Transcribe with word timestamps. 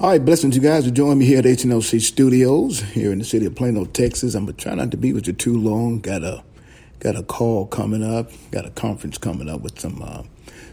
All 0.00 0.08
right, 0.08 0.24
blessings 0.24 0.56
you 0.56 0.62
guys 0.62 0.86
for 0.86 0.90
joining 0.90 1.18
me 1.18 1.26
here 1.26 1.40
at 1.40 1.44
HNLC 1.44 2.00
Studios 2.00 2.80
here 2.80 3.12
in 3.12 3.18
the 3.18 3.24
city 3.26 3.44
of 3.44 3.54
Plano, 3.54 3.84
Texas. 3.84 4.34
I'm 4.34 4.46
gonna 4.46 4.56
try 4.56 4.74
not 4.74 4.92
to 4.92 4.96
be 4.96 5.12
with 5.12 5.26
you 5.26 5.34
too 5.34 5.58
long. 5.58 6.00
Got 6.00 6.24
a 6.24 6.42
got 7.00 7.16
a 7.16 7.22
call 7.22 7.66
coming 7.66 8.02
up. 8.02 8.30
Got 8.50 8.64
a 8.64 8.70
conference 8.70 9.18
coming 9.18 9.50
up 9.50 9.60
with 9.60 9.78
some 9.78 10.00
uh, 10.02 10.22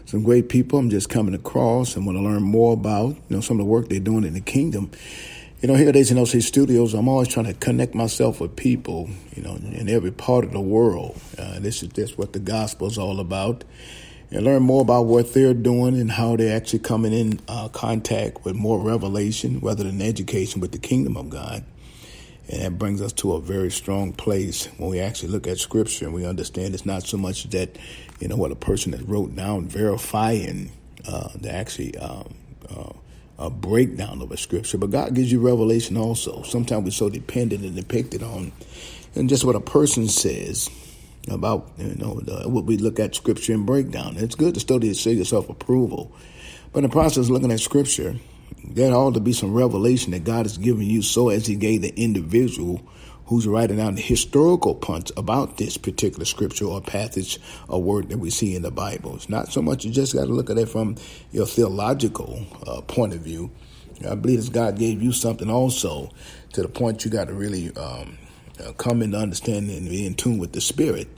some 0.06 0.22
great 0.22 0.48
people. 0.48 0.78
I'm 0.78 0.88
just 0.88 1.10
coming 1.10 1.34
across 1.34 1.94
and 1.94 2.06
want 2.06 2.16
to 2.16 2.22
learn 2.22 2.42
more 2.42 2.72
about 2.72 3.16
you 3.16 3.36
know 3.36 3.42
some 3.42 3.60
of 3.60 3.66
the 3.66 3.70
work 3.70 3.90
they're 3.90 4.00
doing 4.00 4.24
in 4.24 4.32
the 4.32 4.40
kingdom. 4.40 4.90
You 5.60 5.68
know, 5.68 5.74
here 5.74 5.90
at 5.90 5.94
HNLC 5.94 6.42
Studios, 6.42 6.94
I'm 6.94 7.06
always 7.06 7.28
trying 7.28 7.46
to 7.46 7.52
connect 7.52 7.94
myself 7.94 8.40
with 8.40 8.56
people, 8.56 9.10
you 9.36 9.42
know, 9.42 9.56
in 9.56 9.90
every 9.90 10.12
part 10.12 10.44
of 10.44 10.52
the 10.52 10.60
world. 10.60 11.20
Uh, 11.36 11.58
this 11.58 11.82
is 11.82 11.90
just 11.90 12.16
what 12.16 12.32
the 12.32 12.38
gospel 12.38 12.86
is 12.86 12.96
all 12.96 13.20
about 13.20 13.64
and 14.30 14.44
learn 14.44 14.62
more 14.62 14.82
about 14.82 15.06
what 15.06 15.32
they're 15.32 15.54
doing 15.54 15.98
and 15.98 16.10
how 16.10 16.36
they're 16.36 16.56
actually 16.56 16.80
coming 16.80 17.12
in 17.12 17.40
uh, 17.48 17.68
contact 17.68 18.44
with 18.44 18.54
more 18.54 18.78
revelation 18.80 19.58
rather 19.60 19.84
than 19.84 20.02
education 20.02 20.60
with 20.60 20.72
the 20.72 20.78
kingdom 20.78 21.16
of 21.16 21.30
God. 21.30 21.64
And 22.50 22.62
that 22.62 22.78
brings 22.78 23.02
us 23.02 23.12
to 23.14 23.34
a 23.34 23.40
very 23.40 23.70
strong 23.70 24.12
place 24.12 24.66
when 24.78 24.90
we 24.90 25.00
actually 25.00 25.30
look 25.30 25.46
at 25.46 25.58
scripture 25.58 26.06
and 26.06 26.14
we 26.14 26.24
understand 26.24 26.74
it's 26.74 26.86
not 26.86 27.02
so 27.02 27.16
much 27.16 27.44
that, 27.50 27.76
you 28.20 28.28
know, 28.28 28.36
what 28.36 28.52
a 28.52 28.56
person 28.56 28.92
has 28.92 29.02
wrote 29.02 29.34
down 29.36 29.66
verifying 29.66 30.72
uh, 31.06 31.28
the 31.34 31.52
actually 31.52 31.96
um, 31.98 32.34
uh, 32.70 32.92
a 33.38 33.50
breakdown 33.50 34.20
of 34.20 34.32
a 34.32 34.36
scripture, 34.36 34.78
but 34.78 34.90
God 34.90 35.14
gives 35.14 35.30
you 35.30 35.40
revelation 35.40 35.96
also. 35.96 36.42
Sometimes 36.42 36.84
we're 36.84 36.90
so 36.90 37.08
dependent 37.08 37.64
and 37.64 37.76
depicted 37.76 38.22
on 38.22 38.52
and 39.14 39.28
just 39.28 39.44
what 39.44 39.56
a 39.56 39.60
person 39.60 40.08
says 40.08 40.68
about 41.30 41.72
you 41.78 41.94
know 41.96 42.20
the, 42.20 42.48
what 42.48 42.64
we 42.64 42.76
look 42.76 42.98
at 42.98 43.14
scripture 43.14 43.52
and 43.52 43.66
breakdown. 43.66 44.16
It's 44.16 44.34
good 44.34 44.54
to 44.54 44.60
study 44.60 44.88
to 44.88 44.94
show 44.94 45.10
yourself 45.10 45.48
approval, 45.48 46.12
but 46.72 46.78
in 46.78 46.90
the 46.90 46.92
process 46.92 47.24
of 47.24 47.30
looking 47.30 47.52
at 47.52 47.60
scripture, 47.60 48.16
there 48.64 48.92
ought 48.92 49.14
to 49.14 49.20
be 49.20 49.32
some 49.32 49.54
revelation 49.54 50.12
that 50.12 50.24
God 50.24 50.46
has 50.46 50.58
given 50.58 50.84
you, 50.84 51.02
so 51.02 51.28
as 51.28 51.46
He 51.46 51.56
gave 51.56 51.82
the 51.82 51.94
individual 51.96 52.82
who's 53.28 53.46
writing 53.46 53.76
down 53.76 53.94
the 53.94 54.00
historical 54.00 54.74
punch 54.74 55.12
about 55.14 55.58
this 55.58 55.76
particular 55.76 56.24
scripture 56.24 56.64
or 56.64 56.80
passage 56.80 57.38
or 57.68 57.82
word 57.82 58.08
that 58.08 58.16
we 58.16 58.30
see 58.30 58.56
in 58.56 58.62
the 58.62 58.70
Bible. 58.70 59.14
It's 59.16 59.28
not 59.28 59.52
so 59.52 59.60
much 59.60 59.84
you 59.84 59.92
just 59.92 60.14
got 60.14 60.24
to 60.24 60.32
look 60.32 60.48
at 60.48 60.56
it 60.56 60.70
from 60.70 60.96
your 61.30 61.44
theological 61.44 62.46
uh, 62.66 62.80
point 62.80 63.12
of 63.12 63.20
view. 63.20 63.50
I 64.08 64.14
believe 64.14 64.44
that 64.44 64.52
God 64.52 64.78
gave 64.78 65.02
you 65.02 65.12
something 65.12 65.50
also 65.50 66.10
to 66.54 66.62
the 66.62 66.68
point 66.68 67.04
you 67.04 67.10
got 67.10 67.28
to 67.28 67.34
really 67.34 67.74
um, 67.76 68.16
uh, 68.64 68.72
come 68.72 69.02
into 69.02 69.16
understanding 69.16 69.76
and 69.76 69.88
be 69.88 70.06
in 70.06 70.14
tune 70.14 70.38
with 70.38 70.52
the 70.52 70.60
Spirit. 70.60 71.08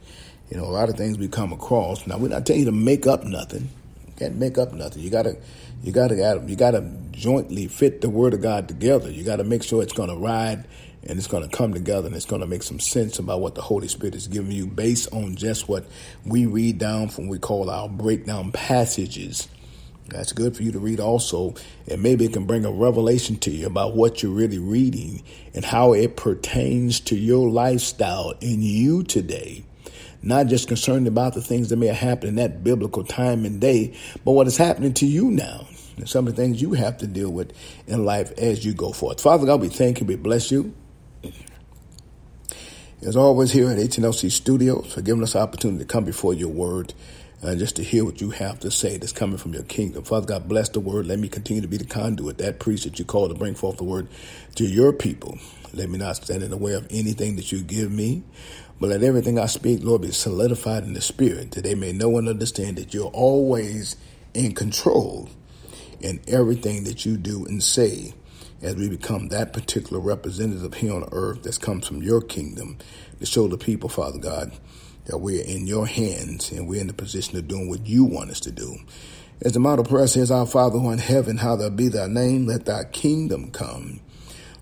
You 0.50 0.56
know, 0.56 0.64
a 0.64 0.66
lot 0.66 0.88
of 0.88 0.96
things 0.96 1.18
we 1.18 1.28
come 1.28 1.52
across. 1.52 2.06
Now, 2.06 2.18
we're 2.18 2.28
not 2.28 2.46
telling 2.46 2.60
you 2.60 2.66
to 2.66 2.72
make 2.72 3.06
up 3.06 3.24
nothing. 3.24 3.68
You 4.06 4.12
can't 4.16 4.36
make 4.36 4.58
up 4.58 4.72
nothing. 4.72 5.02
You 5.02 5.10
gotta, 5.10 5.36
you 5.82 5.92
gotta, 5.92 6.42
you 6.46 6.56
gotta 6.56 6.90
jointly 7.12 7.68
fit 7.68 8.00
the 8.00 8.10
Word 8.10 8.34
of 8.34 8.42
God 8.42 8.68
together. 8.68 9.10
You 9.10 9.24
gotta 9.24 9.44
make 9.44 9.62
sure 9.62 9.82
it's 9.82 9.92
gonna 9.92 10.16
ride 10.16 10.64
and 11.02 11.18
it's 11.18 11.28
to 11.28 11.48
come 11.48 11.72
together 11.72 12.06
and 12.08 12.16
it's 12.16 12.26
to 12.26 12.46
make 12.46 12.62
some 12.62 12.80
sense 12.80 13.18
about 13.18 13.40
what 13.40 13.54
the 13.54 13.62
Holy 13.62 13.88
Spirit 13.88 14.14
is 14.14 14.28
giving 14.28 14.52
you 14.52 14.66
based 14.66 15.12
on 15.12 15.34
just 15.34 15.68
what 15.68 15.86
we 16.26 16.46
read 16.46 16.78
down 16.78 17.08
from 17.08 17.26
what 17.26 17.32
we 17.32 17.38
call 17.38 17.70
our 17.70 17.88
breakdown 17.88 18.52
passages. 18.52 19.48
That's 20.10 20.32
good 20.32 20.56
for 20.56 20.62
you 20.62 20.72
to 20.72 20.78
read 20.78 21.00
also, 21.00 21.54
and 21.88 22.02
maybe 22.02 22.24
it 22.24 22.32
can 22.32 22.44
bring 22.44 22.64
a 22.64 22.70
revelation 22.70 23.36
to 23.38 23.50
you 23.50 23.66
about 23.66 23.94
what 23.94 24.22
you're 24.22 24.32
really 24.32 24.58
reading 24.58 25.22
and 25.54 25.64
how 25.64 25.92
it 25.92 26.16
pertains 26.16 27.00
to 27.00 27.16
your 27.16 27.48
lifestyle 27.48 28.34
in 28.40 28.62
you 28.62 29.02
today. 29.02 29.64
Not 30.22 30.48
just 30.48 30.68
concerned 30.68 31.06
about 31.06 31.34
the 31.34 31.40
things 31.40 31.70
that 31.70 31.76
may 31.76 31.86
have 31.86 31.96
happened 31.96 32.30
in 32.30 32.34
that 32.36 32.62
biblical 32.62 33.04
time 33.04 33.44
and 33.44 33.60
day, 33.60 33.96
but 34.24 34.32
what 34.32 34.46
is 34.46 34.56
happening 34.56 34.92
to 34.94 35.06
you 35.06 35.30
now 35.30 35.66
and 35.96 36.08
some 36.08 36.26
of 36.26 36.34
the 36.34 36.42
things 36.42 36.60
you 36.60 36.72
have 36.74 36.98
to 36.98 37.06
deal 37.06 37.30
with 37.30 37.52
in 37.86 38.04
life 38.04 38.32
as 38.38 38.64
you 38.64 38.74
go 38.74 38.92
forth. 38.92 39.20
Father 39.20 39.46
God, 39.46 39.60
we 39.60 39.68
thank 39.68 40.00
you, 40.00 40.06
we 40.06 40.16
bless 40.16 40.50
you. 40.50 40.74
As 43.02 43.16
always, 43.16 43.52
here 43.52 43.70
at 43.70 43.78
HNLC 43.78 44.30
Studios, 44.30 44.92
for 44.92 45.00
giving 45.00 45.22
us 45.22 45.32
the 45.32 45.38
opportunity 45.38 45.78
to 45.78 45.86
come 45.86 46.04
before 46.04 46.34
your 46.34 46.50
word 46.50 46.92
uh, 47.42 47.54
just 47.54 47.76
to 47.76 47.82
hear 47.82 48.04
what 48.04 48.20
you 48.20 48.30
have 48.30 48.60
to 48.60 48.70
say 48.70 48.98
that's 48.98 49.12
coming 49.12 49.38
from 49.38 49.54
your 49.54 49.62
kingdom. 49.64 50.04
Father 50.04 50.26
God, 50.26 50.48
bless 50.48 50.68
the 50.68 50.80
word. 50.80 51.06
Let 51.06 51.18
me 51.18 51.28
continue 51.28 51.62
to 51.62 51.68
be 51.68 51.76
the 51.76 51.84
conduit, 51.84 52.38
that 52.38 52.60
priest 52.60 52.84
that 52.84 52.98
you 52.98 53.04
call 53.04 53.28
to 53.28 53.34
bring 53.34 53.54
forth 53.54 53.78
the 53.78 53.84
word 53.84 54.08
to 54.56 54.64
your 54.64 54.92
people. 54.92 55.38
Let 55.72 55.88
me 55.88 55.98
not 55.98 56.16
stand 56.16 56.42
in 56.42 56.50
the 56.50 56.56
way 56.56 56.74
of 56.74 56.86
anything 56.90 57.36
that 57.36 57.52
you 57.52 57.62
give 57.62 57.90
me, 57.90 58.22
but 58.80 58.90
let 58.90 59.02
everything 59.02 59.38
I 59.38 59.46
speak, 59.46 59.82
Lord, 59.82 60.02
be 60.02 60.10
solidified 60.10 60.84
in 60.84 60.94
the 60.94 61.00
spirit, 61.00 61.52
that 61.52 61.64
they 61.64 61.74
may 61.74 61.92
know 61.92 62.18
and 62.18 62.28
understand 62.28 62.76
that 62.76 62.92
you're 62.92 63.06
always 63.06 63.96
in 64.34 64.54
control 64.54 65.28
in 66.00 66.20
everything 66.26 66.84
that 66.84 67.04
you 67.04 67.16
do 67.16 67.44
and 67.46 67.62
say 67.62 68.14
as 68.62 68.76
we 68.76 68.88
become 68.88 69.28
that 69.28 69.52
particular 69.52 70.00
representative 70.00 70.74
here 70.74 70.92
on 70.92 71.08
earth 71.12 71.42
that 71.42 71.60
comes 71.60 71.86
from 71.86 72.02
your 72.02 72.20
kingdom 72.20 72.76
to 73.18 73.26
show 73.26 73.48
the 73.48 73.56
people, 73.58 73.88
Father 73.88 74.18
God, 74.18 74.52
that 75.06 75.18
we're 75.18 75.44
in 75.44 75.66
your 75.66 75.86
hands 75.86 76.52
and 76.52 76.68
we're 76.68 76.80
in 76.80 76.86
the 76.86 76.92
position 76.92 77.36
of 77.38 77.48
doing 77.48 77.68
what 77.68 77.86
you 77.86 78.04
want 78.04 78.30
us 78.30 78.40
to 78.40 78.50
do. 78.50 78.76
As 79.42 79.52
the 79.52 79.60
model 79.60 79.84
prayer 79.84 80.06
says, 80.06 80.30
Our 80.30 80.46
Father 80.46 80.78
who 80.78 80.90
in 80.90 80.98
heaven, 80.98 81.38
hallowed 81.38 81.76
be 81.76 81.88
thy 81.88 82.06
name, 82.06 82.46
let 82.46 82.66
thy 82.66 82.84
kingdom 82.84 83.50
come. 83.50 84.00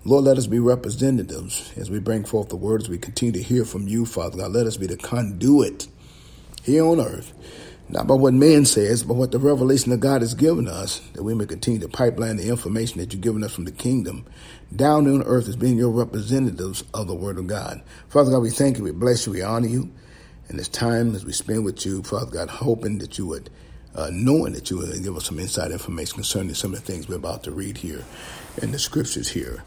Lord, 0.05 0.23
let 0.23 0.37
us 0.37 0.47
be 0.47 0.59
representatives 0.59 1.73
as 1.75 1.91
we 1.91 1.99
bring 1.99 2.23
forth 2.23 2.49
the 2.49 2.55
words. 2.55 2.87
We 2.87 2.97
continue 2.97 3.33
to 3.33 3.43
hear 3.43 3.65
from 3.65 3.87
you, 3.87 4.05
Father 4.05 4.37
God. 4.37 4.51
Let 4.51 4.65
us 4.65 4.77
be 4.77 4.87
the 4.87 4.95
conduit 4.95 5.87
here 6.63 6.85
on 6.85 7.01
earth, 7.01 7.33
not 7.89 8.07
by 8.07 8.13
what 8.13 8.33
man 8.33 8.65
says, 8.65 9.03
but 9.03 9.15
what 9.15 9.31
the 9.31 9.39
revelation 9.39 9.91
of 9.91 9.99
God 9.99 10.21
has 10.21 10.33
given 10.33 10.67
us, 10.67 10.99
that 11.13 11.23
we 11.23 11.33
may 11.33 11.45
continue 11.45 11.81
to 11.81 11.89
pipeline 11.89 12.37
the 12.37 12.47
information 12.47 12.99
that 12.99 13.11
you've 13.11 13.21
given 13.21 13.43
us 13.43 13.53
from 13.53 13.65
the 13.65 13.71
kingdom 13.71 14.25
down 14.73 15.07
on 15.07 15.23
earth 15.23 15.49
as 15.49 15.57
being 15.57 15.77
your 15.77 15.91
representatives 15.91 16.83
of 16.93 17.07
the 17.07 17.15
word 17.15 17.37
of 17.37 17.47
God. 17.47 17.81
Father 18.07 18.31
God, 18.31 18.39
we 18.39 18.51
thank 18.51 18.77
you, 18.77 18.85
we 18.85 18.91
bless 18.91 19.25
you, 19.25 19.33
we 19.33 19.41
honor 19.41 19.67
you. 19.67 19.91
And 20.49 20.57
this 20.57 20.67
time 20.67 21.15
as 21.15 21.23
we 21.23 21.31
spend 21.31 21.63
with 21.63 21.85
you, 21.85 22.01
Father 22.01 22.31
God, 22.31 22.49
hoping 22.49 22.97
that 22.99 23.19
you 23.19 23.27
would, 23.27 23.51
uh, 23.95 24.09
knowing 24.11 24.53
that 24.53 24.71
you 24.71 24.79
would 24.79 25.03
give 25.03 25.15
us 25.15 25.25
some 25.25 25.37
inside 25.37 25.71
information 25.71 26.15
concerning 26.15 26.55
some 26.55 26.73
of 26.73 26.83
the 26.83 26.91
things 26.91 27.07
we're 27.07 27.15
about 27.15 27.43
to 27.43 27.51
read 27.51 27.77
here 27.77 28.03
in 28.61 28.71
the 28.71 28.79
scriptures 28.79 29.29
here 29.29 29.63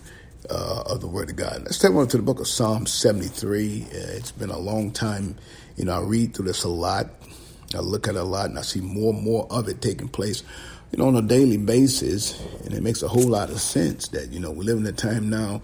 uh, 0.50 0.82
of 0.87 1.00
the 1.00 1.06
Word 1.06 1.31
of 1.31 1.37
God. 1.37 1.62
Let's 1.62 1.78
take 1.78 1.92
one 1.92 2.09
to 2.09 2.16
the 2.16 2.22
book 2.22 2.41
of 2.41 2.48
Psalm 2.48 2.87
73. 2.87 3.82
Uh, 3.84 3.87
it's 3.92 4.32
been 4.32 4.50
a 4.50 4.59
long 4.59 4.91
time. 4.91 5.37
You 5.76 5.84
know, 5.84 5.92
I 5.92 6.00
read 6.00 6.34
through 6.34 6.47
this 6.47 6.65
a 6.65 6.69
lot. 6.69 7.10
I 7.75 7.78
look 7.78 8.09
at 8.09 8.16
it 8.16 8.21
a 8.21 8.25
lot 8.25 8.50
and 8.50 8.59
I 8.59 8.62
see 8.62 8.81
more 8.81 9.15
and 9.15 9.22
more 9.22 9.47
of 9.50 9.69
it 9.69 9.81
taking 9.81 10.09
place, 10.09 10.42
you 10.91 10.98
know, 10.98 11.06
on 11.06 11.15
a 11.15 11.22
daily 11.22 11.59
basis. 11.59 12.41
And 12.65 12.75
it 12.75 12.82
makes 12.82 13.03
a 13.03 13.09
whole 13.09 13.28
lot 13.28 13.50
of 13.50 13.60
sense 13.60 14.09
that, 14.09 14.32
you 14.32 14.41
know, 14.41 14.50
we 14.50 14.65
live 14.65 14.78
in 14.78 14.87
a 14.87 14.92
time 14.92 15.31
now 15.31 15.62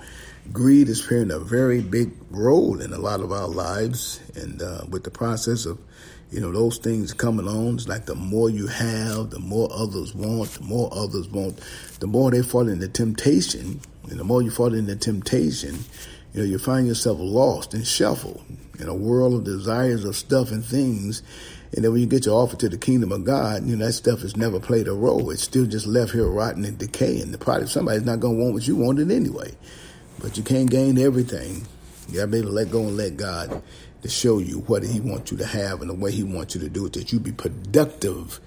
greed 0.53 0.89
is 0.89 1.03
playing 1.03 1.31
a 1.31 1.39
very 1.39 1.81
big 1.81 2.13
role 2.31 2.81
in 2.81 2.93
a 2.93 2.99
lot 2.99 3.21
of 3.21 3.33
our 3.33 3.49
lives. 3.49 4.21
And 4.35 4.63
uh, 4.63 4.83
with 4.89 5.05
the 5.05 5.11
process 5.11 5.67
of, 5.67 5.79
you 6.31 6.41
know, 6.41 6.53
those 6.53 6.79
things 6.79 7.13
coming 7.13 7.49
on, 7.49 7.75
it's 7.75 7.89
like 7.89 8.07
the 8.07 8.15
more 8.15 8.51
you 8.51 8.67
have, 8.67 9.31
the 9.31 9.39
more 9.39 9.69
others 9.73 10.15
want, 10.15 10.51
the 10.51 10.65
more 10.65 10.89
others 10.93 11.29
want, 11.29 11.61
the 12.01 12.07
more 12.07 12.31
they 12.31 12.43
fall 12.43 12.69
into 12.69 12.89
temptation. 12.89 13.81
And 14.11 14.19
the 14.19 14.25
more 14.25 14.43
you 14.43 14.51
fall 14.51 14.75
into 14.75 14.97
temptation, 14.97 15.79
you 16.33 16.41
know, 16.41 16.47
you 16.47 16.59
find 16.59 16.87
yourself 16.87 17.19
lost 17.21 17.75
and 17.75 17.87
shuffled 17.87 18.43
in 18.79 18.89
a 18.89 18.95
world 18.95 19.35
of 19.35 19.45
desires 19.45 20.05
of 20.05 20.17
stuff 20.17 20.51
and 20.51 20.65
things. 20.65 21.23
And 21.75 21.85
then 21.85 21.93
when 21.93 22.01
you 22.01 22.07
get 22.07 22.25
your 22.25 22.43
offer 22.43 22.57
to 22.57 22.69
the 22.69 22.79
kingdom 22.79 23.13
of 23.13 23.25
God, 23.25 23.67
you 23.67 23.77
know, 23.77 23.87
that 23.87 23.93
stuff 23.93 24.21
has 24.21 24.37
never 24.37 24.59
played 24.59 24.89
a 24.89 24.93
role. 24.95 25.31
It's 25.31 25.43
still 25.43 25.67
just 25.67 25.87
left 25.87 26.13
here 26.13 26.27
rotting 26.27 26.65
and 26.65 26.79
decaying. 26.79 27.33
The 27.33 27.39
product, 27.39 27.71
somebody's 27.71 28.05
not 28.05 28.21
going 28.21 28.39
to 28.39 28.43
want 28.43 28.55
what 28.55 28.67
you 28.67 28.77
wanted 28.77 29.11
anyway. 29.11 29.53
But 30.21 30.37
you 30.37 30.43
can't 30.43 30.71
gain 30.71 30.99
everything. 30.99 31.67
You 32.09 32.17
gotta 32.17 32.27
be 32.29 32.39
able 32.39 32.49
to 32.49 32.55
let 32.55 32.71
go 32.71 32.81
and 32.81 32.97
let 32.97 33.17
God 33.17 33.63
to 34.03 34.09
show 34.09 34.39
you 34.39 34.61
what 34.61 34.83
He 34.83 35.01
wants 35.01 35.31
you 35.31 35.39
to 35.39 35.47
have 35.47 35.81
and 35.81 35.91
the 35.91 35.95
way 35.95 36.11
He 36.11 36.23
wants 36.23 36.55
you 36.55 36.61
to 36.63 36.69
do 36.69 36.87
it, 36.87 36.93
that 36.95 37.13
you 37.13 37.21
be 37.21 37.33
productive 37.33 38.41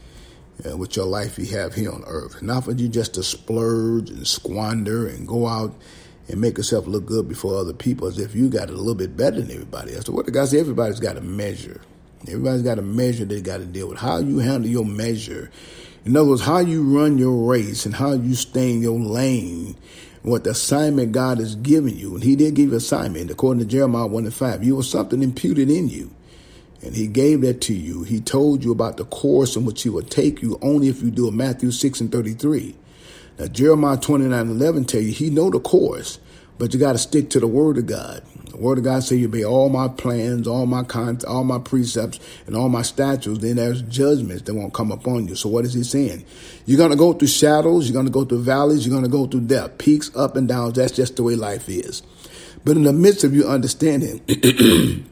uh, 0.70 0.78
with 0.78 0.96
your 0.96 1.06
life 1.06 1.38
you 1.38 1.46
have 1.58 1.74
here 1.74 1.92
on 1.92 2.04
earth. 2.06 2.42
Not 2.42 2.66
for 2.66 2.72
you 2.72 2.88
just 2.88 3.14
to 3.16 3.24
splurge 3.24 4.10
and 4.10 4.28
squander 4.28 5.08
and 5.08 5.28
go 5.28 5.48
out 5.48 5.74
and 6.28 6.40
make 6.40 6.58
yourself 6.58 6.88
look 6.88 7.06
good 7.06 7.28
before 7.28 7.58
other 7.58 7.74
people 7.74 8.08
as 8.08 8.20
if 8.20 8.36
you 8.36 8.50
got 8.50 8.70
a 8.70 8.74
little 8.74 8.96
bit 8.96 9.18
better 9.18 9.42
than 9.42 9.52
everybody 9.52 9.96
else. 9.96 10.06
So 10.06 10.14
what 10.14 10.26
the 10.26 10.32
God 10.32 10.48
said, 10.48 10.60
everybody's 10.60 11.00
got 11.00 11.18
a 11.18 11.22
measure. 11.22 11.82
Everybody's 12.28 12.62
got 12.62 12.80
a 12.80 12.84
measure 12.84 13.26
they 13.26 13.42
got 13.42 13.58
to 13.58 13.66
deal 13.66 13.90
with. 13.90 13.98
How 13.98 14.18
you 14.20 14.40
handle 14.40 14.70
your 14.70 14.86
measure. 14.86 15.52
In 16.06 16.16
other 16.16 16.30
words, 16.30 16.42
how 16.42 16.60
you 16.60 16.98
run 16.98 17.18
your 17.18 17.50
race 17.50 17.86
and 17.86 17.96
how 17.96 18.14
you 18.14 18.36
stay 18.36 18.72
in 18.72 18.82
your 18.82 19.00
lane 19.00 19.76
what 20.24 20.44
the 20.44 20.52
assignment 20.52 21.12
God 21.12 21.40
has 21.40 21.56
given 21.56 21.98
you. 21.98 22.16
And 22.16 22.24
he 22.24 22.36
did 22.36 22.56
give 22.56 22.72
you 22.72 22.78
assignment. 22.78 23.32
According 23.32 23.64
to 23.64 23.70
Jeremiah 23.70 24.08
1 24.08 24.26
and 24.26 24.34
5, 24.34 24.64
you 24.64 24.76
were 24.76 24.84
something 24.84 25.24
imputed 25.24 25.70
in 25.70 25.90
you. 25.90 26.12
And 26.84 26.96
he 26.96 27.08
gave 27.08 27.42
that 27.42 27.62
to 27.62 27.74
you. 27.74 28.04
He 28.04 28.20
told 28.20 28.64
you 28.64 28.72
about 28.72 28.98
the 28.98 29.06
course 29.06 29.56
in 29.56 29.66
which 29.66 29.84
he 29.84 29.90
would 29.90 30.10
take 30.10 30.42
you 30.42 30.58
only 30.62 30.88
if 30.88 31.02
you 31.02 31.12
do 31.12 31.28
it. 31.28 31.34
Matthew 31.34 31.72
6 31.72 32.02
and 32.02 32.12
33. 32.12 32.76
Now, 33.38 33.48
Jeremiah 33.48 33.98
29 33.98 34.40
and 34.40 34.50
11 34.52 34.86
tell 34.86 35.02
you 35.02 35.12
he 35.12 35.30
know 35.30 35.50
the 35.50 35.60
course, 35.60 36.20
but 36.58 36.74
you 36.74 36.80
got 36.80 36.94
to 36.94 36.98
stick 36.98 37.30
to 37.32 37.40
the 37.40 37.48
word 37.48 37.78
of 37.78 37.86
God. 37.86 38.24
The 38.52 38.58
word 38.58 38.80
of 38.80 38.84
God 38.84 39.02
say 39.04 39.16
you 39.16 39.28
obey 39.28 39.46
all 39.46 39.70
my 39.70 39.88
plans, 39.88 40.46
all 40.46 40.66
my 40.66 40.84
con- 40.84 41.20
all 41.26 41.46
my 41.46 41.58
precepts, 41.58 42.20
and 42.48 42.56
all 42.56 42.68
my 42.68 42.82
statutes, 42.82 43.40
then 43.40 43.56
there's 43.56 43.82
judgments 43.84 44.44
that 44.44 44.54
won't 44.54 44.74
come 44.74 44.92
upon 44.92 45.28
you. 45.28 45.36
So 45.36 45.48
what 45.48 45.64
is 45.64 45.74
he 45.74 45.84
saying? 45.84 46.26
You're 46.66 46.78
gonna 46.78 46.98
go 46.98 47.14
through 47.14 47.30
shadows, 47.30 47.88
you're 47.88 47.96
gonna 47.96 48.10
go 48.10 48.26
through 48.26 48.44
valleys, 48.44 48.86
you're 48.86 48.96
gonna 48.96 49.08
go 49.08 49.26
through 49.26 49.42
depth, 49.42 49.78
peaks, 49.78 50.14
up 50.16 50.36
and 50.36 50.50
downs. 50.50 50.74
That's 50.74 50.92
just 50.92 51.16
the 51.16 51.24
way 51.24 51.36
life 51.36 51.70
is. 51.70 52.04
But 52.66 52.76
in 52.76 52.84
the 52.84 52.94
midst 52.94 53.24
of 53.24 53.34
you 53.34 53.46
understanding, 53.46 54.22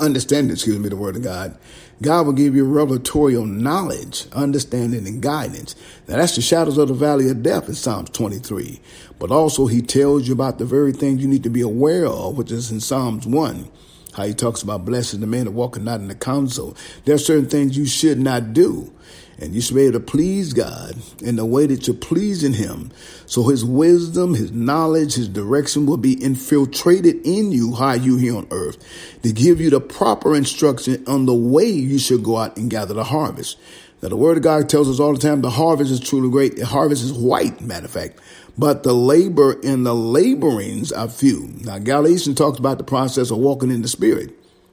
understanding, 0.00 0.52
excuse 0.52 0.78
me, 0.78 0.88
the 0.88 0.96
word 0.96 1.16
of 1.16 1.22
God, 1.22 1.56
God 2.02 2.26
will 2.26 2.32
give 2.32 2.54
you 2.54 2.66
revelatorial 2.66 3.46
knowledge, 3.46 4.26
understanding, 4.32 5.06
and 5.06 5.22
guidance. 5.22 5.74
Now 6.08 6.16
that's 6.16 6.36
the 6.36 6.42
shadows 6.42 6.78
of 6.78 6.88
the 6.88 6.94
valley 6.94 7.30
of 7.30 7.42
death 7.42 7.68
in 7.68 7.74
Psalms 7.74 8.10
23. 8.10 8.80
But 9.18 9.30
also 9.30 9.66
he 9.66 9.80
tells 9.80 10.26
you 10.26 10.34
about 10.34 10.58
the 10.58 10.64
very 10.64 10.92
things 10.92 11.22
you 11.22 11.28
need 11.28 11.44
to 11.44 11.50
be 11.50 11.60
aware 11.60 12.06
of, 12.06 12.36
which 12.36 12.50
is 12.50 12.70
in 12.70 12.80
Psalms 12.80 13.26
1. 13.26 13.70
How 14.14 14.24
he 14.26 14.34
talks 14.34 14.62
about 14.62 14.84
blessing 14.84 15.20
the 15.20 15.26
man 15.26 15.44
that 15.44 15.52
walketh 15.52 15.82
not 15.82 16.00
in 16.00 16.08
the 16.08 16.14
counsel. 16.14 16.76
There 17.04 17.14
are 17.14 17.18
certain 17.18 17.48
things 17.48 17.76
you 17.76 17.86
should 17.86 18.18
not 18.20 18.52
do. 18.52 18.92
And 19.40 19.54
you 19.54 19.60
should 19.60 19.76
be 19.76 19.82
able 19.82 19.98
to 19.98 20.04
please 20.04 20.52
God 20.52 20.96
in 21.20 21.36
the 21.36 21.44
way 21.44 21.66
that 21.66 21.86
you're 21.86 21.96
pleasing 21.96 22.52
Him. 22.52 22.90
So 23.26 23.48
His 23.48 23.64
wisdom, 23.64 24.34
His 24.34 24.52
knowledge, 24.52 25.14
His 25.14 25.28
direction 25.28 25.86
will 25.86 25.96
be 25.96 26.22
infiltrated 26.22 27.16
in 27.24 27.52
you 27.52 27.72
while 27.72 27.96
you 27.96 28.16
here 28.16 28.36
on 28.36 28.46
earth 28.50 28.78
to 29.22 29.32
give 29.32 29.60
you 29.60 29.70
the 29.70 29.80
proper 29.80 30.34
instruction 30.34 31.02
on 31.06 31.26
the 31.26 31.34
way 31.34 31.68
you 31.68 31.98
should 31.98 32.22
go 32.22 32.36
out 32.36 32.56
and 32.56 32.70
gather 32.70 32.94
the 32.94 33.04
harvest. 33.04 33.58
Now, 34.02 34.10
the 34.10 34.16
Word 34.16 34.36
of 34.36 34.42
God 34.42 34.68
tells 34.68 34.88
us 34.88 35.00
all 35.00 35.14
the 35.14 35.18
time 35.18 35.40
the 35.40 35.48
harvest 35.48 35.90
is 35.90 35.98
truly 35.98 36.30
great. 36.30 36.56
The 36.56 36.66
harvest 36.66 37.02
is 37.02 37.12
white, 37.12 37.62
matter 37.62 37.86
of 37.86 37.90
fact, 37.90 38.20
but 38.58 38.82
the 38.82 38.92
labor 38.92 39.58
and 39.64 39.86
the 39.86 39.94
laborings 39.94 40.92
are 40.92 41.08
few. 41.08 41.54
Now, 41.62 41.78
Galatians 41.78 42.36
talks 42.36 42.58
about 42.58 42.76
the 42.76 42.84
process 42.84 43.30
of 43.30 43.38
walking 43.38 43.70
in 43.70 43.80
the 43.80 43.88
Spirit. 43.88 44.30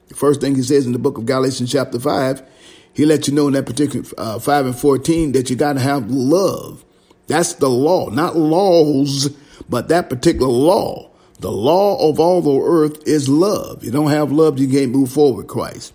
The 0.08 0.14
first 0.14 0.42
thing 0.42 0.54
he 0.54 0.62
says 0.62 0.84
in 0.84 0.92
the 0.92 0.98
book 0.98 1.16
of 1.16 1.24
Galatians, 1.24 1.72
chapter 1.72 1.98
5, 1.98 2.42
he 2.94 3.06
let 3.06 3.26
you 3.26 3.34
know 3.34 3.46
in 3.46 3.54
that 3.54 3.66
particular 3.66 4.06
uh, 4.18 4.38
5 4.38 4.66
and 4.66 4.76
14 4.76 5.32
that 5.32 5.50
you 5.50 5.56
got 5.56 5.74
to 5.74 5.80
have 5.80 6.10
love. 6.10 6.84
That's 7.26 7.54
the 7.54 7.68
law, 7.68 8.10
not 8.10 8.36
laws, 8.36 9.28
but 9.68 9.88
that 9.88 10.10
particular 10.10 10.48
law. 10.48 11.10
The 11.40 11.50
law 11.50 12.08
of 12.08 12.20
all 12.20 12.40
the 12.40 12.60
earth 12.60 13.06
is 13.06 13.28
love. 13.28 13.82
You 13.84 13.90
don't 13.90 14.10
have 14.10 14.30
love, 14.30 14.58
you 14.58 14.68
can't 14.68 14.92
move 14.92 15.10
forward 15.10 15.48
Christ. 15.48 15.92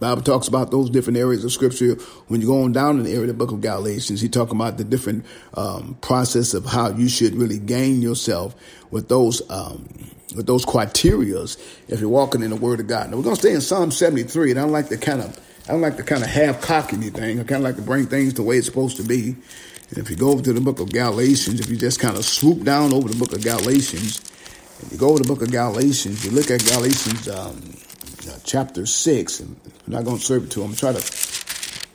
Bible 0.00 0.22
talks 0.22 0.46
about 0.46 0.70
those 0.70 0.90
different 0.90 1.18
areas 1.18 1.44
of 1.44 1.52
scripture. 1.52 1.94
When 2.28 2.40
you're 2.40 2.48
going 2.48 2.72
down 2.72 2.98
in 2.98 3.04
the 3.04 3.10
area 3.10 3.22
of 3.22 3.28
the 3.28 3.34
book 3.34 3.50
of 3.50 3.60
Galatians, 3.60 4.20
he 4.20 4.28
talking 4.28 4.54
about 4.54 4.78
the 4.78 4.84
different 4.84 5.26
um, 5.54 5.98
process 6.00 6.54
of 6.54 6.64
how 6.66 6.90
you 6.90 7.08
should 7.08 7.34
really 7.34 7.58
gain 7.58 8.00
yourself 8.00 8.54
with 8.90 9.08
those 9.08 9.42
um, 9.50 9.88
with 10.36 10.46
those 10.46 10.64
criterias 10.64 11.58
if 11.88 12.00
you're 12.00 12.08
walking 12.08 12.42
in 12.42 12.50
the 12.50 12.56
Word 12.56 12.80
of 12.80 12.86
God. 12.86 13.10
Now 13.10 13.16
we're 13.16 13.24
to 13.24 13.36
stay 13.36 13.52
in 13.52 13.60
Psalm 13.60 13.90
73, 13.90 14.52
and 14.52 14.60
I 14.60 14.64
like 14.64 14.88
to 14.90 14.96
kind 14.98 15.20
of 15.20 15.38
I 15.68 15.72
don't 15.72 15.82
like 15.82 15.98
to 15.98 16.02
kind 16.02 16.22
of 16.22 16.30
half 16.30 16.62
cock 16.62 16.94
anything. 16.94 17.38
I 17.38 17.44
kind 17.44 17.58
of 17.58 17.62
like 17.62 17.76
to 17.76 17.82
bring 17.82 18.06
things 18.06 18.32
the 18.32 18.42
way 18.42 18.56
it's 18.56 18.66
supposed 18.66 18.96
to 18.96 19.02
be. 19.02 19.36
And 19.90 19.98
if 19.98 20.08
you 20.08 20.16
go 20.16 20.30
over 20.30 20.42
to 20.42 20.54
the 20.54 20.62
book 20.62 20.80
of 20.80 20.90
Galatians, 20.90 21.60
if 21.60 21.68
you 21.68 21.76
just 21.76 22.00
kind 22.00 22.16
of 22.16 22.24
swoop 22.24 22.64
down 22.64 22.94
over 22.94 23.06
the 23.06 23.16
book 23.16 23.34
of 23.34 23.44
Galatians, 23.44 24.22
and 24.80 24.90
you 24.90 24.96
go 24.96 25.10
over 25.10 25.18
the 25.18 25.28
book 25.28 25.42
of 25.42 25.50
Galatians, 25.50 26.24
you 26.24 26.30
look 26.30 26.50
at 26.50 26.64
Galatians 26.64 27.28
um, 27.28 27.60
uh, 28.30 28.38
chapter 28.44 28.86
6, 28.86 29.40
and 29.40 29.60
I'm 29.86 29.92
not 29.92 30.04
going 30.06 30.16
to 30.16 30.24
serve 30.24 30.44
it 30.44 30.50
to 30.52 30.60
them. 30.60 30.70
I'm 30.70 30.76
trying 30.76 30.94
to 30.94 31.02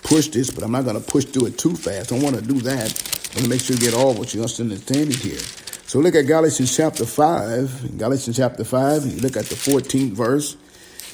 push 0.03 0.27
this, 0.27 0.51
but 0.51 0.63
I'm 0.63 0.71
not 0.71 0.83
going 0.83 1.01
to 1.01 1.11
push 1.11 1.25
through 1.25 1.47
it 1.47 1.57
too 1.57 1.75
fast. 1.75 2.11
I 2.11 2.15
don't 2.15 2.23
want 2.23 2.35
to 2.35 2.43
do 2.43 2.61
that. 2.61 2.77
I 2.77 3.37
want 3.37 3.45
to 3.45 3.49
make 3.49 3.61
sure 3.61 3.75
you 3.75 3.81
get 3.81 3.95
all 3.95 4.13
what 4.13 4.35
you 4.35 4.41
understand 4.41 5.15
here. 5.15 5.39
So 5.87 5.97
look 5.97 6.13
at 6.13 6.27
Galatians 6.27 6.77
chapter 6.77 7.07
5. 7.07 7.97
Galatians 7.97 8.37
chapter 8.37 8.63
5, 8.63 9.05
you 9.07 9.19
look 9.21 9.35
at 9.35 9.45
the 9.45 9.55
14th 9.55 10.11
verse. 10.11 10.57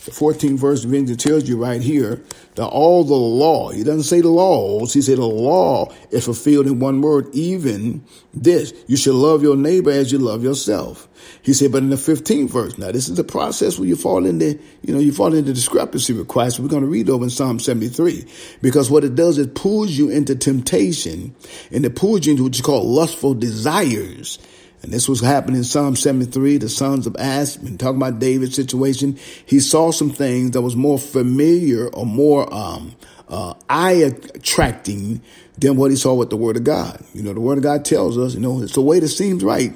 The 0.09 0.15
14th 0.15 0.57
verse 0.57 0.83
of 0.85 0.91
English 0.91 1.17
tells 1.17 1.47
you 1.47 1.63
right 1.63 1.83
here 1.83 2.23
that 2.55 2.65
all 2.65 3.03
the 3.03 3.13
law, 3.13 3.69
he 3.69 3.83
doesn't 3.83 4.03
say 4.03 4.21
the 4.21 4.29
laws, 4.29 4.91
he 4.91 5.03
said 5.03 5.19
the 5.19 5.25
law 5.25 5.93
is 6.09 6.25
fulfilled 6.25 6.65
in 6.65 6.79
one 6.79 7.01
word, 7.01 7.27
even 7.33 8.03
this, 8.33 8.73
you 8.87 8.97
should 8.97 9.13
love 9.13 9.43
your 9.43 9.55
neighbor 9.55 9.91
as 9.91 10.11
you 10.11 10.17
love 10.17 10.43
yourself. 10.43 11.07
He 11.43 11.53
said, 11.53 11.71
but 11.71 11.83
in 11.83 11.91
the 11.91 11.95
15th 11.95 12.49
verse, 12.49 12.77
now 12.79 12.91
this 12.91 13.07
is 13.07 13.17
the 13.17 13.23
process 13.23 13.77
where 13.77 13.87
you 13.87 13.95
fall 13.95 14.25
into, 14.25 14.59
you 14.81 14.95
know, 14.95 14.99
you 14.99 15.11
fall 15.11 15.31
into 15.31 15.53
discrepancy 15.53 16.13
with 16.13 16.27
Christ. 16.27 16.59
We're 16.59 16.69
going 16.69 16.81
to 16.81 16.89
read 16.89 17.07
over 17.07 17.25
in 17.25 17.29
Psalm 17.29 17.59
73 17.59 18.25
because 18.63 18.89
what 18.89 19.03
it 19.03 19.13
does 19.13 19.37
is 19.37 19.45
pulls 19.53 19.91
you 19.91 20.09
into 20.09 20.35
temptation 20.35 21.35
and 21.71 21.85
it 21.85 21.95
pulls 21.95 22.25
you 22.25 22.31
into 22.31 22.45
what 22.45 22.57
you 22.57 22.63
call 22.63 22.83
lustful 22.83 23.35
desires. 23.35 24.39
And 24.81 24.93
this 24.93 25.09
was 25.09 25.19
happening 25.19 25.57
in 25.57 25.63
Psalm 25.63 25.95
73, 25.95 26.57
the 26.57 26.69
sons 26.69 27.05
of 27.05 27.15
Ash, 27.17 27.57
and 27.57 27.79
talking 27.79 27.97
about 27.97 28.19
David's 28.19 28.55
situation. 28.55 29.17
He 29.45 29.59
saw 29.59 29.91
some 29.91 30.09
things 30.09 30.51
that 30.51 30.61
was 30.61 30.75
more 30.75 30.97
familiar 30.97 31.89
or 31.89 32.05
more 32.05 32.51
um, 32.53 32.95
uh, 33.27 33.55
eye 33.69 34.13
attracting 34.35 35.21
than 35.57 35.75
what 35.75 35.91
he 35.91 35.97
saw 35.97 36.13
with 36.13 36.29
the 36.29 36.37
Word 36.37 36.55
of 36.55 36.63
God. 36.63 37.03
You 37.13 37.23
know, 37.23 37.33
the 37.33 37.41
Word 37.41 37.57
of 37.57 37.63
God 37.63 37.83
tells 37.83 38.17
us, 38.17 38.35
you 38.35 38.39
know, 38.39 38.61
it's 38.61 38.77
a 38.77 38.81
way 38.81 38.99
that 39.01 39.09
seems 39.09 39.43
right. 39.43 39.73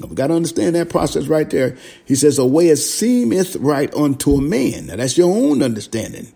We 0.00 0.14
got 0.14 0.28
to 0.28 0.34
understand 0.34 0.74
that 0.76 0.88
process 0.88 1.26
right 1.26 1.48
there. 1.48 1.76
He 2.06 2.14
says, 2.14 2.38
a 2.38 2.46
way 2.46 2.68
it 2.68 2.76
seemeth 2.76 3.56
right 3.56 3.92
unto 3.94 4.34
a 4.34 4.40
man. 4.40 4.86
Now, 4.86 4.96
that's 4.96 5.18
your 5.18 5.30
own 5.32 5.62
understanding. 5.62 6.32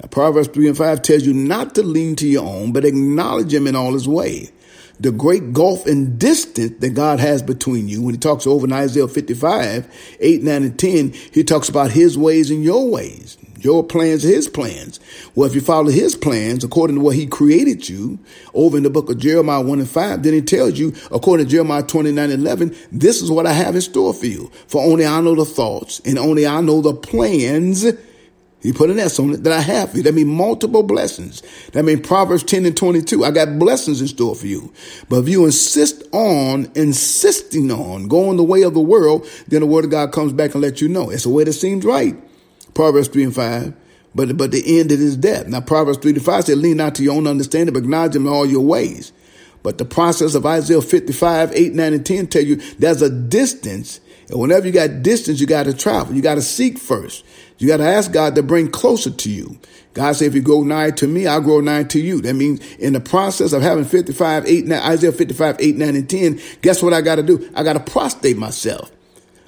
Now, 0.00 0.08
Proverbs 0.08 0.48
3 0.48 0.68
and 0.68 0.76
5 0.76 1.02
tells 1.02 1.24
you 1.24 1.32
not 1.32 1.74
to 1.76 1.82
lean 1.82 2.16
to 2.16 2.28
your 2.28 2.44
own, 2.44 2.72
but 2.72 2.84
acknowledge 2.84 3.52
him 3.52 3.66
in 3.66 3.74
all 3.74 3.94
his 3.94 4.06
way 4.06 4.50
the 5.00 5.12
great 5.12 5.52
gulf 5.52 5.86
and 5.86 6.18
distance 6.18 6.78
that 6.80 6.90
God 6.90 7.20
has 7.20 7.42
between 7.42 7.88
you. 7.88 8.02
When 8.02 8.14
he 8.14 8.18
talks 8.18 8.46
over 8.46 8.66
in 8.66 8.72
Isaiah 8.72 9.08
55, 9.08 10.16
8, 10.20 10.42
9, 10.42 10.62
and 10.62 10.78
10, 10.78 11.12
he 11.32 11.44
talks 11.44 11.68
about 11.68 11.92
his 11.92 12.18
ways 12.18 12.50
and 12.50 12.64
your 12.64 12.90
ways. 12.90 13.38
Your 13.60 13.82
plans 13.82 14.22
his 14.22 14.48
plans. 14.48 15.00
Well, 15.34 15.48
if 15.48 15.54
you 15.54 15.60
follow 15.60 15.90
his 15.90 16.14
plans 16.14 16.62
according 16.62 16.96
to 16.96 17.02
what 17.02 17.16
he 17.16 17.26
created 17.26 17.88
you 17.88 18.20
over 18.54 18.76
in 18.76 18.84
the 18.84 18.90
book 18.90 19.10
of 19.10 19.18
Jeremiah 19.18 19.62
1 19.62 19.80
and 19.80 19.90
5, 19.90 20.22
then 20.22 20.32
he 20.32 20.42
tells 20.42 20.78
you, 20.78 20.94
according 21.10 21.46
to 21.46 21.50
Jeremiah 21.50 21.82
29 21.82 22.30
11, 22.30 22.76
this 22.92 23.20
is 23.20 23.32
what 23.32 23.46
I 23.46 23.52
have 23.52 23.74
in 23.74 23.80
store 23.80 24.14
for 24.14 24.26
you. 24.26 24.50
For 24.68 24.80
only 24.84 25.06
I 25.06 25.20
know 25.20 25.34
the 25.34 25.44
thoughts 25.44 26.00
and 26.04 26.18
only 26.18 26.46
I 26.46 26.60
know 26.60 26.80
the 26.80 26.94
plans 26.94 27.84
he 28.60 28.72
put 28.72 28.90
an 28.90 28.98
S 28.98 29.20
on 29.20 29.34
it 29.34 29.44
that 29.44 29.52
I 29.52 29.60
have 29.60 29.92
for 29.92 29.98
you. 29.98 30.02
That 30.02 30.14
means 30.14 30.28
multiple 30.28 30.82
blessings. 30.82 31.42
That 31.72 31.84
means 31.84 32.06
Proverbs 32.06 32.42
10 32.42 32.66
and 32.66 32.76
22. 32.76 33.24
I 33.24 33.30
got 33.30 33.58
blessings 33.58 34.00
in 34.00 34.08
store 34.08 34.34
for 34.34 34.48
you. 34.48 34.72
But 35.08 35.20
if 35.20 35.28
you 35.28 35.44
insist 35.44 36.02
on, 36.12 36.70
insisting 36.74 37.70
on 37.70 38.08
going 38.08 38.36
the 38.36 38.42
way 38.42 38.62
of 38.62 38.74
the 38.74 38.80
world, 38.80 39.28
then 39.46 39.60
the 39.60 39.66
word 39.66 39.84
of 39.84 39.92
God 39.92 40.12
comes 40.12 40.32
back 40.32 40.54
and 40.54 40.62
lets 40.62 40.80
you 40.80 40.88
know. 40.88 41.08
It's 41.08 41.24
a 41.24 41.30
way 41.30 41.44
that 41.44 41.52
seems 41.52 41.84
right. 41.84 42.16
Proverbs 42.74 43.08
3 43.08 43.24
and 43.24 43.34
5. 43.34 43.74
But, 44.14 44.36
but 44.36 44.50
the 44.50 44.80
end 44.80 44.90
it 44.90 45.00
is 45.00 45.16
death. 45.16 45.46
Now, 45.46 45.60
Proverbs 45.60 45.98
3 45.98 46.14
to 46.14 46.20
5 46.20 46.44
said, 46.44 46.58
lean 46.58 46.78
not 46.78 46.96
to 46.96 47.04
your 47.04 47.14
own 47.14 47.28
understanding, 47.28 47.72
but 47.72 47.84
acknowledge 47.84 48.16
him 48.16 48.26
in 48.26 48.32
all 48.32 48.46
your 48.46 48.64
ways. 48.64 49.12
But 49.62 49.78
the 49.78 49.84
process 49.84 50.34
of 50.34 50.46
Isaiah 50.46 50.80
55, 50.80 51.52
8, 51.52 51.74
9, 51.74 51.92
and 51.92 52.06
10 52.06 52.26
tell 52.26 52.42
you 52.42 52.56
there's 52.78 53.02
a 53.02 53.10
distance. 53.10 54.00
And 54.30 54.38
whenever 54.38 54.66
you 54.66 54.72
got 54.72 55.02
distance, 55.02 55.40
you 55.40 55.46
got 55.46 55.64
to 55.64 55.74
travel. 55.74 56.14
You 56.14 56.22
got 56.22 56.34
to 56.34 56.42
seek 56.42 56.78
first. 56.78 57.24
You 57.58 57.66
got 57.66 57.78
to 57.78 57.84
ask 57.84 58.12
God 58.12 58.34
to 58.34 58.42
bring 58.42 58.70
closer 58.70 59.10
to 59.10 59.30
you. 59.30 59.58
God 59.94 60.12
said, 60.12 60.26
if 60.28 60.34
you 60.34 60.42
go 60.42 60.62
nigh 60.62 60.90
to 60.92 61.06
me, 61.06 61.26
I'll 61.26 61.40
grow 61.40 61.60
nigh 61.60 61.84
to 61.84 61.98
you. 61.98 62.20
That 62.20 62.34
means 62.34 62.60
in 62.74 62.92
the 62.92 63.00
process 63.00 63.52
of 63.52 63.62
having 63.62 63.84
55, 63.84 64.46
8, 64.46 64.66
9, 64.66 64.82
Isaiah 64.82 65.12
55, 65.12 65.56
8, 65.58 65.76
9, 65.76 65.96
and 65.96 66.08
10, 66.08 66.40
guess 66.62 66.82
what 66.82 66.92
I 66.92 67.00
got 67.00 67.16
to 67.16 67.22
do? 67.22 67.50
I 67.54 67.62
got 67.62 67.72
to 67.72 67.80
prostrate 67.92 68.36
myself. 68.36 68.92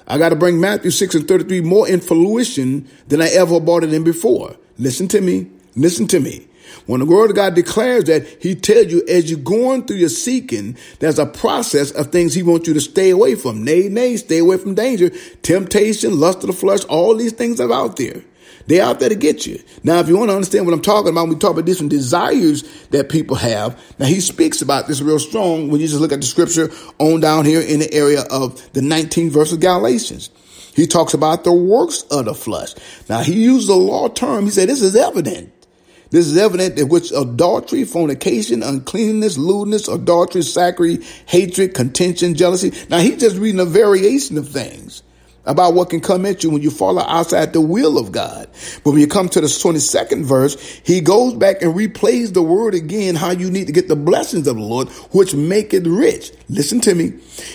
I 0.07 0.17
got 0.17 0.29
to 0.29 0.35
bring 0.35 0.59
Matthew 0.59 0.91
6 0.91 1.15
and 1.15 1.27
33 1.27 1.61
more 1.61 1.87
in 1.87 2.01
fruition 2.01 2.87
than 3.07 3.21
I 3.21 3.29
ever 3.29 3.59
brought 3.59 3.83
it 3.83 3.93
in 3.93 4.03
before. 4.03 4.57
Listen 4.77 5.07
to 5.09 5.21
me. 5.21 5.49
Listen 5.75 6.07
to 6.07 6.19
me. 6.19 6.47
When 6.85 6.99
the 6.99 7.05
word 7.05 7.29
of 7.29 7.35
God 7.35 7.55
declares 7.55 8.05
that, 8.05 8.27
he 8.41 8.55
tells 8.55 8.87
you 8.87 9.03
as 9.07 9.29
you're 9.29 9.39
going 9.39 9.85
through 9.85 9.97
your 9.97 10.09
seeking, 10.09 10.77
there's 10.99 11.19
a 11.19 11.25
process 11.25 11.91
of 11.91 12.11
things 12.11 12.33
he 12.33 12.43
wants 12.43 12.67
you 12.67 12.73
to 12.73 12.81
stay 12.81 13.09
away 13.09 13.35
from. 13.35 13.63
Nay, 13.63 13.89
nay, 13.89 14.17
stay 14.17 14.39
away 14.39 14.57
from 14.57 14.75
danger, 14.75 15.09
temptation, 15.41 16.19
lust 16.19 16.39
of 16.39 16.47
the 16.47 16.53
flesh, 16.53 16.83
all 16.85 17.15
these 17.15 17.33
things 17.33 17.59
are 17.59 17.71
out 17.71 17.97
there. 17.97 18.23
They're 18.67 18.83
out 18.83 18.99
there 18.99 19.09
to 19.09 19.15
get 19.15 19.45
you. 19.45 19.61
Now, 19.83 19.99
if 19.99 20.07
you 20.07 20.17
want 20.17 20.29
to 20.29 20.35
understand 20.35 20.65
what 20.65 20.73
I'm 20.73 20.81
talking 20.81 21.11
about, 21.11 21.29
we 21.29 21.35
talk 21.35 21.51
about 21.51 21.65
different 21.65 21.89
desires 21.89 22.63
that 22.89 23.09
people 23.09 23.35
have. 23.37 23.79
Now, 23.99 24.05
he 24.05 24.19
speaks 24.19 24.61
about 24.61 24.87
this 24.87 25.01
real 25.01 25.19
strong 25.19 25.69
when 25.69 25.81
you 25.81 25.87
just 25.87 25.99
look 25.99 26.11
at 26.11 26.21
the 26.21 26.27
scripture 26.27 26.71
on 26.99 27.19
down 27.19 27.45
here 27.45 27.61
in 27.61 27.79
the 27.79 27.93
area 27.93 28.21
of 28.29 28.71
the 28.73 28.81
19th 28.81 29.31
verse 29.31 29.51
of 29.51 29.59
Galatians. 29.59 30.29
He 30.75 30.87
talks 30.87 31.13
about 31.13 31.43
the 31.43 31.51
works 31.51 32.03
of 32.03 32.25
the 32.25 32.33
flesh. 32.33 32.73
Now, 33.09 33.21
he 33.21 33.43
used 33.43 33.67
the 33.67 33.75
law 33.75 34.07
term. 34.07 34.45
He 34.45 34.51
said, 34.51 34.69
this 34.69 34.81
is 34.81 34.95
evident 34.95 35.51
this 36.11 36.27
is 36.27 36.37
evident 36.37 36.77
in 36.77 36.89
which 36.89 37.11
adultery, 37.11 37.85
fornication, 37.85 38.63
uncleanness, 38.63 39.37
lewdness, 39.37 39.87
adultery, 39.87 40.41
sacrilege, 40.43 41.05
hatred, 41.25 41.73
contention, 41.73 42.35
jealousy. 42.35 42.73
Now 42.89 42.99
he's 42.99 43.19
just 43.19 43.37
reading 43.37 43.61
a 43.61 43.65
variation 43.65 44.37
of 44.37 44.49
things. 44.49 45.03
About 45.45 45.73
what 45.73 45.89
can 45.89 45.99
come 45.99 46.25
at 46.25 46.43
you 46.43 46.49
when 46.49 46.61
you 46.61 46.69
fall 46.69 46.99
outside 46.99 47.53
the 47.53 47.61
will 47.61 47.97
of 47.97 48.11
God. 48.11 48.47
But 48.83 48.91
when 48.91 48.99
you 48.99 49.07
come 49.07 49.27
to 49.29 49.41
the 49.41 49.47
22nd 49.47 50.23
verse, 50.23 50.55
he 50.83 51.01
goes 51.01 51.33
back 51.33 51.61
and 51.61 51.73
replays 51.73 52.33
the 52.33 52.43
word 52.43 52.75
again, 52.75 53.15
how 53.15 53.31
you 53.31 53.49
need 53.49 53.67
to 53.67 53.73
get 53.73 53.87
the 53.87 53.95
blessings 53.95 54.47
of 54.47 54.55
the 54.55 54.61
Lord, 54.61 54.89
which 55.11 55.33
make 55.33 55.73
it 55.73 55.87
rich. 55.87 56.31
Listen 56.49 56.79
to 56.81 56.93
me. 56.93 57.13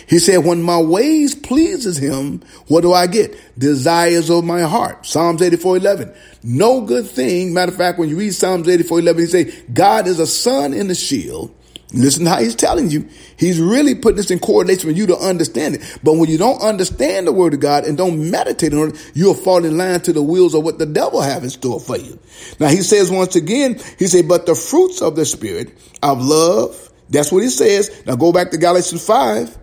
He 0.08 0.18
said, 0.18 0.38
when 0.38 0.62
my 0.62 0.80
ways 0.80 1.34
pleases 1.34 1.96
him, 1.96 2.42
what 2.68 2.80
do 2.80 2.92
I 2.92 3.06
get? 3.06 3.36
Desires 3.58 4.30
of 4.30 4.44
my 4.44 4.62
heart. 4.62 5.06
Psalms 5.06 5.40
84, 5.42 5.76
11. 5.76 6.14
No 6.42 6.80
good 6.80 7.06
thing. 7.06 7.54
Matter 7.54 7.72
of 7.72 7.78
fact, 7.78 7.98
when 7.98 8.08
you 8.08 8.16
read 8.16 8.34
Psalms 8.34 8.68
84, 8.68 9.00
11, 9.00 9.22
he 9.22 9.28
say, 9.28 9.62
God 9.72 10.06
is 10.06 10.18
a 10.18 10.26
sun 10.26 10.74
in 10.74 10.88
the 10.88 10.94
shield 10.94 11.54
Listen 11.92 12.24
to 12.24 12.30
how 12.30 12.38
he's 12.40 12.56
telling 12.56 12.90
you. 12.90 13.08
He's 13.36 13.60
really 13.60 13.94
putting 13.94 14.16
this 14.16 14.30
in 14.32 14.40
correlation 14.40 14.88
with 14.88 14.98
you 14.98 15.06
to 15.06 15.16
understand 15.16 15.76
it. 15.76 15.98
But 16.02 16.14
when 16.14 16.28
you 16.28 16.36
don't 16.36 16.60
understand 16.60 17.26
the 17.26 17.32
word 17.32 17.54
of 17.54 17.60
God 17.60 17.84
and 17.84 17.96
don't 17.96 18.30
meditate 18.30 18.74
on 18.74 18.90
it, 18.90 19.12
you'll 19.14 19.34
fall 19.34 19.64
in 19.64 19.78
line 19.78 20.00
to 20.00 20.12
the 20.12 20.22
wheels 20.22 20.54
of 20.54 20.64
what 20.64 20.78
the 20.78 20.86
devil 20.86 21.20
have 21.20 21.44
in 21.44 21.50
store 21.50 21.78
for 21.78 21.96
you. 21.96 22.18
Now 22.58 22.68
he 22.68 22.82
says 22.82 23.10
once 23.10 23.36
again, 23.36 23.80
he 23.98 24.08
said, 24.08 24.26
but 24.26 24.46
the 24.46 24.56
fruits 24.56 25.00
of 25.00 25.14
the 25.14 25.24
spirit 25.24 25.78
of 26.02 26.20
love, 26.20 26.90
that's 27.08 27.30
what 27.30 27.44
he 27.44 27.50
says. 27.50 28.04
Now 28.04 28.16
go 28.16 28.32
back 28.32 28.50
to 28.50 28.58
Galatians 28.58 29.06
5 29.06 29.56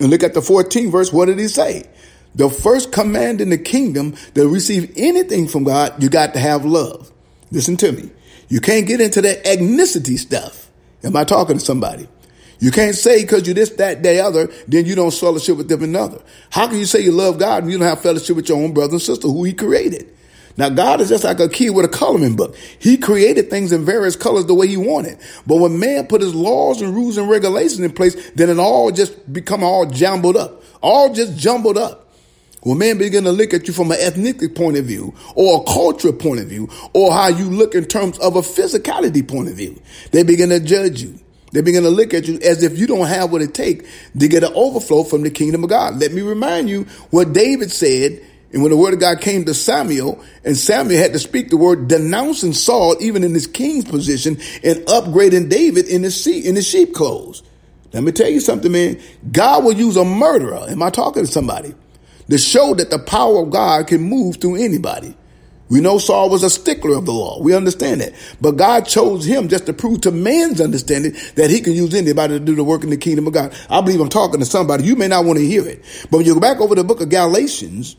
and 0.00 0.10
look 0.10 0.22
at 0.22 0.34
the 0.34 0.40
14th 0.40 0.92
verse. 0.92 1.12
What 1.12 1.26
did 1.26 1.38
he 1.38 1.48
say? 1.48 1.84
The 2.34 2.50
first 2.50 2.92
command 2.92 3.40
in 3.40 3.48
the 3.48 3.56
kingdom 3.56 4.14
to 4.34 4.46
receive 4.46 4.92
anything 4.94 5.48
from 5.48 5.64
God, 5.64 6.02
you 6.02 6.10
got 6.10 6.34
to 6.34 6.38
have 6.38 6.66
love. 6.66 7.10
Listen 7.50 7.78
to 7.78 7.92
me. 7.92 8.10
You 8.48 8.60
can't 8.60 8.86
get 8.86 9.00
into 9.00 9.22
that 9.22 9.44
ethnicity 9.44 10.18
stuff. 10.18 10.65
Am 11.06 11.16
I 11.16 11.24
talking 11.24 11.58
to 11.58 11.64
somebody? 11.64 12.08
You 12.58 12.70
can't 12.70 12.96
say 12.96 13.22
because 13.22 13.46
you 13.46 13.54
this, 13.54 13.70
that, 13.70 14.02
that, 14.02 14.18
other, 14.18 14.48
then 14.66 14.86
you 14.86 14.94
don't 14.94 15.12
fellowship 15.12 15.56
with 15.56 15.68
them 15.68 15.82
another. 15.82 16.20
How 16.50 16.66
can 16.66 16.78
you 16.78 16.86
say 16.86 17.00
you 17.00 17.12
love 17.12 17.38
God 17.38 17.62
and 17.62 17.72
you 17.72 17.78
don't 17.78 17.86
have 17.86 18.00
fellowship 18.00 18.34
with 18.34 18.48
your 18.48 18.58
own 18.58 18.72
brother 18.72 18.94
and 18.94 19.02
sister 19.02 19.28
who 19.28 19.44
he 19.44 19.52
created? 19.52 20.12
Now, 20.56 20.70
God 20.70 21.02
is 21.02 21.10
just 21.10 21.22
like 21.22 21.38
a 21.38 21.50
kid 21.50 21.70
with 21.70 21.84
a 21.84 21.88
coloring 21.88 22.34
book. 22.34 22.56
He 22.78 22.96
created 22.96 23.50
things 23.50 23.72
in 23.72 23.84
various 23.84 24.16
colors 24.16 24.46
the 24.46 24.54
way 24.54 24.66
he 24.66 24.78
wanted. 24.78 25.18
But 25.46 25.56
when 25.56 25.78
man 25.78 26.06
put 26.06 26.22
his 26.22 26.34
laws 26.34 26.80
and 26.80 26.94
rules 26.94 27.18
and 27.18 27.28
regulations 27.28 27.80
in 27.80 27.92
place, 27.92 28.30
then 28.30 28.48
it 28.48 28.58
all 28.58 28.90
just 28.90 29.30
become 29.30 29.62
all 29.62 29.84
jumbled 29.84 30.36
up, 30.36 30.62
all 30.82 31.12
just 31.12 31.36
jumbled 31.36 31.76
up. 31.76 32.05
When 32.66 32.78
men 32.78 32.98
begin 32.98 33.22
to 33.22 33.30
look 33.30 33.54
at 33.54 33.68
you 33.68 33.72
from 33.72 33.92
an 33.92 33.98
ethnic 34.00 34.56
point 34.56 34.76
of 34.76 34.86
view 34.86 35.14
or 35.36 35.60
a 35.60 35.64
cultural 35.72 36.12
point 36.12 36.40
of 36.40 36.48
view 36.48 36.68
or 36.94 37.12
how 37.12 37.28
you 37.28 37.48
look 37.48 37.76
in 37.76 37.84
terms 37.84 38.18
of 38.18 38.34
a 38.34 38.40
physicality 38.40 39.26
point 39.26 39.48
of 39.48 39.54
view, 39.54 39.80
they 40.10 40.24
begin 40.24 40.48
to 40.48 40.58
judge 40.58 41.00
you. 41.00 41.16
They 41.52 41.60
begin 41.60 41.84
to 41.84 41.90
look 41.90 42.12
at 42.12 42.26
you 42.26 42.40
as 42.42 42.64
if 42.64 42.76
you 42.76 42.88
don't 42.88 43.06
have 43.06 43.30
what 43.30 43.40
it 43.40 43.54
takes 43.54 43.88
to 44.18 44.26
get 44.26 44.42
an 44.42 44.52
overflow 44.52 45.04
from 45.04 45.22
the 45.22 45.30
kingdom 45.30 45.62
of 45.62 45.70
God. 45.70 46.00
Let 46.00 46.10
me 46.10 46.22
remind 46.22 46.68
you 46.68 46.88
what 47.10 47.32
David 47.32 47.70
said 47.70 48.20
and 48.52 48.62
when 48.62 48.72
the 48.72 48.76
word 48.76 48.94
of 48.94 48.98
God 48.98 49.20
came 49.20 49.44
to 49.44 49.54
Samuel, 49.54 50.20
and 50.44 50.56
Samuel 50.56 51.00
had 51.00 51.12
to 51.12 51.20
speak 51.20 51.50
the 51.50 51.56
word 51.56 51.86
denouncing 51.86 52.52
Saul, 52.52 52.96
even 52.98 53.22
in 53.22 53.32
his 53.32 53.46
king's 53.46 53.84
position, 53.84 54.38
and 54.64 54.78
upgrading 54.86 55.50
David 55.50 55.86
in 55.86 56.02
his 56.02 56.20
sheep, 56.20 56.44
in 56.44 56.56
his 56.56 56.66
sheep 56.66 56.94
clothes. 56.94 57.44
Let 57.92 58.02
me 58.02 58.10
tell 58.10 58.28
you 58.28 58.40
something, 58.40 58.72
man. 58.72 59.00
God 59.30 59.64
will 59.64 59.74
use 59.74 59.96
a 59.96 60.04
murderer. 60.04 60.66
Am 60.68 60.82
I 60.82 60.90
talking 60.90 61.24
to 61.24 61.30
somebody? 61.30 61.72
To 62.30 62.38
show 62.38 62.74
that 62.74 62.90
the 62.90 62.98
power 62.98 63.42
of 63.42 63.50
God 63.50 63.86
can 63.86 64.02
move 64.02 64.36
through 64.40 64.56
anybody. 64.56 65.16
We 65.68 65.80
know 65.80 65.98
Saul 65.98 66.30
was 66.30 66.44
a 66.44 66.50
stickler 66.50 66.96
of 66.96 67.06
the 67.06 67.12
law. 67.12 67.40
We 67.40 67.54
understand 67.54 68.00
that. 68.00 68.12
But 68.40 68.52
God 68.52 68.86
chose 68.86 69.24
him 69.24 69.48
just 69.48 69.66
to 69.66 69.72
prove 69.72 70.02
to 70.02 70.12
man's 70.12 70.60
understanding 70.60 71.16
that 71.34 71.50
he 71.50 71.60
can 71.60 71.72
use 71.72 71.92
anybody 71.92 72.38
to 72.38 72.44
do 72.44 72.54
the 72.54 72.62
work 72.62 72.84
in 72.84 72.90
the 72.90 72.96
kingdom 72.96 73.26
of 73.26 73.32
God. 73.32 73.52
I 73.68 73.80
believe 73.80 74.00
I'm 74.00 74.08
talking 74.08 74.38
to 74.38 74.46
somebody. 74.46 74.84
You 74.84 74.94
may 74.94 75.08
not 75.08 75.24
want 75.24 75.38
to 75.38 75.44
hear 75.44 75.66
it. 75.66 75.82
But 76.10 76.18
when 76.18 76.26
you 76.26 76.34
go 76.34 76.40
back 76.40 76.60
over 76.60 76.76
the 76.76 76.84
book 76.84 77.00
of 77.00 77.08
Galatians, 77.08 77.96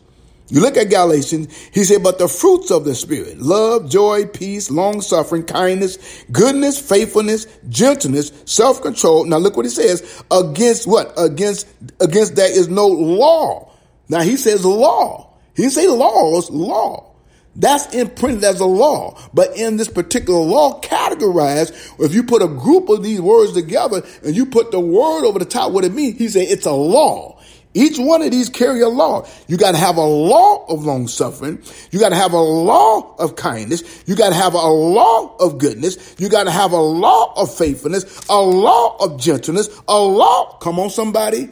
you 0.49 0.61
look 0.61 0.77
at 0.77 0.89
Galatians, 0.89 1.53
he 1.73 1.83
said, 1.83 2.03
but 2.03 2.19
the 2.19 2.29
fruits 2.29 2.71
of 2.71 2.85
the 2.85 2.95
spirit, 2.95 3.37
love, 3.39 3.89
joy, 3.89 4.25
peace, 4.27 4.71
long 4.71 5.01
suffering, 5.01 5.43
kindness, 5.43 6.23
goodness, 6.31 6.79
faithfulness, 6.79 7.47
gentleness, 7.67 8.31
self-control. 8.45 9.25
Now 9.25 9.39
look 9.39 9.57
what 9.57 9.65
he 9.65 9.71
says. 9.71 10.23
Against 10.31 10.87
what? 10.87 11.11
Against, 11.17 11.67
against 11.99 12.37
that 12.37 12.51
is 12.51 12.69
no 12.69 12.87
law. 12.87 13.73
Now 14.09 14.21
he 14.21 14.37
says 14.37 14.65
law. 14.65 15.33
He 15.55 15.63
didn't 15.63 15.73
say 15.73 15.87
laws, 15.87 16.49
law. 16.49 17.07
That's 17.55 17.93
imprinted 17.95 18.43
as 18.43 18.59
a 18.59 18.65
law. 18.65 19.19
But 19.33 19.57
in 19.57 19.77
this 19.77 19.87
particular 19.87 20.39
law 20.39 20.79
categorized, 20.81 21.99
if 21.99 22.13
you 22.13 22.23
put 22.23 22.43
a 22.43 22.47
group 22.47 22.89
of 22.89 23.01
these 23.01 23.19
words 23.19 23.53
together 23.53 24.03
and 24.23 24.35
you 24.35 24.45
put 24.45 24.71
the 24.71 24.79
word 24.79 25.25
over 25.25 25.39
the 25.39 25.45
top, 25.45 25.71
what 25.71 25.83
it 25.83 25.93
means, 25.93 26.19
he 26.19 26.29
said 26.29 26.47
it's 26.47 26.67
a 26.67 26.71
law. 26.71 27.41
Each 27.73 27.97
one 27.99 28.21
of 28.21 28.31
these 28.31 28.49
carry 28.49 28.81
a 28.81 28.89
law. 28.89 29.27
You 29.47 29.57
got 29.57 29.71
to 29.71 29.77
have 29.77 29.97
a 29.97 30.03
law 30.03 30.65
of 30.67 30.83
long 30.83 31.07
suffering. 31.07 31.61
You 31.91 31.99
got 31.99 32.09
to 32.09 32.15
have 32.15 32.33
a 32.33 32.39
law 32.39 33.15
of 33.17 33.35
kindness. 33.35 34.03
You 34.07 34.15
got 34.15 34.29
to 34.29 34.35
have 34.35 34.53
a 34.53 34.67
law 34.67 35.35
of 35.37 35.57
goodness. 35.57 36.15
You 36.17 36.29
got 36.29 36.45
to 36.45 36.51
have 36.51 36.71
a 36.71 36.81
law 36.81 37.33
of 37.39 37.53
faithfulness, 37.53 38.25
a 38.29 38.39
law 38.39 38.97
of 38.97 39.19
gentleness, 39.19 39.69
a 39.87 39.99
law. 39.99 40.57
Come 40.57 40.79
on, 40.79 40.89
somebody. 40.89 41.49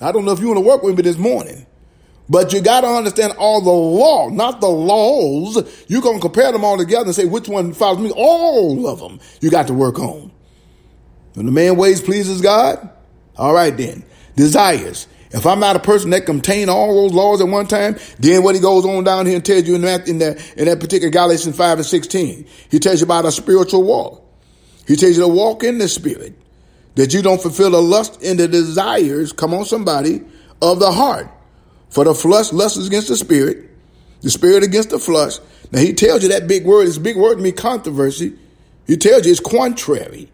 I 0.00 0.12
don't 0.12 0.24
know 0.24 0.32
if 0.32 0.40
you 0.40 0.48
want 0.48 0.58
to 0.58 0.64
work 0.64 0.82
with 0.82 0.96
me 0.96 1.02
this 1.02 1.18
morning. 1.18 1.66
But 2.30 2.52
you 2.52 2.60
got 2.60 2.82
to 2.82 2.86
understand 2.86 3.32
all 3.38 3.60
the 3.60 3.70
law, 3.70 4.28
not 4.28 4.60
the 4.60 4.68
laws. 4.68 5.84
You're 5.88 6.00
going 6.00 6.18
to 6.18 6.20
compare 6.20 6.52
them 6.52 6.64
all 6.64 6.78
together 6.78 7.06
and 7.06 7.14
say 7.14 7.24
which 7.24 7.48
one 7.48 7.74
follows 7.74 7.98
me. 7.98 8.12
All 8.14 8.86
of 8.86 9.00
them 9.00 9.18
you 9.40 9.50
got 9.50 9.66
to 9.66 9.74
work 9.74 9.98
on. 9.98 10.30
When 11.34 11.46
the 11.46 11.52
man 11.52 11.76
ways 11.76 12.00
pleases 12.00 12.40
God, 12.40 12.88
all 13.36 13.52
right 13.52 13.76
then. 13.76 14.04
Desires. 14.36 15.08
If 15.32 15.44
I'm 15.44 15.58
not 15.58 15.74
a 15.74 15.80
person 15.80 16.10
that 16.10 16.24
contain 16.24 16.68
all 16.68 17.02
those 17.02 17.12
laws 17.12 17.40
at 17.40 17.48
one 17.48 17.66
time, 17.66 17.98
then 18.20 18.44
what 18.44 18.54
he 18.54 18.60
goes 18.60 18.84
on 18.84 19.02
down 19.02 19.26
here 19.26 19.36
and 19.36 19.44
tells 19.44 19.66
you 19.66 19.74
in 19.74 19.82
that, 19.82 20.06
in 20.06 20.18
that, 20.18 20.54
in 20.56 20.66
that 20.66 20.78
particular 20.78 21.10
Galatians 21.10 21.56
5 21.56 21.78
and 21.78 21.86
16, 21.86 22.46
he 22.70 22.78
tells 22.78 23.00
you 23.00 23.06
about 23.06 23.24
a 23.24 23.32
spiritual 23.32 23.82
walk. 23.82 24.24
He 24.86 24.94
tells 24.94 25.16
you 25.16 25.22
to 25.22 25.28
walk 25.28 25.64
in 25.64 25.78
the 25.78 25.88
spirit, 25.88 26.34
that 26.94 27.12
you 27.12 27.22
don't 27.22 27.40
fulfill 27.40 27.70
the 27.70 27.82
lust 27.82 28.22
and 28.22 28.38
the 28.38 28.48
desires, 28.48 29.32
come 29.32 29.54
on 29.54 29.64
somebody, 29.64 30.22
of 30.62 30.78
the 30.78 30.90
heart. 30.90 31.28
For 31.90 32.04
the 32.04 32.14
flesh 32.14 32.52
lusts 32.52 32.86
against 32.86 33.08
the 33.08 33.16
spirit, 33.16 33.68
the 34.22 34.30
spirit 34.30 34.62
against 34.62 34.90
the 34.90 34.98
flesh. 34.98 35.38
Now 35.72 35.80
he 35.80 35.92
tells 35.92 36.22
you 36.22 36.28
that 36.30 36.48
big 36.48 36.64
word, 36.64 36.86
this 36.86 36.98
big 36.98 37.16
word 37.16 37.40
means 37.40 37.60
controversy. 37.60 38.36
He 38.86 38.96
tells 38.96 39.26
you 39.26 39.32
it's 39.32 39.40
contrary. 39.40 40.30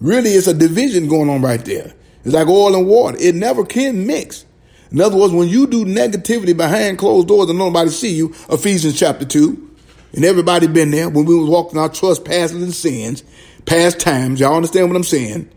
Really, 0.00 0.30
it's 0.30 0.46
a 0.46 0.54
division 0.54 1.08
going 1.08 1.28
on 1.28 1.42
right 1.42 1.64
there. 1.64 1.94
It's 2.24 2.34
like 2.34 2.48
oil 2.48 2.74
and 2.74 2.86
water. 2.86 3.16
It 3.20 3.34
never 3.34 3.64
can 3.64 4.06
mix. 4.06 4.44
In 4.90 5.00
other 5.00 5.16
words, 5.16 5.32
when 5.32 5.48
you 5.48 5.66
do 5.66 5.84
negativity 5.84 6.56
behind 6.56 6.98
closed 6.98 7.28
doors 7.28 7.48
and 7.48 7.58
nobody 7.58 7.90
see 7.90 8.14
you, 8.14 8.34
Ephesians 8.48 8.98
chapter 8.98 9.24
2, 9.24 9.70
and 10.14 10.24
everybody 10.24 10.66
been 10.66 10.90
there 10.90 11.08
when 11.08 11.24
we 11.24 11.38
was 11.38 11.48
walking 11.48 11.78
our 11.78 11.88
trespasses 11.88 12.62
and 12.62 12.74
sins, 12.74 13.22
past 13.66 14.00
times, 14.00 14.40
y'all 14.40 14.56
understand 14.56 14.88
what 14.88 14.96
I'm 14.96 15.04
saying? 15.04 15.48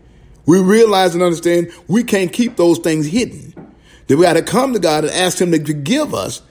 We 0.46 0.60
realize 0.60 1.14
and 1.14 1.22
understand 1.22 1.72
we 1.88 2.04
can't 2.04 2.32
keep 2.32 2.56
those 2.56 2.78
things 2.78 3.06
hidden. 3.06 3.54
That 4.06 4.16
we 4.16 4.24
got 4.24 4.34
to 4.34 4.42
come 4.42 4.72
to 4.72 4.78
God 4.78 5.04
and 5.04 5.12
ask 5.12 5.40
Him 5.40 5.52
to 5.52 5.64
forgive 5.64 6.14
us 6.14 6.42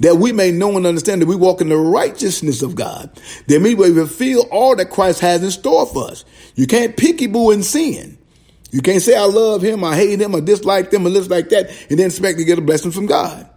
that 0.00 0.16
we 0.16 0.32
may 0.32 0.50
know 0.50 0.76
and 0.76 0.86
understand 0.86 1.20
that 1.20 1.26
we 1.26 1.36
walk 1.36 1.60
in 1.60 1.68
the 1.68 1.76
righteousness 1.76 2.62
of 2.62 2.74
God. 2.74 3.10
That 3.48 3.60
we 3.60 3.74
may 3.74 3.92
fulfill 3.92 4.46
all 4.50 4.74
that 4.76 4.90
Christ 4.90 5.20
has 5.20 5.42
in 5.42 5.50
store 5.50 5.86
for 5.86 6.10
us. 6.10 6.24
You 6.54 6.66
can't 6.66 6.96
picky 6.96 7.26
boo 7.26 7.50
in 7.50 7.62
sin. 7.62 8.18
You 8.72 8.82
can't 8.82 9.02
say 9.02 9.16
I 9.16 9.24
love 9.24 9.62
him, 9.62 9.82
I 9.82 9.96
hate 9.96 10.20
him, 10.20 10.34
I 10.34 10.40
dislike 10.40 10.90
them, 10.90 11.06
or 11.06 11.10
live 11.10 11.28
like 11.28 11.48
that, 11.48 11.70
and 11.90 11.98
then 11.98 12.06
expect 12.06 12.38
to 12.38 12.44
get 12.44 12.58
a 12.58 12.62
blessing 12.62 12.92
from 12.92 13.06
God. 13.06 13.48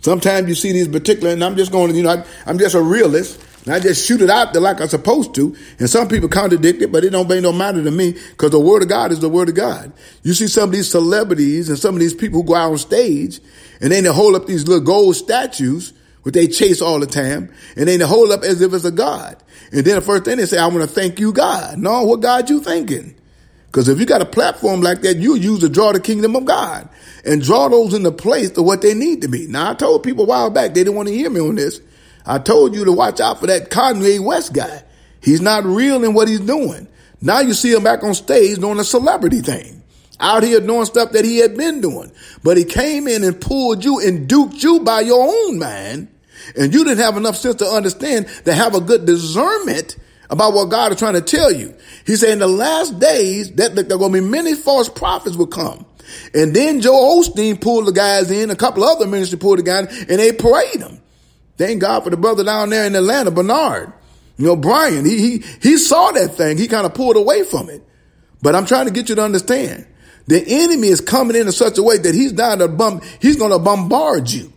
Sometimes 0.00 0.48
you 0.48 0.54
see 0.54 0.72
these 0.72 0.88
particular, 0.88 1.32
and 1.32 1.44
I'm 1.44 1.56
just 1.56 1.72
going 1.72 1.90
to, 1.90 1.96
you 1.96 2.02
know, 2.02 2.24
I'm 2.46 2.58
just 2.58 2.74
a 2.74 2.80
realist. 2.80 3.40
And 3.66 3.74
I 3.74 3.80
just 3.80 4.06
shoot 4.06 4.22
it 4.22 4.30
out 4.30 4.52
there 4.52 4.62
like 4.62 4.80
I'm 4.80 4.86
supposed 4.86 5.34
to. 5.34 5.54
And 5.80 5.90
some 5.90 6.06
people 6.06 6.28
contradict 6.28 6.80
it, 6.82 6.92
but 6.92 7.04
it 7.04 7.10
don't 7.10 7.28
make 7.28 7.42
no 7.42 7.52
matter 7.52 7.82
to 7.82 7.90
me 7.90 8.12
because 8.12 8.52
the 8.52 8.60
word 8.60 8.82
of 8.82 8.88
God 8.88 9.10
is 9.10 9.18
the 9.18 9.28
word 9.28 9.48
of 9.48 9.56
God. 9.56 9.92
You 10.22 10.34
see 10.34 10.46
some 10.46 10.68
of 10.68 10.72
these 10.72 10.88
celebrities 10.88 11.68
and 11.68 11.76
some 11.76 11.94
of 11.94 12.00
these 12.00 12.14
people 12.14 12.42
who 12.42 12.46
go 12.46 12.54
out 12.54 12.70
on 12.70 12.78
stage 12.78 13.40
and 13.80 13.90
then 13.90 14.04
they 14.04 14.12
hold 14.12 14.36
up 14.36 14.46
these 14.46 14.68
little 14.68 14.84
gold 14.84 15.16
statues, 15.16 15.92
which 16.22 16.34
they 16.34 16.46
chase 16.46 16.80
all 16.80 17.00
the 17.00 17.06
time, 17.06 17.52
and 17.76 17.88
then 17.88 17.98
they 17.98 18.06
hold 18.06 18.30
up 18.30 18.42
as 18.42 18.60
if 18.60 18.72
it's 18.72 18.84
a 18.84 18.90
God. 18.92 19.36
And 19.72 19.84
then 19.84 19.96
the 19.96 20.00
first 20.00 20.24
thing 20.24 20.36
they 20.36 20.46
say, 20.46 20.58
I 20.58 20.66
want 20.68 20.82
to 20.82 20.86
thank 20.86 21.18
you, 21.18 21.32
God. 21.32 21.76
No, 21.76 22.04
what 22.04 22.20
God 22.20 22.48
you 22.48 22.60
thinking? 22.60 23.16
Because 23.66 23.88
if 23.88 23.98
you 23.98 24.06
got 24.06 24.22
a 24.22 24.26
platform 24.26 24.80
like 24.80 25.02
that, 25.02 25.16
you 25.16 25.34
use 25.34 25.60
to 25.60 25.68
draw 25.68 25.92
the 25.92 26.00
kingdom 26.00 26.36
of 26.36 26.44
God 26.44 26.88
and 27.24 27.42
draw 27.42 27.68
those 27.68 27.94
into 27.94 28.12
place 28.12 28.52
to 28.52 28.62
what 28.62 28.80
they 28.80 28.94
need 28.94 29.22
to 29.22 29.28
be. 29.28 29.46
Now, 29.48 29.72
I 29.72 29.74
told 29.74 30.04
people 30.04 30.24
a 30.24 30.28
while 30.28 30.50
back, 30.50 30.68
they 30.68 30.84
didn't 30.84 30.94
want 30.94 31.08
to 31.08 31.14
hear 31.14 31.28
me 31.28 31.40
on 31.40 31.56
this. 31.56 31.80
I 32.26 32.38
told 32.38 32.74
you 32.74 32.84
to 32.84 32.92
watch 32.92 33.20
out 33.20 33.40
for 33.40 33.46
that 33.46 33.70
Kanye 33.70 34.20
West 34.20 34.52
guy. 34.52 34.82
He's 35.22 35.40
not 35.40 35.64
real 35.64 36.04
in 36.04 36.14
what 36.14 36.28
he's 36.28 36.40
doing. 36.40 36.88
Now 37.20 37.40
you 37.40 37.54
see 37.54 37.72
him 37.72 37.84
back 37.84 38.02
on 38.02 38.14
stage 38.14 38.58
doing 38.58 38.78
a 38.78 38.84
celebrity 38.84 39.40
thing. 39.40 39.82
Out 40.18 40.42
here 40.42 40.60
doing 40.60 40.86
stuff 40.86 41.12
that 41.12 41.24
he 41.24 41.38
had 41.38 41.56
been 41.56 41.80
doing. 41.80 42.10
But 42.42 42.56
he 42.56 42.64
came 42.64 43.06
in 43.06 43.22
and 43.22 43.40
pulled 43.40 43.84
you 43.84 44.00
and 44.00 44.28
duped 44.28 44.62
you 44.62 44.80
by 44.80 45.00
your 45.00 45.26
own 45.28 45.58
mind. 45.58 46.08
And 46.56 46.72
you 46.72 46.84
didn't 46.84 47.04
have 47.04 47.16
enough 47.16 47.36
sense 47.36 47.56
to 47.56 47.66
understand 47.66 48.28
to 48.44 48.54
have 48.54 48.74
a 48.74 48.80
good 48.80 49.04
discernment 49.04 49.96
about 50.30 50.54
what 50.54 50.70
God 50.70 50.92
is 50.92 50.98
trying 50.98 51.14
to 51.14 51.20
tell 51.20 51.52
you. 51.52 51.74
He 52.06 52.16
said 52.16 52.30
in 52.30 52.38
the 52.38 52.48
last 52.48 52.98
days 52.98 53.52
that 53.52 53.74
there 53.74 53.84
are 53.84 53.98
going 53.98 54.12
to 54.12 54.20
be 54.20 54.26
many 54.26 54.54
false 54.54 54.88
prophets 54.88 55.36
will 55.36 55.46
come 55.46 55.86
And 56.34 56.54
then 56.54 56.80
Joel 56.80 57.22
Osteen 57.22 57.60
pulled 57.60 57.86
the 57.86 57.92
guys 57.92 58.30
in, 58.30 58.50
a 58.50 58.56
couple 58.56 58.84
other 58.84 59.06
ministers 59.06 59.38
pulled 59.38 59.58
the 59.58 59.62
guys 59.62 59.86
in, 60.02 60.10
and 60.10 60.18
they 60.18 60.32
paraded 60.32 60.80
them. 60.80 61.00
Thank 61.56 61.80
God 61.80 62.04
for 62.04 62.10
the 62.10 62.16
brother 62.16 62.44
down 62.44 62.70
there 62.70 62.86
in 62.86 62.94
Atlanta, 62.94 63.30
Bernard. 63.30 63.92
You 64.36 64.46
know, 64.46 64.56
Brian, 64.56 65.04
he, 65.04 65.38
he, 65.38 65.44
he 65.62 65.76
saw 65.78 66.10
that 66.12 66.34
thing. 66.34 66.58
He 66.58 66.68
kind 66.68 66.84
of 66.84 66.94
pulled 66.94 67.16
away 67.16 67.42
from 67.44 67.70
it. 67.70 67.82
But 68.42 68.54
I'm 68.54 68.66
trying 68.66 68.86
to 68.86 68.92
get 68.92 69.08
you 69.08 69.14
to 69.14 69.22
understand. 69.22 69.86
The 70.26 70.44
enemy 70.46 70.88
is 70.88 71.00
coming 71.00 71.36
in 71.36 71.46
in 71.46 71.52
such 71.52 71.78
a 71.78 71.82
way 71.82 71.98
that 71.98 72.14
he's 72.14 72.32
down 72.32 72.58
to 72.58 72.68
bump, 72.68 73.04
he's 73.20 73.36
going 73.36 73.52
to 73.52 73.58
bombard 73.58 74.30
you. 74.30 74.52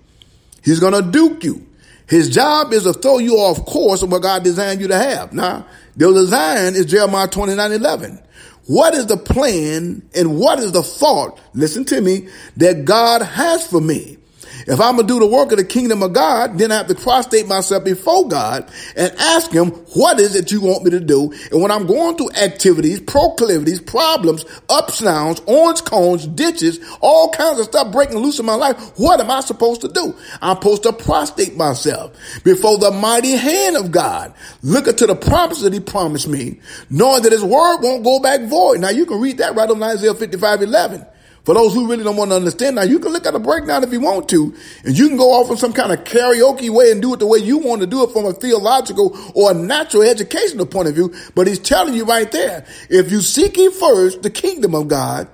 He's 0.63 0.79
going 0.79 0.94
to 0.94 1.01
duke 1.01 1.44
you. 1.44 1.65
His 2.08 2.29
job 2.29 2.74
is 2.74 2.84
to 2.84 2.94
throw 2.94 3.20
you 3.20 3.36
off 3.36 3.65
course 3.65 4.01
of 4.01 4.12
what 4.12 4.24
God 4.24 4.44
designed 4.44 4.82
you 4.82 4.88
to 4.88 4.98
have. 4.98 5.32
Now, 5.32 5.68
the 5.96 6.12
design 6.12 6.75
is 6.75 6.88
Jeremiah 6.88 7.27
29, 7.27 7.72
11. 7.72 8.20
What 8.65 8.94
is 8.94 9.08
the 9.08 9.18
plan 9.18 10.08
and 10.15 10.39
what 10.39 10.60
is 10.60 10.72
the 10.72 10.84
thought, 10.84 11.39
listen 11.53 11.86
to 11.86 12.01
me, 12.01 12.27
that 12.58 12.86
God 12.86 13.22
has 13.22 13.65
for 13.65 13.79
me? 13.82 14.19
If 14.68 14.80
I'm 14.80 14.96
going 14.96 15.08
to 15.08 15.13
do 15.13 15.20
the 15.20 15.28
work 15.28 15.51
of 15.51 15.58
the 15.58 15.63
kingdom 15.63 16.04
of 16.04 16.13
God, 16.13 16.58
then 16.58 16.72
I 16.72 16.78
have 16.78 16.88
to 16.88 16.96
prostrate 16.96 17.48
myself 17.48 17.84
before 17.84 18.28
God 18.28 18.70
and 18.96 19.13
ask 19.18 19.51
him, 19.51 19.72
what 19.96 20.20
is 20.20 20.36
it 20.36 20.51
you 20.51 20.62
want 20.62 20.84
me 20.84 20.92
to 20.92 21.00
do? 21.00 21.34
And 21.51 21.62
when 21.62 21.72
I'm 21.72 21.88
going 21.88 22.18
through 22.18 22.32
activities, 22.32 23.00
proclivities, 23.00 23.80
problems, 23.80 24.46
ups, 24.70 25.00
downs, 25.00 25.42
orange 25.46 25.84
cones, 25.84 26.28
ditches, 26.28 26.80
all 27.01 27.30
kinds 27.32 27.60
of 27.60 27.66
stuff 27.66 27.92
breaking 27.92 28.18
loose 28.18 28.39
in 28.39 28.46
my 28.46 28.56
life, 28.56 28.98
what 28.98 29.20
am 29.20 29.32
I 29.32 29.42
supposed 29.42 29.82
to 29.82 29.88
do? 29.88 30.16
I'm 30.42 30.58
supposed 30.58 30.84
to 30.84 30.94
prostrate 30.94 31.56
myself 31.56 32.13
before 32.44 32.78
the 32.78 32.92
mighty 32.92 33.32
hand 33.32 33.78
of 33.78 33.92
God, 33.92 34.34
looking 34.62 34.96
to 34.96 35.08
the 35.08 35.16
promises 35.16 35.63
that 35.63 35.74
he 35.74 35.80
promised 35.80 36.28
me, 36.28 36.60
knowing 36.89 37.24
that 37.24 37.32
his 37.32 37.44
word 37.44 37.82
won't 37.82 38.04
go 38.04 38.20
back 38.20 38.42
void. 38.42 38.82
Now 38.82 38.89
you 38.89 39.06
can 39.06 39.20
read 39.22 39.38
that 39.38 39.56
right 39.56 39.70
on 39.70 39.82
Isaiah 39.82 40.13
55, 40.13 40.62
11. 40.62 41.06
For 41.46 41.55
those 41.55 41.74
who 41.74 41.89
really 41.89 42.03
don't 42.03 42.17
want 42.17 42.31
to 42.31 42.36
understand, 42.36 42.75
now 42.75 42.84
you 42.84 43.00
can 43.00 43.12
look 43.12 43.25
at 43.25 43.34
a 43.34 43.39
breakdown 43.39 43.84
if 43.84 43.91
you 43.91 44.00
want 44.00 44.29
to, 44.29 44.53
and 44.84 44.98
you 44.98 45.08
can 45.08 45.17
go 45.17 45.31
off 45.31 45.50
in 45.50 45.58
some 45.58 45.74
kind 45.74 45.91
of 45.91 46.03
karaoke 46.03 46.69
way 46.69 46.91
and 46.91 47.01
do 47.01 47.13
it 47.13 47.19
the 47.19 47.25
way 47.25 47.39
you 47.39 47.58
want 47.58 47.81
to 47.81 47.88
do 47.88 48.03
it 48.03 48.12
from 48.12 48.25
a 48.25 48.34
theological 48.34 49.17
or 49.34 49.51
a 49.51 49.53
natural 49.53 50.03
educational 50.03 50.65
point 50.65 50.88
of 50.89 50.96
view. 50.96 51.13
But 51.36 51.48
he's 51.48 51.60
telling 51.60 51.93
you 51.93 52.05
right 52.05 52.31
there, 52.31 52.65
if 52.89 53.12
you 53.12 53.22
seek 53.22 53.58
ye 53.58 53.72
first 53.72 54.22
the 54.22 54.29
kingdom 54.29 54.75
of 54.75 54.88
God 54.89 55.27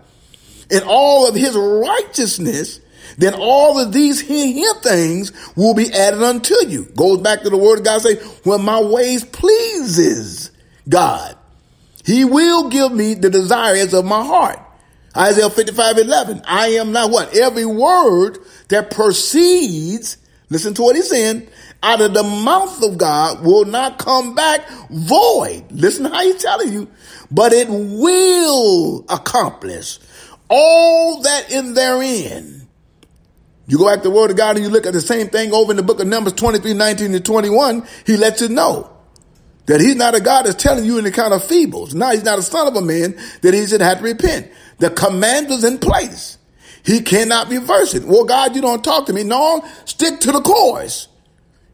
and 0.71 0.83
all 0.85 1.27
of 1.27 1.35
his 1.35 1.55
righteousness, 1.55 2.79
then 3.17 3.33
all 3.33 3.79
of 3.79 3.91
these 3.93 4.19
here, 4.19 4.74
things 4.75 5.31
will 5.55 5.74
be 5.74 5.91
added 5.93 6.21
unto 6.21 6.55
you. 6.67 6.85
Goes 6.95 7.21
back 7.21 7.41
to 7.41 7.50
the 7.50 7.57
word 7.57 7.79
of 7.79 7.85
God 7.85 8.01
say, 8.01 8.15
when 8.43 8.62
my 8.62 8.81
ways 8.81 9.24
pleases 9.24 10.51
God, 10.88 11.38
he 12.05 12.25
will 12.25 12.69
give 12.69 12.91
me 12.91 13.15
the 13.15 13.29
desires 13.29 13.93
of 13.93 14.05
my 14.05 14.24
heart. 14.24 14.59
Isaiah 15.17 15.50
55, 15.50 15.98
11. 15.98 16.41
I 16.45 16.67
am 16.69 16.91
not 16.91 17.12
what? 17.12 17.36
Every 17.36 17.65
word 17.65 18.38
that 18.69 18.91
proceeds, 18.91 20.17
listen 20.50 20.74
to 20.74 20.81
what 20.81 20.95
he's 20.95 21.10
saying, 21.10 21.48
out 21.81 22.01
of 22.01 22.13
the 22.13 22.24
mouth 22.24 22.81
of 22.84 22.98
God 22.98 23.43
will 23.43 23.65
not 23.65 23.98
come 24.00 24.36
back 24.36 24.67
void. 24.89 25.65
Listen 25.72 26.05
how 26.05 26.22
he's 26.22 26.41
telling 26.41 26.74
you, 26.74 26.89
but 27.31 27.53
it 27.53 27.69
will 27.69 29.05
accomplish 29.10 30.00
all 30.50 31.22
that 31.22 31.51
in 31.51 31.74
therein. 31.75 32.67
You 33.67 33.77
go 33.77 33.88
back 33.88 34.03
to 34.03 34.10
the 34.10 34.15
word 34.15 34.31
of 34.31 34.38
God 34.38 34.57
and 34.57 34.65
you 34.65 34.72
look 34.72 34.86
at 34.86 34.93
the 34.93 35.01
same 35.01 35.27
thing 35.27 35.53
over 35.53 35.72
in 35.72 35.77
the 35.77 35.84
book 35.84 36.00
of 36.00 36.07
Numbers 36.07 36.34
23, 36.34 36.74
19 36.74 37.12
to 37.13 37.19
21. 37.19 37.88
He 38.05 38.17
lets 38.17 38.41
you 38.41 38.50
know 38.50 38.94
that 39.65 39.81
he's 39.81 39.95
not 39.95 40.15
a 40.15 40.19
God 40.19 40.45
that's 40.45 40.62
telling 40.62 40.86
you 40.86 41.00
any 41.00 41.12
kind 41.12 41.34
of 41.34 41.43
feebles. 41.43 41.93
Now 41.93 42.12
he's 42.12 42.24
not 42.24 42.39
a 42.39 42.43
son 42.43 42.67
of 42.67 42.75
a 42.75 42.81
man 42.81 43.17
that 43.41 43.53
he 43.53 43.65
should 43.67 43.81
have 43.81 44.00
to 44.00 44.03
repent. 44.03 44.51
The 44.79 44.89
command 44.89 45.50
is 45.51 45.63
in 45.63 45.79
place. 45.79 46.38
He 46.84 47.01
cannot 47.01 47.50
reverse 47.50 47.95
it. 47.95 48.03
Well, 48.03 48.25
God, 48.25 48.55
you 48.55 48.62
don't 48.62 48.84
talk 48.84 49.07
to 49.07 49.13
me. 49.13 49.24
No, 49.24 49.65
stick 49.86 50.19
to 50.22 50.31
the 50.31 50.41
course. 50.41 51.07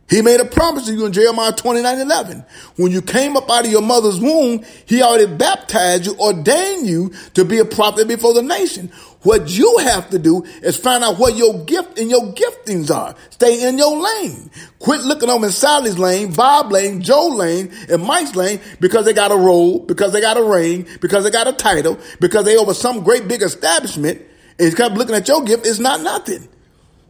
He 0.09 0.21
made 0.21 0.41
a 0.41 0.45
promise 0.45 0.87
to 0.87 0.93
you 0.93 1.05
in 1.05 1.13
Jeremiah 1.13 1.53
29, 1.53 1.99
11. 1.99 2.45
When 2.75 2.91
you 2.91 3.01
came 3.01 3.37
up 3.37 3.49
out 3.49 3.65
of 3.65 3.71
your 3.71 3.81
mother's 3.81 4.19
womb, 4.19 4.63
he 4.85 5.01
already 5.01 5.33
baptized 5.33 6.05
you, 6.05 6.17
ordained 6.17 6.85
you 6.85 7.13
to 7.33 7.45
be 7.45 7.59
a 7.59 7.65
prophet 7.65 8.09
before 8.09 8.33
the 8.33 8.41
nation. 8.41 8.91
What 9.23 9.49
you 9.49 9.77
have 9.79 10.09
to 10.09 10.19
do 10.19 10.43
is 10.63 10.77
find 10.77 11.03
out 11.03 11.19
what 11.19 11.35
your 11.35 11.63
gift 11.65 11.99
and 11.99 12.09
your 12.09 12.33
giftings 12.33 12.89
are. 12.93 13.15
Stay 13.29 13.67
in 13.67 13.77
your 13.77 13.95
lane. 13.97 14.49
Quit 14.79 15.01
looking 15.01 15.29
over 15.29 15.45
in 15.45 15.51
Sally's 15.51 15.99
lane, 15.99 16.33
Bob 16.33 16.71
lane, 16.71 17.01
Joe 17.01 17.27
lane, 17.27 17.71
and 17.89 18.03
Mike's 18.03 18.35
lane 18.35 18.59
because 18.79 19.05
they 19.05 19.13
got 19.13 19.31
a 19.31 19.35
role, 19.35 19.79
because 19.79 20.11
they 20.11 20.21
got 20.21 20.37
a 20.37 20.43
ring, 20.43 20.87
because 21.01 21.23
they 21.23 21.29
got 21.29 21.47
a 21.47 21.53
title, 21.53 21.99
because 22.19 22.45
they 22.45 22.57
over 22.57 22.73
some 22.73 23.03
great 23.03 23.27
big 23.27 23.43
establishment. 23.43 24.21
And 24.57 24.69
you 24.69 24.75
kept 24.75 24.95
looking 24.95 25.15
at 25.15 25.27
your 25.27 25.43
gift, 25.43 25.67
it's 25.67 25.79
not 25.79 26.01
nothing. 26.01 26.47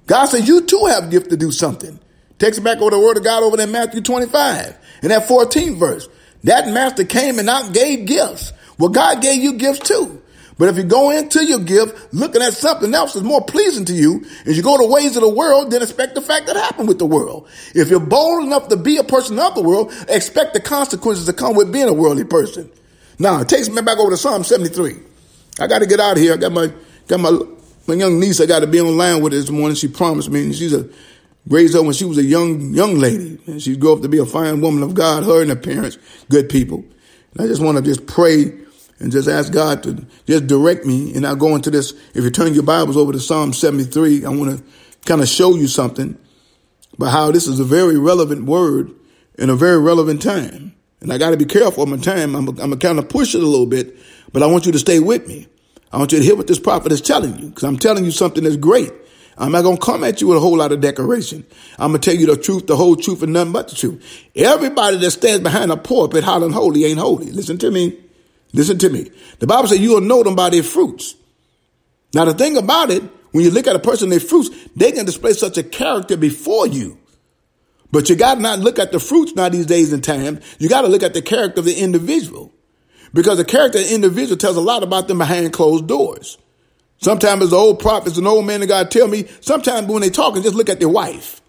God 0.07 0.25
said 0.25 0.47
you 0.47 0.61
too 0.61 0.85
have 0.87 1.09
gift 1.11 1.29
to 1.29 1.37
do 1.37 1.51
something. 1.51 1.97
Takes 2.39 2.57
it 2.57 2.63
back 2.63 2.79
over 2.79 2.91
the 2.91 2.99
word 2.99 3.17
of 3.17 3.23
God 3.23 3.43
over 3.43 3.55
there 3.55 3.67
in 3.67 3.71
Matthew 3.71 4.01
25 4.01 4.77
in 5.03 5.09
that 5.09 5.29
14th 5.29 5.77
verse. 5.77 6.09
That 6.43 6.67
master 6.67 7.05
came 7.05 7.39
and 7.39 7.49
out 7.49 7.71
gave 7.73 8.05
gifts. 8.05 8.51
Well, 8.77 8.89
God 8.89 9.21
gave 9.21 9.41
you 9.41 9.53
gifts 9.53 9.79
too. 9.79 10.21
But 10.61 10.69
if 10.69 10.77
you 10.77 10.83
go 10.83 11.09
into 11.09 11.43
your 11.43 11.57
gift 11.57 12.13
looking 12.13 12.43
at 12.43 12.53
something 12.53 12.93
else 12.93 13.15
that's 13.15 13.25
more 13.25 13.43
pleasing 13.43 13.83
to 13.85 13.93
you, 13.93 14.23
and 14.45 14.55
you 14.55 14.61
go 14.61 14.77
the 14.77 14.85
ways 14.85 15.15
of 15.15 15.23
the 15.23 15.27
world, 15.27 15.71
then 15.71 15.81
expect 15.81 16.13
the 16.13 16.21
fact 16.21 16.45
that 16.45 16.55
happened 16.55 16.87
with 16.87 16.99
the 16.99 17.05
world. 17.07 17.49
If 17.73 17.89
you're 17.89 17.99
bold 17.99 18.45
enough 18.45 18.67
to 18.67 18.77
be 18.77 18.97
a 18.97 19.03
person 19.03 19.39
of 19.39 19.55
the 19.55 19.63
world, 19.63 19.91
expect 20.07 20.53
the 20.53 20.59
consequences 20.59 21.25
to 21.25 21.33
come 21.33 21.55
with 21.55 21.73
being 21.73 21.89
a 21.89 21.93
worldly 21.93 22.25
person. 22.25 22.69
Now, 23.17 23.41
it 23.41 23.49
takes 23.49 23.69
me 23.69 23.81
back 23.81 23.97
over 23.97 24.11
to 24.11 24.17
Psalm 24.17 24.43
73. 24.43 24.97
I 25.59 25.65
got 25.65 25.79
to 25.79 25.87
get 25.87 25.99
out 25.99 26.17
of 26.17 26.21
here. 26.21 26.35
I 26.35 26.37
got 26.37 26.51
my, 26.51 26.71
got 27.07 27.19
my, 27.19 27.39
my 27.87 27.95
young 27.95 28.19
niece. 28.19 28.39
I 28.39 28.45
got 28.45 28.59
to 28.59 28.67
be 28.67 28.79
online 28.81 29.23
with 29.23 29.33
her 29.33 29.39
this 29.39 29.49
morning. 29.49 29.73
She 29.73 29.87
promised 29.87 30.29
me, 30.29 30.43
and 30.43 30.53
she's 30.53 30.73
a, 30.73 30.87
raised 31.47 31.75
up 31.75 31.85
when 31.85 31.93
she 31.93 32.05
was 32.05 32.19
a 32.19 32.23
young, 32.23 32.71
young 32.75 32.99
lady. 32.99 33.39
And 33.47 33.59
she 33.59 33.75
grew 33.75 33.93
up 33.93 34.03
to 34.03 34.09
be 34.09 34.19
a 34.19 34.27
fine 34.27 34.61
woman 34.61 34.83
of 34.83 34.93
God, 34.93 35.23
her 35.23 35.41
and 35.41 35.49
her 35.49 35.55
parents, 35.55 35.97
good 36.29 36.49
people. 36.49 36.85
And 37.33 37.41
I 37.41 37.47
just 37.47 37.63
want 37.63 37.79
to 37.79 37.83
just 37.83 38.05
pray 38.05 38.61
and 39.01 39.11
just 39.11 39.27
ask 39.27 39.51
God 39.51 39.83
to 39.83 40.05
just 40.27 40.47
direct 40.47 40.85
me. 40.85 41.13
And 41.15 41.25
I'll 41.25 41.35
go 41.35 41.55
into 41.55 41.71
this. 41.71 41.93
If 42.13 42.23
you 42.23 42.29
turn 42.29 42.53
your 42.53 42.63
Bibles 42.63 42.95
over 42.95 43.11
to 43.11 43.19
Psalm 43.19 43.51
73, 43.51 44.25
I 44.25 44.29
want 44.29 44.57
to 44.57 44.63
kind 45.05 45.21
of 45.21 45.27
show 45.27 45.55
you 45.55 45.67
something 45.67 46.17
about 46.93 47.11
how 47.11 47.31
this 47.31 47.47
is 47.47 47.59
a 47.59 47.63
very 47.63 47.97
relevant 47.97 48.45
word 48.45 48.93
in 49.37 49.49
a 49.49 49.55
very 49.55 49.79
relevant 49.79 50.21
time. 50.21 50.75
And 50.99 51.11
I 51.11 51.17
got 51.17 51.31
to 51.31 51.37
be 51.37 51.45
careful 51.45 51.83
of 51.83 51.89
my 51.89 51.97
time. 51.97 52.35
I'm, 52.35 52.45
going 52.45 52.69
to 52.69 52.77
kind 52.77 52.99
of 52.99 53.09
push 53.09 53.33
it 53.33 53.41
a 53.41 53.47
little 53.47 53.65
bit, 53.65 53.97
but 54.31 54.43
I 54.43 54.45
want 54.45 54.67
you 54.67 54.71
to 54.71 54.79
stay 54.79 54.99
with 54.99 55.27
me. 55.27 55.47
I 55.91 55.97
want 55.97 56.11
you 56.11 56.19
to 56.19 56.23
hear 56.23 56.35
what 56.35 56.47
this 56.47 56.59
prophet 56.59 56.91
is 56.91 57.01
telling 57.01 57.37
you 57.39 57.49
because 57.49 57.63
I'm 57.63 57.77
telling 57.77 58.05
you 58.05 58.11
something 58.11 58.43
that's 58.43 58.55
great. 58.55 58.93
I'm 59.37 59.51
not 59.51 59.63
going 59.63 59.77
to 59.77 59.83
come 59.83 60.03
at 60.03 60.21
you 60.21 60.27
with 60.27 60.37
a 60.37 60.39
whole 60.39 60.57
lot 60.57 60.71
of 60.71 60.79
decoration. 60.79 61.43
I'm 61.79 61.91
going 61.91 62.01
to 62.01 62.11
tell 62.11 62.19
you 62.19 62.27
the 62.27 62.37
truth, 62.37 62.67
the 62.67 62.75
whole 62.75 62.95
truth, 62.95 63.23
and 63.23 63.33
nothing 63.33 63.51
but 63.51 63.69
the 63.69 63.75
truth. 63.75 64.27
Everybody 64.35 64.97
that 64.97 65.11
stands 65.11 65.41
behind 65.41 65.71
a 65.71 65.77
pulpit 65.77 66.23
hollering 66.23 66.53
holy 66.53 66.85
ain't 66.85 66.99
holy. 66.99 67.31
Listen 67.31 67.57
to 67.57 67.71
me. 67.71 67.97
Listen 68.53 68.77
to 68.79 68.89
me. 68.89 69.11
The 69.39 69.47
Bible 69.47 69.67
says 69.67 69.79
you 69.79 69.93
will 69.93 70.01
know 70.01 70.23
them 70.23 70.35
by 70.35 70.49
their 70.49 70.63
fruits. 70.63 71.15
Now, 72.13 72.25
the 72.25 72.33
thing 72.33 72.57
about 72.57 72.91
it, 72.91 73.03
when 73.31 73.45
you 73.45 73.51
look 73.51 73.67
at 73.67 73.75
a 73.75 73.79
person, 73.79 74.09
their 74.09 74.19
fruits, 74.19 74.49
they 74.75 74.91
can 74.91 75.05
display 75.05 75.33
such 75.33 75.57
a 75.57 75.63
character 75.63 76.17
before 76.17 76.67
you. 76.67 76.97
But 77.91 78.09
you 78.09 78.15
got 78.15 78.35
to 78.35 78.41
not 78.41 78.59
look 78.59 78.79
at 78.79 78.91
the 78.91 78.99
fruits 78.99 79.35
now 79.35 79.49
these 79.49 79.65
days 79.65 79.93
and 79.93 80.03
times. 80.03 80.39
You 80.59 80.69
got 80.69 80.81
to 80.81 80.87
look 80.87 81.03
at 81.03 81.13
the 81.13 81.21
character 81.21 81.59
of 81.59 81.65
the 81.65 81.75
individual. 81.75 82.51
Because 83.13 83.37
the 83.37 83.45
character 83.45 83.79
of 83.79 83.85
the 83.85 83.93
individual 83.93 84.37
tells 84.37 84.55
a 84.55 84.61
lot 84.61 84.83
about 84.83 85.07
them 85.07 85.17
behind 85.17 85.51
closed 85.51 85.87
doors. 85.87 86.37
Sometimes 86.99 87.43
as 87.43 87.49
the 87.49 87.57
old 87.57 87.79
prophets 87.79 88.17
an 88.17 88.27
old 88.27 88.45
men 88.45 88.61
of 88.61 88.67
God 88.67 88.91
tell 88.91 89.07
me, 89.07 89.27
sometimes 89.41 89.87
when 89.87 90.01
they 90.01 90.09
talk 90.09 90.35
and 90.35 90.43
just 90.43 90.55
look 90.55 90.69
at 90.69 90.79
their 90.79 90.89
wife. 90.89 91.41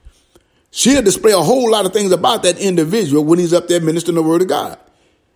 She'll 0.71 1.03
display 1.03 1.33
a 1.33 1.39
whole 1.39 1.71
lot 1.71 1.85
of 1.85 1.93
things 1.93 2.11
about 2.11 2.43
that 2.45 2.59
individual 2.59 3.23
when 3.25 3.39
he's 3.39 3.53
up 3.53 3.69
there 3.69 3.81
ministering 3.81 4.15
the 4.15 4.23
word 4.23 4.41
of 4.41 4.49
God. 4.49 4.79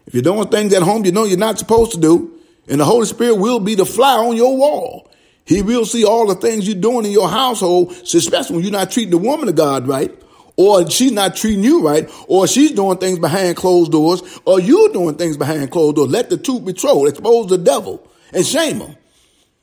If 0.07 0.15
you're 0.15 0.23
doing 0.23 0.49
things 0.49 0.73
at 0.73 0.83
home 0.83 1.05
you 1.05 1.13
know 1.13 1.25
you're 1.25 1.39
not 1.39 1.59
supposed 1.59 1.93
to 1.93 2.01
do, 2.01 2.41
and 2.69 2.81
the 2.81 2.85
Holy 2.85 3.07
Spirit 3.07 3.37
will 3.37 3.61
be 3.61 3.75
the 3.75 3.87
fly 3.87 4.17
on 4.17 4.37
your 4.37 4.57
wall. 4.57 5.11
He 5.45 5.63
will 5.63 5.85
see 5.85 6.05
all 6.05 6.27
the 6.27 6.35
things 6.35 6.67
you're 6.67 6.81
doing 6.81 7.07
in 7.07 7.13
your 7.13 7.29
household, 7.29 7.93
especially 7.93 8.57
when 8.57 8.65
you're 8.65 8.73
not 8.73 8.91
treating 8.91 9.13
the 9.13 9.19
woman 9.19 9.49
of 9.49 9.55
God 9.55 9.87
right, 9.87 10.13
or 10.57 10.89
she's 10.91 11.13
not 11.13 11.37
treating 11.37 11.63
you 11.63 11.87
right, 11.87 12.11
or 12.27 12.47
she's 12.47 12.73
doing 12.73 12.99
things 12.99 13.19
behind 13.19 13.57
closed 13.57 13.93
doors, 13.93 14.23
or 14.45 14.61
you're 14.61 14.93
doing 14.93 15.17
things 15.17 15.37
behind 15.37 15.71
closed 15.71 15.97
doors. 15.97 16.11
Let 16.11 16.31
the 16.31 16.37
truth 16.37 16.65
be 16.65 16.73
told. 16.73 17.09
Expose 17.09 17.49
the 17.49 17.59
devil 17.59 18.07
and 18.33 18.45
shame 18.45 18.81
him. 18.81 18.97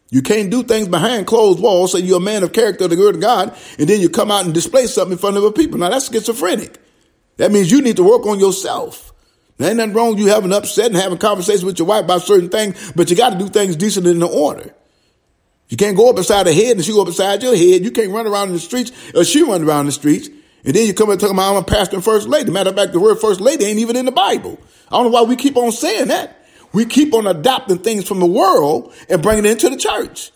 You 0.09 0.21
can't 0.21 0.51
do 0.51 0.63
things 0.63 0.87
behind 0.87 1.25
closed 1.25 1.59
walls, 1.59 1.93
say 1.93 1.99
you're 1.99 2.17
a 2.17 2.21
man 2.21 2.43
of 2.43 2.53
character, 2.53 2.87
the 2.87 2.95
word 2.95 3.15
of 3.15 3.21
God, 3.21 3.57
and 3.79 3.89
then 3.89 3.99
you 3.99 4.09
come 4.09 4.29
out 4.29 4.45
and 4.45 4.53
display 4.53 4.85
something 4.85 5.13
in 5.13 5.17
front 5.17 5.37
of 5.37 5.43
other 5.43 5.51
people. 5.51 5.79
Now 5.79 5.89
that's 5.89 6.11
schizophrenic. 6.11 6.79
That 7.37 7.51
means 7.51 7.71
you 7.71 7.81
need 7.81 7.97
to 7.97 8.03
work 8.03 8.25
on 8.27 8.39
yourself. 8.39 9.12
There 9.57 9.69
ain't 9.69 9.77
nothing 9.77 9.93
wrong 9.93 10.17
you 10.17 10.27
having 10.27 10.51
upset 10.51 10.87
and 10.87 10.95
having 10.95 11.17
conversations 11.17 11.63
with 11.63 11.77
your 11.79 11.87
wife 11.87 12.05
about 12.05 12.23
certain 12.23 12.49
things, 12.49 12.91
but 12.93 13.09
you 13.09 13.15
got 13.15 13.31
to 13.31 13.37
do 13.37 13.47
things 13.47 13.75
decent 13.75 14.07
in 14.07 14.19
the 14.19 14.27
order. 14.27 14.73
You 15.69 15.77
can't 15.77 15.97
go 15.97 16.09
up 16.09 16.15
beside 16.15 16.45
her 16.45 16.53
head 16.53 16.75
and 16.75 16.85
she 16.85 16.91
go 16.91 17.01
up 17.01 17.07
beside 17.07 17.41
your 17.41 17.55
head. 17.55 17.83
You 17.83 17.91
can't 17.91 18.11
run 18.11 18.27
around 18.27 18.49
in 18.49 18.53
the 18.53 18.59
streets 18.59 18.91
or 19.15 19.23
she 19.23 19.43
run 19.43 19.63
around 19.63 19.85
the 19.85 19.91
streets. 19.91 20.29
And 20.65 20.73
then 20.73 20.87
you 20.87 20.93
come 20.93 21.09
and 21.09 21.19
talk 21.19 21.31
about 21.31 21.55
I'm 21.55 21.61
a 21.61 21.65
pastor 21.65 21.95
and 21.95 22.05
first 22.05 22.27
lady. 22.27 22.51
Matter 22.51 22.69
of 22.69 22.75
fact, 22.75 22.93
the 22.93 22.99
word 22.99 23.19
first 23.19 23.41
lady 23.41 23.65
ain't 23.65 23.79
even 23.79 23.95
in 23.95 24.05
the 24.05 24.11
Bible. 24.11 24.59
I 24.89 24.97
don't 24.97 25.05
know 25.05 25.09
why 25.09 25.23
we 25.23 25.35
keep 25.35 25.57
on 25.57 25.71
saying 25.71 26.07
that. 26.07 26.45
We 26.73 26.85
keep 26.85 27.13
on 27.13 27.27
adopting 27.27 27.79
things 27.79 28.07
from 28.07 28.19
the 28.19 28.25
world 28.25 28.93
and 29.09 29.21
bringing 29.21 29.45
it 29.45 29.51
into 29.51 29.69
the 29.69 29.77
church. 29.77 30.31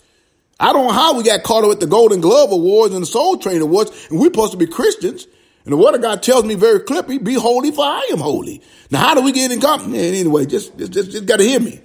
I 0.59 0.73
don't 0.73 0.87
know 0.87 0.93
how 0.93 1.15
we 1.15 1.23
got 1.23 1.43
caught 1.43 1.63
up 1.63 1.69
with 1.69 1.79
the 1.79 1.87
Golden 1.87 2.19
Globe 2.19 2.51
Awards 2.51 2.93
and 2.93 3.03
the 3.03 3.07
Soul 3.07 3.37
Train 3.37 3.61
Awards, 3.61 4.07
and 4.09 4.19
we're 4.19 4.25
supposed 4.25 4.53
to 4.53 4.57
be 4.57 4.65
Christians. 4.65 5.27
And 5.67 5.73
the 5.73 5.77
Word 5.77 5.95
of 5.95 6.01
God 6.01 6.23
tells 6.23 6.45
me 6.45 6.55
very 6.55 6.79
clearly, 6.79 7.17
be 7.17 7.33
holy 7.33 7.71
for 7.71 7.83
I 7.83 8.07
am 8.13 8.19
holy. 8.19 8.61
Now, 8.89 8.99
how 8.99 9.15
do 9.15 9.21
we 9.21 9.33
get 9.33 9.51
in 9.51 9.59
company? 9.59 9.99
Anyway, 10.17 10.45
just, 10.45 10.77
just, 10.77 10.93
just, 10.93 11.11
just 11.11 11.25
got 11.25 11.39
to 11.39 11.43
hear 11.43 11.59
me. 11.59 11.81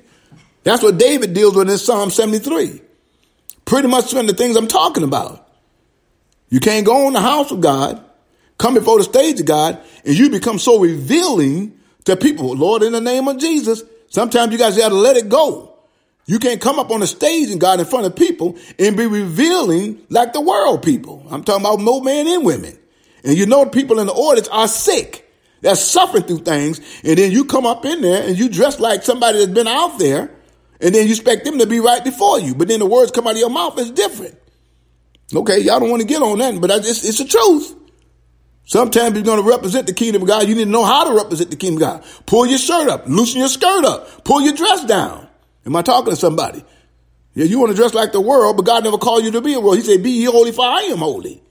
That's 0.62 0.85
what 0.85 0.99
David 0.99 1.35
deals 1.35 1.57
with 1.57 1.68
in 1.68 1.77
Psalm 1.79 2.11
73. 2.11 2.81
Pretty 3.64 3.88
much 3.88 4.05
some 4.05 4.21
of 4.21 4.29
the 4.29 4.35
things 4.35 4.57
I'm 4.57 4.68
talking 4.68 5.03
about. 5.03 5.49
You 6.49 6.61
can't 6.61 6.87
go 6.87 7.09
in 7.09 7.12
the 7.12 7.21
house 7.21 7.51
of 7.51 7.61
God, 7.61 8.05
come 8.57 8.75
before 8.75 8.99
the 8.99 9.03
stage 9.03 9.40
of 9.40 9.47
God, 9.47 9.81
and 10.05 10.16
you 10.16 10.31
become 10.31 10.61
so 10.61 10.79
revealing 10.79 11.77
to 12.05 12.16
people. 12.16 12.55
Lord, 12.55 12.85
in 12.85 12.92
the 12.92 13.01
name 13.01 13.27
of 13.27 13.38
Jesus, 13.38 13.83
sometimes 14.11 14.53
you 14.53 14.59
guys 14.59 14.79
got 14.79 14.90
to 14.90 14.95
let 14.95 15.16
it 15.16 15.29
go. 15.29 15.77
You 16.27 16.38
can't 16.38 16.61
come 16.61 16.79
up 16.79 16.92
on 16.92 17.01
the 17.01 17.09
stage 17.09 17.51
and 17.51 17.61
God 17.61 17.81
in 17.81 17.87
front 17.87 18.07
of 18.07 18.14
people 18.14 18.57
and 18.79 18.97
be 18.97 19.07
revealing 19.07 20.07
like 20.09 20.35
the 20.35 20.40
world 20.40 20.85
people. 20.85 21.27
I'm 21.33 21.42
talking 21.42 21.66
about 21.66 21.81
no 21.81 22.01
men 22.01 22.29
and 22.29 22.45
women. 22.45 22.79
And 23.24 23.37
you 23.37 23.46
know 23.46 23.66
people 23.66 24.00
in 24.00 24.06
the 24.06 24.12
audience 24.12 24.48
are 24.48 24.68
sick. 24.68 25.30
They're 25.61 25.76
suffering 25.76 26.24
through 26.24 26.40
things. 26.40 26.80
And 27.04 27.16
then 27.16 27.30
you 27.30 27.44
come 27.44 27.66
up 27.66 27.85
in 27.85 28.02
there 28.02 28.26
and 28.26 28.37
you 28.38 28.48
dress 28.48 28.80
like 28.80 29.04
somebody 29.04 29.38
that's 29.38 29.52
been 29.52 29.68
out 29.68 29.98
there. 29.98 30.30
And 30.80 30.94
then 30.94 31.06
you 31.06 31.12
expect 31.12 31.44
them 31.44 31.58
to 31.58 31.66
be 31.66 31.78
right 31.78 32.02
before 32.02 32.40
you. 32.40 32.54
But 32.54 32.66
then 32.66 32.80
the 32.80 32.87
words 32.87 33.12
come 33.12 33.26
out 33.28 33.35
of 33.35 33.38
your 33.38 33.50
mouth 33.50 33.78
is 33.78 33.92
different. 33.92 34.37
Okay, 35.35 35.61
y'all 35.61 35.80
don't 35.80 35.90
want 35.90 36.02
to 36.02 36.08
get 36.08 36.20
on 36.20 36.38
that, 36.38 36.61
but 36.61 36.70
it's, 36.70 37.04
it's 37.04 37.18
the 37.18 37.24
truth. 37.24 37.74
Sometimes 38.64 39.14
you're 39.14 39.24
going 39.24 39.42
to 39.42 39.48
represent 39.48 39.87
the 39.87 39.92
kingdom 39.92 40.22
of 40.22 40.28
God. 40.28 40.46
You 40.46 40.54
need 40.54 40.64
to 40.64 40.70
know 40.70 40.85
how 40.85 41.04
to 41.04 41.14
represent 41.14 41.50
the 41.50 41.56
kingdom 41.56 41.82
of 41.82 42.02
God. 42.02 42.26
Pull 42.26 42.46
your 42.46 42.58
shirt 42.58 42.88
up, 42.88 43.06
loosen 43.06 43.40
your 43.40 43.48
skirt 43.48 43.85
up, 43.85 44.24
pull 44.24 44.40
your 44.40 44.54
dress 44.54 44.85
down. 44.85 45.28
Am 45.64 45.74
I 45.74 45.82
talking 45.82 46.12
to 46.12 46.16
somebody? 46.16 46.64
Yeah, 47.35 47.46
you 47.46 47.58
want 47.58 47.70
to 47.70 47.76
dress 47.76 47.94
like 47.94 48.12
the 48.12 48.20
world, 48.20 48.56
but 48.56 48.66
God 48.66 48.85
never 48.85 48.98
called 48.98 49.24
you 49.24 49.30
to 49.32 49.40
be 49.40 49.54
a 49.54 49.61
world. 49.61 49.76
He 49.76 49.82
said, 49.82 50.02
be 50.02 50.11
ye 50.11 50.24
holy 50.24 50.52
for 50.52 50.64
I 50.64 50.82
am 50.82 50.98
holy. 50.98 51.42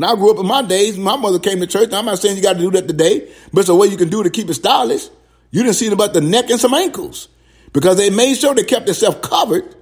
When 0.00 0.08
I 0.08 0.14
grew 0.14 0.30
up 0.30 0.38
in 0.38 0.46
my 0.46 0.62
days, 0.62 0.96
my 0.96 1.14
mother 1.14 1.38
came 1.38 1.60
to 1.60 1.66
church. 1.66 1.92
I'm 1.92 2.06
not 2.06 2.18
saying 2.18 2.34
you 2.34 2.42
got 2.42 2.54
to 2.54 2.58
do 2.58 2.70
that 2.70 2.88
today, 2.88 3.30
but 3.52 3.60
it's 3.60 3.68
a 3.68 3.74
way 3.74 3.86
you 3.88 3.98
can 3.98 4.08
do 4.08 4.22
to 4.22 4.30
keep 4.30 4.48
it 4.48 4.54
stylish. 4.54 5.10
You 5.50 5.62
didn't 5.62 5.74
see 5.74 5.88
it 5.88 5.92
about 5.92 6.14
the 6.14 6.22
neck 6.22 6.48
and 6.48 6.58
some 6.58 6.72
ankles 6.72 7.28
because 7.74 7.98
they 7.98 8.08
made 8.08 8.38
sure 8.38 8.54
they 8.54 8.64
kept 8.64 8.86
themselves 8.86 9.18
covered 9.20 9.76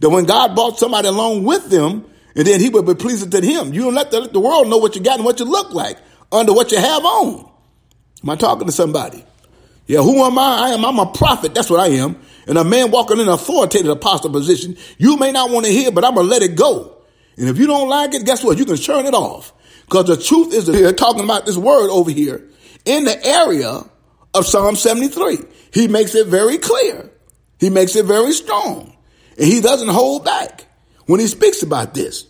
that 0.00 0.10
when 0.10 0.26
God 0.26 0.54
brought 0.54 0.78
somebody 0.78 1.08
along 1.08 1.44
with 1.44 1.70
them, 1.70 2.04
and 2.36 2.46
then 2.46 2.60
he 2.60 2.68
would 2.68 2.84
be 2.84 2.94
pleasing 2.94 3.30
to 3.30 3.40
him. 3.40 3.72
You 3.72 3.84
don't 3.84 3.94
let 3.94 4.10
the, 4.10 4.20
let 4.20 4.34
the 4.34 4.40
world 4.40 4.68
know 4.68 4.76
what 4.76 4.94
you 4.94 5.00
got 5.00 5.16
and 5.16 5.24
what 5.24 5.40
you 5.40 5.46
look 5.46 5.72
like 5.72 5.96
under 6.30 6.52
what 6.52 6.70
you 6.70 6.76
have 6.76 7.02
on. 7.02 7.50
Am 8.22 8.28
I 8.28 8.36
talking 8.36 8.66
to 8.66 8.72
somebody? 8.72 9.24
Yeah, 9.86 10.02
who 10.02 10.22
am 10.22 10.38
I? 10.38 10.66
I 10.66 10.68
am, 10.72 10.84
I'm 10.84 10.98
a 10.98 11.10
prophet. 11.10 11.54
That's 11.54 11.70
what 11.70 11.80
I 11.80 11.94
am. 11.94 12.20
And 12.46 12.58
a 12.58 12.64
man 12.64 12.90
walking 12.90 13.20
in 13.20 13.22
an 13.22 13.32
authoritative 13.32 13.88
apostle 13.88 14.32
position. 14.32 14.76
You 14.98 15.16
may 15.16 15.32
not 15.32 15.48
want 15.48 15.64
to 15.64 15.72
hear, 15.72 15.90
but 15.90 16.04
I'm 16.04 16.14
going 16.14 16.26
to 16.26 16.30
let 16.30 16.42
it 16.42 16.56
go. 16.56 16.98
And 17.38 17.48
if 17.48 17.56
you 17.56 17.66
don't 17.66 17.88
like 17.88 18.12
it, 18.12 18.26
guess 18.26 18.44
what? 18.44 18.58
You 18.58 18.66
can 18.66 18.76
turn 18.76 19.06
it 19.06 19.14
off. 19.14 19.54
Because 19.92 20.06
the 20.06 20.16
truth 20.16 20.54
is 20.54 20.66
here 20.68 20.90
talking 20.94 21.22
about 21.22 21.44
this 21.44 21.58
word 21.58 21.90
over 21.90 22.10
here 22.10 22.48
in 22.86 23.04
the 23.04 23.26
area 23.26 23.84
of 24.32 24.46
Psalm 24.46 24.74
73. 24.74 25.36
He 25.70 25.86
makes 25.86 26.14
it 26.14 26.28
very 26.28 26.56
clear. 26.56 27.10
He 27.60 27.68
makes 27.68 27.94
it 27.94 28.06
very 28.06 28.32
strong. 28.32 28.96
And 29.36 29.46
he 29.46 29.60
doesn't 29.60 29.90
hold 29.90 30.24
back 30.24 30.64
when 31.04 31.20
he 31.20 31.26
speaks 31.26 31.62
about 31.62 31.92
this. 31.92 32.26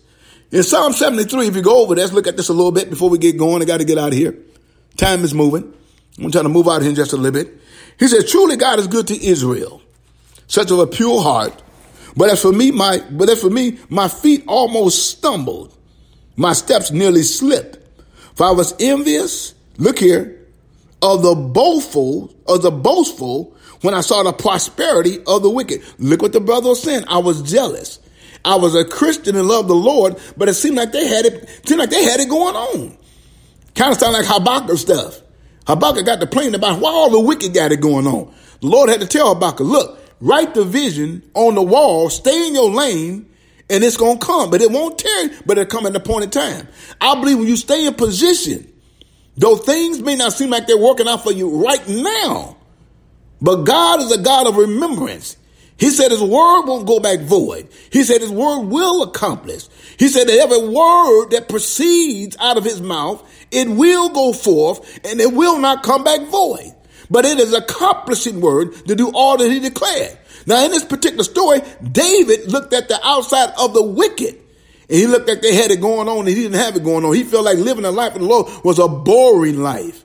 In 0.51 0.65
Psalm 0.65 0.93
73, 0.93 1.47
if 1.47 1.55
you 1.55 1.63
go 1.63 1.85
over, 1.85 1.95
let's 1.95 2.13
look 2.13 2.27
at 2.27 2.37
this 2.37 2.49
a 2.49 2.53
little 2.53 2.73
bit 2.73 2.91
before 2.91 3.09
we 3.09 3.19
get 3.19 3.39
going. 3.39 3.63
I 3.63 3.65
got 3.65 3.79
to 3.79 3.85
get 3.85 3.97
out 3.97 4.09
of 4.09 4.19
here. 4.19 4.37
Time 4.97 5.23
is 5.23 5.33
moving. 5.33 5.73
I'm 6.19 6.33
trying 6.33 6.43
to 6.43 6.51
move 6.51 6.67
out 6.67 6.79
of 6.79 6.83
here 6.83 6.93
just 6.95 7.13
a 7.13 7.17
little 7.17 7.31
bit. 7.31 7.61
He 7.97 8.09
says, 8.09 8.29
truly 8.29 8.57
God 8.57 8.81
is 8.81 8.89
good 8.89 9.07
to 9.07 9.25
Israel, 9.25 9.81
such 10.49 10.73
of 10.73 10.81
a 10.81 10.89
pure 10.89 11.23
heart. 11.23 11.63
But 12.17 12.29
as 12.29 12.43
for 12.43 12.51
me, 12.51 12.73
my, 12.73 13.05
but 13.09 13.31
as 13.31 13.41
for 13.41 13.51
me, 13.51 13.79
my 13.89 14.09
feet 14.09 14.43
almost 14.49 15.11
stumbled. 15.11 15.79
My 16.37 16.53
steps 16.53 16.91
nearly 16.91 17.23
slipped. 17.23 17.79
For 18.35 18.47
I 18.47 18.51
was 18.53 18.75
envious, 18.81 19.55
look 19.77 19.99
here, 19.99 20.39
of 21.03 21.23
the 21.23 21.35
boastful, 21.35 22.35
of 22.47 22.63
the 22.63 22.71
boastful 22.71 23.55
when 23.83 23.95
I 23.95 24.01
saw 24.01 24.23
the 24.23 24.33
prosperity 24.33 25.19
of 25.27 25.43
the 25.43 25.51
wicked. 25.51 25.83
Look 25.99 26.23
what 26.23 26.33
the 26.33 26.41
brother 26.41 26.71
was 26.71 26.83
saying. 26.83 27.05
I 27.09 27.19
was 27.19 27.43
jealous. 27.43 27.99
I 28.45 28.57
was 28.57 28.75
a 28.75 28.85
Christian 28.85 29.37
and 29.37 29.47
loved 29.47 29.69
the 29.69 29.75
Lord, 29.75 30.17
but 30.37 30.49
it 30.49 30.55
seemed 30.55 30.77
like 30.77 30.93
they 30.93 31.07
had 31.07 31.27
it, 31.27 31.49
seemed 31.67 31.81
like 31.81 31.91
they 31.91 32.05
had 32.05 32.21
it 32.21 32.29
going 32.29 32.57
on. 32.57 32.97
Kind 33.75 33.93
of 33.93 33.99
sound 33.99 34.15
like 34.15 34.27
Habakkuk 34.27 34.79
stuff. 34.79 35.21
Habakkuk 35.67 36.05
got 36.05 36.21
to 36.21 36.27
complaining 36.27 36.55
about 36.55 36.81
why 36.81 36.91
all 36.91 37.11
the 37.11 37.21
wicked 37.21 37.55
got 37.55 37.73
it 37.73 37.81
going 37.81 38.07
on. 38.07 38.33
The 38.61 38.67
Lord 38.67 38.89
had 38.89 39.01
to 39.01 39.07
tell 39.07 39.35
Habakkuk, 39.35 39.67
look, 39.67 39.99
write 40.21 40.55
the 40.55 40.65
vision 40.65 41.23
on 41.35 41.55
the 41.55 41.63
wall, 41.63 42.11
stay 42.11 42.49
in 42.49 42.55
your 42.55 42.71
lane, 42.71 43.29
and 43.73 43.83
it's 43.83 43.97
going 43.97 44.19
to 44.19 44.25
come. 44.25 44.51
But 44.51 44.63
it 44.63 44.71
won't 44.71 44.99
tarry, 44.99 45.31
but 45.47 45.59
it'll 45.59 45.71
come 45.71 45.87
at 45.87 45.95
the 45.95 45.99
appointed 45.99 46.31
time. 46.31 46.69
I 47.01 47.15
believe 47.15 47.39
when 47.39 47.49
you 47.49 47.57
stay 47.57 47.87
in 47.87 47.95
position, 47.95 48.71
though 49.37 49.57
things 49.57 50.01
may 50.01 50.15
not 50.15 50.35
seem 50.35 50.51
like 50.51 50.67
they're 50.67 50.77
working 50.77 51.09
out 51.09 51.25
for 51.25 51.33
you 51.33 51.65
right 51.65 51.87
now, 51.89 52.57
but 53.41 53.65
God 53.65 54.01
is 54.01 54.13
a 54.13 54.19
God 54.19 54.47
of 54.47 54.57
remembrance. 54.57 55.37
He 55.79 55.91
said 55.91 56.13
his 56.13 56.23
word 56.23 56.63
won't 56.67 56.87
go 56.87 57.01
back 57.01 57.21
void. 57.21 57.69
He 57.91 58.05
said 58.05 58.21
his 58.21 58.31
word 58.31 58.67
will 58.67 59.03
accomplish. 59.03 59.67
He 59.99 60.09
said 60.09 60.29
that 60.29 60.39
every 60.39 60.69
word 60.69 61.31
that 61.31 61.49
proceeds 61.49 62.37
out 62.39 62.57
of 62.57 62.63
his 62.63 62.81
mouth, 62.81 63.27
it 63.51 63.69
will 63.69 64.11
go 64.11 64.33
forth 64.33 65.01
and 65.05 65.21
it 65.21 65.33
will 65.33 65.59
not 65.59 65.83
come 65.83 66.05
back 66.05 66.21
void. 66.29 66.73
But 67.11 67.25
it 67.25 67.41
is 67.41 67.53
accomplishing 67.53 68.41
word 68.41 68.75
to 68.87 68.95
do 68.95 69.11
all 69.13 69.39
that 69.39 69.51
he 69.51 69.59
declared. 69.59 70.19
Now 70.47 70.65
in 70.65 70.71
this 70.71 70.85
particular 70.85 71.25
story, 71.25 71.61
David 71.83 72.51
looked 72.51 72.73
at 72.73 72.89
the 72.89 72.99
outside 73.07 73.51
of 73.59 73.75
the 73.75 73.83
wicked 73.83 74.39
and 74.89 74.99
he 74.99 75.07
looked 75.07 75.29
like 75.29 75.41
they 75.41 75.55
had 75.55 75.71
it 75.71 75.81
going 75.81 76.09
on 76.09 76.21
and 76.21 76.29
he 76.29 76.35
didn't 76.35 76.59
have 76.59 76.77
it 76.77 76.85
going 76.85 77.05
on. 77.05 77.15
He 77.15 77.25
felt 77.25 77.45
like 77.45 77.59
living 77.59 77.85
a 77.85 77.91
life 77.91 78.15
in 78.15 78.23
the 78.23 78.29
Lord 78.29 78.51
was 78.65 78.79
a 78.79 78.89
boring 78.89 79.61
life. 79.61 80.05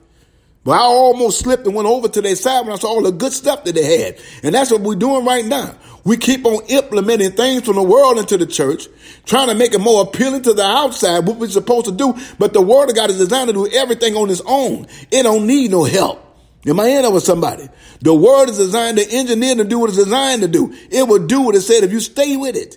But 0.64 0.72
I 0.72 0.84
almost 0.84 1.40
slipped 1.40 1.66
and 1.66 1.74
went 1.74 1.88
over 1.88 2.08
to 2.08 2.20
their 2.20 2.36
side 2.36 2.66
when 2.66 2.74
I 2.74 2.76
saw 2.76 2.88
all 2.88 3.02
the 3.02 3.10
good 3.10 3.32
stuff 3.32 3.64
that 3.64 3.74
they 3.74 4.02
had. 4.02 4.18
And 4.42 4.54
that's 4.54 4.70
what 4.70 4.82
we're 4.82 4.96
doing 4.96 5.24
right 5.24 5.44
now. 5.44 5.74
We 6.04 6.16
keep 6.16 6.44
on 6.44 6.64
implementing 6.68 7.32
things 7.32 7.64
from 7.64 7.76
the 7.76 7.82
world 7.82 8.18
into 8.18 8.36
the 8.36 8.46
church, 8.46 8.86
trying 9.24 9.48
to 9.48 9.54
make 9.54 9.72
it 9.72 9.80
more 9.80 10.02
appealing 10.02 10.42
to 10.42 10.52
the 10.54 10.64
outside, 10.64 11.26
what 11.26 11.36
we're 11.36 11.48
supposed 11.48 11.86
to 11.86 11.92
do. 11.92 12.14
But 12.38 12.52
the 12.52 12.60
word 12.60 12.90
of 12.90 12.96
God 12.96 13.10
is 13.10 13.18
designed 13.18 13.48
to 13.48 13.54
do 13.54 13.66
everything 13.66 14.14
on 14.14 14.30
its 14.30 14.42
own. 14.44 14.86
It 15.10 15.22
don't 15.22 15.46
need 15.46 15.70
no 15.70 15.84
help. 15.84 16.27
Am 16.66 16.80
I 16.80 16.88
in 16.88 17.02
there 17.02 17.10
with 17.10 17.24
somebody? 17.24 17.68
The 18.00 18.14
word 18.14 18.48
is 18.48 18.58
designed 18.58 18.98
to 18.98 19.10
engineer 19.10 19.54
to 19.56 19.64
do 19.64 19.78
what 19.78 19.90
it's 19.90 19.98
designed 19.98 20.42
to 20.42 20.48
do. 20.48 20.74
It 20.90 21.06
will 21.06 21.26
do 21.26 21.42
what 21.42 21.54
it 21.54 21.60
said 21.62 21.84
if 21.84 21.92
you 21.92 22.00
stay 22.00 22.36
with 22.36 22.56
it 22.56 22.76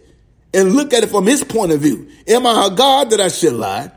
and 0.53 0.73
look 0.73 0.93
at 0.93 1.03
it 1.03 1.09
from 1.09 1.25
his 1.25 1.43
point 1.43 1.71
of 1.71 1.81
view. 1.81 2.09
Am 2.27 2.45
I 2.45 2.67
a 2.67 2.75
God 2.75 3.09
that 3.09 3.19
I 3.19 3.29
should 3.29 3.53
lie? 3.53 3.91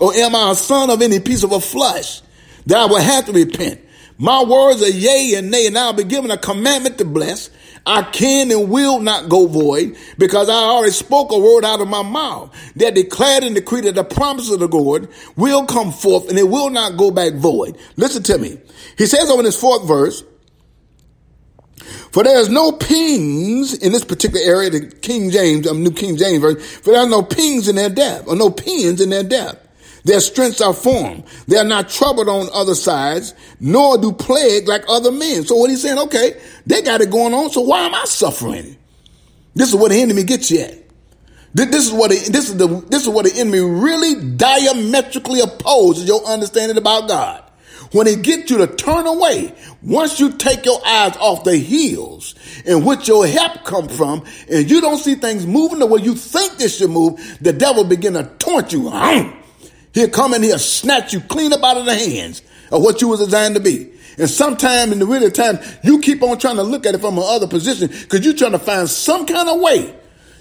Or 0.00 0.12
am 0.12 0.34
I 0.34 0.50
a 0.50 0.54
son 0.54 0.90
of 0.90 1.00
any 1.00 1.20
piece 1.20 1.44
of 1.44 1.52
a 1.52 1.60
flesh? 1.60 2.22
that 2.66 2.78
I 2.78 2.86
will 2.86 3.00
have 3.00 3.26
to 3.26 3.32
repent. 3.32 3.80
My 4.18 4.42
words 4.42 4.82
are 4.82 4.90
yea 4.90 5.34
and 5.36 5.50
nay, 5.50 5.66
and 5.66 5.76
I'll 5.76 5.92
be 5.92 6.04
given 6.04 6.30
a 6.30 6.38
commandment 6.38 6.98
to 6.98 7.04
bless. 7.04 7.50
I 7.86 8.02
can 8.02 8.50
and 8.50 8.70
will 8.70 9.00
not 9.00 9.28
go 9.28 9.46
void 9.46 9.96
because 10.16 10.48
I 10.48 10.54
already 10.54 10.92
spoke 10.92 11.32
a 11.32 11.38
word 11.38 11.64
out 11.64 11.82
of 11.82 11.88
my 11.88 12.02
mouth 12.02 12.54
that 12.76 12.94
declared 12.94 13.44
and 13.44 13.54
decreed 13.54 13.84
that 13.84 13.94
the 13.94 14.04
promise 14.04 14.50
of 14.50 14.60
the 14.60 14.68
Lord 14.68 15.08
will 15.36 15.66
come 15.66 15.92
forth 15.92 16.30
and 16.30 16.38
it 16.38 16.48
will 16.48 16.70
not 16.70 16.96
go 16.96 17.10
back 17.10 17.34
void. 17.34 17.76
Listen 17.96 18.22
to 18.22 18.38
me. 18.38 18.58
He 18.96 19.04
says 19.04 19.28
over 19.28 19.40
in 19.40 19.44
his 19.44 19.60
fourth 19.60 19.86
verse, 19.86 20.24
for 22.10 22.22
there 22.22 22.38
is 22.38 22.48
no 22.48 22.72
pings 22.72 23.74
in 23.74 23.92
this 23.92 24.04
particular 24.04 24.42
area, 24.46 24.70
the 24.70 24.86
King 24.86 25.30
James, 25.30 25.66
um, 25.66 25.82
New 25.82 25.90
King 25.90 26.16
James 26.16 26.40
version, 26.40 26.60
for 26.60 26.92
there 26.92 27.00
are 27.00 27.08
no 27.08 27.22
pings 27.22 27.68
in 27.68 27.76
their 27.76 27.90
death, 27.90 28.26
or 28.28 28.36
no 28.36 28.50
pins 28.50 29.00
in 29.00 29.10
their 29.10 29.24
depth. 29.24 29.63
Their 30.04 30.20
strengths 30.20 30.60
are 30.60 30.74
formed. 30.74 31.24
They 31.48 31.56
are 31.56 31.64
not 31.64 31.88
troubled 31.88 32.28
on 32.28 32.48
other 32.52 32.74
sides, 32.74 33.34
nor 33.58 33.96
do 33.98 34.12
plague 34.12 34.68
like 34.68 34.84
other 34.88 35.10
men. 35.10 35.44
So 35.44 35.56
what 35.56 35.70
he's 35.70 35.82
saying, 35.82 35.98
okay, 35.98 36.40
they 36.66 36.82
got 36.82 37.00
it 37.00 37.10
going 37.10 37.32
on. 37.32 37.50
So 37.50 37.62
why 37.62 37.80
am 37.80 37.94
I 37.94 38.04
suffering? 38.04 38.76
This 39.54 39.70
is 39.70 39.74
what 39.74 39.90
the 39.90 40.00
enemy 40.00 40.24
gets 40.24 40.50
you 40.50 40.60
at. 40.60 40.84
This 41.54 41.86
is 41.86 41.92
what 41.92 42.10
the, 42.10 42.16
this 42.30 42.48
is 42.48 42.56
the 42.56 42.66
this 42.88 43.02
is 43.02 43.08
what 43.08 43.26
the 43.26 43.40
enemy 43.40 43.60
really 43.60 44.36
diametrically 44.36 45.40
opposes 45.40 46.04
your 46.04 46.24
understanding 46.24 46.76
about 46.76 47.08
God. 47.08 47.44
When 47.92 48.08
he 48.08 48.16
gets 48.16 48.50
you 48.50 48.58
to 48.58 48.66
turn 48.66 49.06
away, 49.06 49.54
once 49.80 50.18
you 50.18 50.32
take 50.32 50.64
your 50.64 50.84
eyes 50.84 51.16
off 51.16 51.44
the 51.44 51.56
heels 51.56 52.34
in 52.64 52.84
which 52.84 53.06
your 53.06 53.24
help 53.24 53.62
come 53.62 53.88
from, 53.88 54.24
and 54.50 54.68
you 54.68 54.80
don't 54.80 54.98
see 54.98 55.14
things 55.14 55.46
moving 55.46 55.78
the 55.78 55.86
way 55.86 56.00
you 56.02 56.16
think 56.16 56.56
they 56.56 56.66
should 56.66 56.90
move, 56.90 57.38
the 57.40 57.52
devil 57.52 57.84
begin 57.84 58.14
to 58.14 58.24
taunt 58.40 58.72
you. 58.72 58.90
He'll 59.94 60.08
come 60.08 60.34
and 60.34 60.44
he'll 60.44 60.58
snatch 60.58 61.12
you 61.12 61.20
clean 61.20 61.52
up 61.52 61.62
out 61.62 61.76
of 61.76 61.86
the 61.86 61.94
hands 61.94 62.42
of 62.70 62.82
what 62.82 63.00
you 63.00 63.08
was 63.08 63.20
designed 63.20 63.54
to 63.54 63.60
be. 63.60 63.92
And 64.18 64.28
sometime 64.28 64.92
in 64.92 64.98
the 64.98 65.06
real 65.06 65.30
time, 65.30 65.58
you 65.82 66.00
keep 66.00 66.22
on 66.22 66.38
trying 66.38 66.56
to 66.56 66.62
look 66.62 66.86
at 66.86 66.94
it 66.94 67.00
from 67.00 67.18
another 67.18 67.48
position 67.48 67.88
because 67.88 68.24
you're 68.24 68.34
trying 68.34 68.52
to 68.52 68.58
find 68.58 68.88
some 68.88 69.26
kind 69.26 69.48
of 69.48 69.60
way 69.60 69.94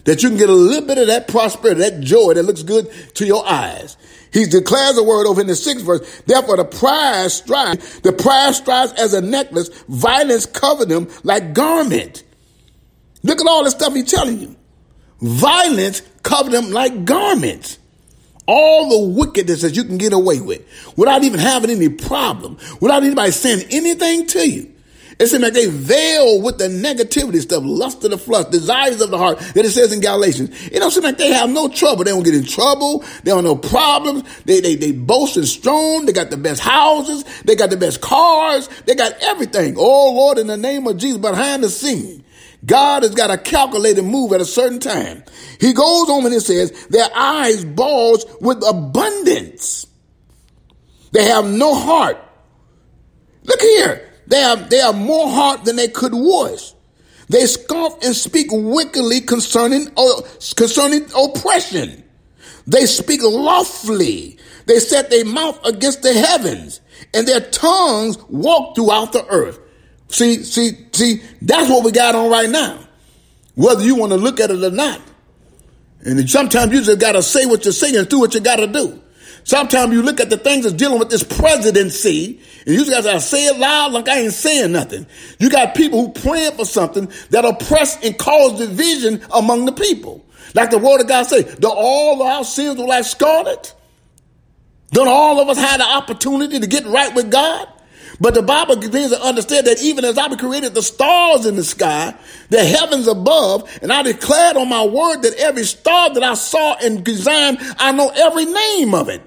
that 0.06 0.22
you 0.22 0.30
can 0.30 0.38
get 0.38 0.50
a 0.50 0.54
little 0.54 0.86
bit 0.86 0.98
of 0.98 1.08
that 1.08 1.28
prosperity, 1.28 1.82
that 1.82 2.02
joy 2.02 2.34
that 2.34 2.44
looks 2.44 2.64
good 2.64 2.92
to 3.16 3.26
your 3.26 3.48
eyes. 3.48 3.96
He 4.32 4.46
declares 4.46 4.98
a 4.98 5.04
word 5.04 5.28
over 5.28 5.42
in 5.42 5.48
the 5.48 5.56
sixth 5.56 5.86
verse. 5.86 6.22
Therefore, 6.26 6.58
the 6.58 6.66
prize 6.66 7.36
strives, 7.36 8.00
the 8.02 8.12
pride 8.12 8.56
strives 8.56 8.92
as 8.94 9.14
a 9.14 9.22
necklace. 9.22 9.70
Violence 9.88 10.46
cover 10.46 10.86
them 10.86 11.08
like 11.24 11.54
garment. 11.54 12.24
Look 13.22 13.40
at 13.40 13.48
all 13.48 13.64
the 13.64 13.72
stuff 13.72 13.94
he's 13.94 14.12
telling 14.12 14.40
you. 14.40 14.56
Violence 15.22 16.02
covered 16.24 16.52
them 16.52 16.72
like 16.72 17.06
garments. 17.06 17.78
All 18.46 18.90
the 18.90 19.14
wickedness 19.20 19.62
that 19.62 19.76
you 19.76 19.84
can 19.84 19.98
get 19.98 20.14
away 20.14 20.42
with 20.42 20.62
without 20.98 21.24
even 21.24 21.40
having 21.40 21.70
any 21.70 21.90
problem, 21.90 22.58
without 22.82 23.04
anybody 23.04 23.32
saying 23.32 23.66
anything 23.70 24.28
to 24.28 24.50
you. 24.50 24.74
It 25.20 25.28
seems 25.28 25.44
like 25.44 25.54
they 25.54 25.68
veil 25.68 26.42
with 26.42 26.58
the 26.58 26.68
negativity 26.68 27.40
stuff, 27.40 27.64
lust 27.66 28.04
of 28.04 28.12
the 28.12 28.18
flesh, 28.18 28.46
desires 28.46 29.00
of 29.00 29.12
the 29.12 29.18
heart, 29.18 29.40
that 29.40 29.64
it 29.64 29.70
says 29.70 29.94
in 29.94 30.02
Galatians. 30.02 30.50
It 30.72 30.80
don't 30.80 30.92
seem 30.92 31.04
like 31.04 31.18
they 31.18 31.32
have 31.32 31.50
no 31.50 31.68
trouble. 31.70 32.04
They 32.04 32.12
don't 32.12 32.24
get 32.24 32.36
in 32.36 32.44
trouble. 32.44 33.06
They 33.24 33.32
don't 33.32 33.44
no 33.44 33.56
problems. 33.56 34.24
They, 34.46 34.60
they, 34.60 34.76
they 34.76 34.92
boast 34.92 35.38
and 35.38 35.48
strong. 35.48 36.06
They 36.06 36.14
got 36.14 36.30
the 36.32 36.38
best 36.38 36.62
houses. 36.62 37.24
They 37.44 37.56
got 37.56 37.70
the 37.70 37.78
best 37.78 38.02
cars. 38.02 38.68
They 38.86 38.96
got 38.96 39.14
everything. 39.22 39.76
Oh 39.78 40.14
Lord, 40.14 40.40
in 40.40 40.48
the 40.48 40.58
name 40.58 40.88
of 40.88 40.98
Jesus, 40.98 41.20
behind 41.20 41.64
the 41.64 41.70
scene. 41.70 42.23
God 42.66 43.04
has 43.04 43.14
got 43.14 43.32
a 43.32 43.38
calculated 43.38 44.04
move 44.04 44.32
at 44.32 44.42
a 44.42 44.46
certain 44.46 44.80
time. 44.80 45.24
He 45.60 45.74
goes 45.74 46.10
on 46.10 46.26
and 46.26 46.34
he 46.34 46.40
says, 46.40 46.72
their 46.88 47.10
eyes 47.16 47.66
bulge 47.66 48.24
with 48.40 48.64
abundance. 48.66 49.86
They 51.12 51.26
have 51.26 51.46
no 51.46 51.76
heart. 51.76 52.18
Look 53.44 53.62
here. 53.62 54.10
They 54.28 54.40
have, 54.40 54.70
they 54.70 54.78
have 54.78 54.96
more 54.96 55.30
heart 55.30 55.66
than 55.66 55.76
they 55.76 55.90
could 55.90 56.14
voice. 56.14 56.74
They 57.30 57.46
scoff 57.46 58.04
and 58.04 58.16
speak 58.16 58.48
wickedly 58.52 59.22
concerning, 59.22 59.90
uh, 59.98 60.22
concerning 60.56 61.06
oppression. 61.18 62.04
They 62.66 62.86
speak 62.86 63.22
loftily. 63.24 64.38
They 64.66 64.80
set 64.80 65.10
their 65.10 65.26
mouth 65.26 65.60
against 65.66 66.02
the 66.02 66.14
heavens 66.14 66.80
and 67.14 67.28
their 67.28 67.42
tongues 67.42 68.18
walk 68.30 68.76
throughout 68.76 69.12
the 69.12 69.26
earth. 69.28 69.60
See, 70.14 70.44
see, 70.44 70.78
see, 70.92 71.24
that's 71.42 71.72
what 71.72 71.84
we 71.84 71.92
got 71.92 72.14
on 72.14 72.30
right 72.30 72.50
now. 72.50 72.78
Whether 73.56 73.84
you 73.84 73.96
want 73.96 74.12
to 74.12 74.18
look 74.18 74.40
at 74.40 74.52
it 74.52 74.64
or 74.64 74.70
not. 74.70 75.02
And 76.02 76.30
sometimes 76.30 76.72
you 76.72 76.84
just 76.84 77.00
got 77.00 77.14
to 77.14 77.24
say 77.24 77.48
what 77.48 77.66
you're 77.66 77.74
saying 77.74 77.96
and 77.96 78.08
do 78.08 78.20
what 78.20 78.36
you 78.36 78.40
got 78.40 78.58
to 78.58 78.68
do. 78.68 79.02
Sometimes 79.44 79.92
you 79.92 80.04
look 80.04 80.20
at 80.20 80.30
the 80.30 80.38
things 80.38 80.66
that's 80.66 80.76
dealing 80.76 81.00
with 81.00 81.10
this 81.10 81.24
presidency 81.24 82.40
and 82.68 82.76
you 82.76 82.86
just 82.86 83.04
got 83.04 83.12
to 83.12 83.22
say 83.22 83.48
it 83.48 83.58
loud 83.58 83.92
like 83.92 84.08
I 84.08 84.20
ain't 84.20 84.34
saying 84.34 84.72
nothing. 84.72 85.08
You 85.40 85.50
got 85.50 85.74
people 85.74 86.06
who 86.06 86.12
praying 86.12 86.54
for 86.54 86.66
something 86.66 87.12
that 87.32 87.44
oppress 87.44 88.02
and 88.06 88.16
cause 88.16 88.60
division 88.60 89.20
among 89.34 89.66
the 89.66 89.72
people. 89.72 90.24
Like 90.54 90.70
the 90.70 90.78
word 90.78 91.02
of 91.02 91.08
God 91.08 91.24
say, 91.24 91.42
do 91.56 91.70
all 91.70 92.22
of 92.22 92.28
our 92.28 92.44
sins 92.44 92.78
were 92.78 92.86
like 92.86 93.06
scarlet? 93.06 93.74
Don't 94.92 95.08
all 95.08 95.42
of 95.42 95.50
us 95.50 95.58
have 95.58 95.80
the 95.80 95.88
opportunity 95.88 96.60
to 96.60 96.68
get 96.68 96.86
right 96.86 97.14
with 97.16 97.32
God? 97.32 97.68
But 98.20 98.36
the 98.36 98.42
Bible 98.44 98.78
continues 98.78 99.12
to 99.12 99.22
understand 99.22 99.68
that 99.68 99.82
even 99.82 100.06
as 100.06 100.18
I 100.18 100.34
created 100.36 100.74
the 100.74 100.84
stars 100.84 101.46
in 101.46 101.56
the 101.56 101.64
sky, 101.64 102.16
the 102.50 102.64
heavens 102.64 103.08
above, 103.08 103.70
and 103.82 103.92
I 103.92 104.04
declared 104.04 104.56
on 104.58 104.70
my 104.70 104.86
word 104.86 105.24
that 105.24 105.36
every 105.38 105.64
star 105.64 106.14
that 106.14 106.24
I 106.24 106.36
saw 106.36 106.76
and 106.76 107.04
designed, 107.04 107.58
I 107.78 107.92
know 107.92 108.10
every 108.10 108.46
name 108.46 108.94
of 108.94 109.10
it. 109.10 109.22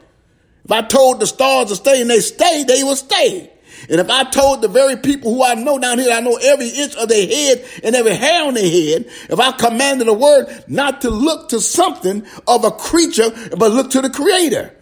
If 0.65 0.73
I 0.73 0.83
told 0.83 1.21
the 1.21 1.27
stars 1.27 1.69
to 1.69 1.77
stay 1.77 2.01
and 2.01 2.11
they 2.11 2.21
stay, 2.21 2.65
they 2.65 2.83
will 2.83 2.97
stay. 2.97 3.53
And 3.89 4.01
if 4.01 4.09
I 4.11 4.25
told 4.25 4.63
the 4.63 4.69
very 4.69 4.97
people 4.97 5.35
who 5.35 5.45
I 5.45 5.55
know 5.55 5.79
down 5.79 5.99
here, 5.99 6.13
I 6.13 6.21
know 6.21 6.37
every 6.37 6.69
inch 6.69 6.97
of 6.97 7.09
their 7.09 7.27
head 7.27 7.65
and 7.85 7.95
every 7.95 8.15
hair 8.15 8.45
on 8.45 8.55
their 8.55 8.69
head, 8.69 9.07
if 9.31 9.39
I 9.39 9.53
commanded 9.53 10.09
a 10.09 10.15
word 10.15 10.65
not 10.67 11.03
to 11.03 11.11
look 11.11 11.51
to 11.51 11.61
something 11.61 12.27
of 12.47 12.65
a 12.65 12.71
creature, 12.71 13.31
but 13.57 13.73
look 13.73 13.91
to 13.91 14.01
the 14.01 14.11
creator. 14.11 14.75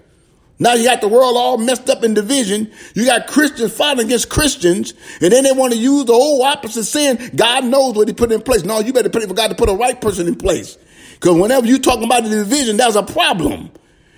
Now 0.58 0.74
you 0.74 0.84
got 0.84 1.00
the 1.00 1.08
world 1.08 1.36
all 1.36 1.58
messed 1.58 1.90
up 1.90 2.04
in 2.04 2.14
division. 2.14 2.70
You 2.94 3.06
got 3.06 3.26
Christians 3.26 3.76
fighting 3.76 4.06
against 4.06 4.28
Christians, 4.28 4.94
and 5.20 5.32
then 5.32 5.42
they 5.44 5.52
want 5.52 5.72
to 5.72 5.78
use 5.78 6.04
the 6.04 6.12
whole 6.12 6.42
opposite 6.42 6.84
sin. 6.84 7.32
God 7.34 7.64
knows 7.64 7.96
what 7.96 8.06
He 8.06 8.14
put 8.14 8.30
in 8.30 8.40
place. 8.40 8.64
No, 8.64 8.78
you 8.78 8.92
better 8.92 9.10
pray 9.10 9.26
for 9.26 9.34
God 9.34 9.48
to 9.48 9.56
put 9.56 9.68
a 9.68 9.74
right 9.74 10.00
person 10.00 10.28
in 10.28 10.36
place. 10.36 10.78
Because 11.14 11.40
whenever 11.40 11.66
you 11.66 11.78
talking 11.78 12.04
about 12.04 12.22
the 12.22 12.30
division, 12.30 12.76
that's 12.76 12.94
a 12.94 13.02
problem. 13.02 13.70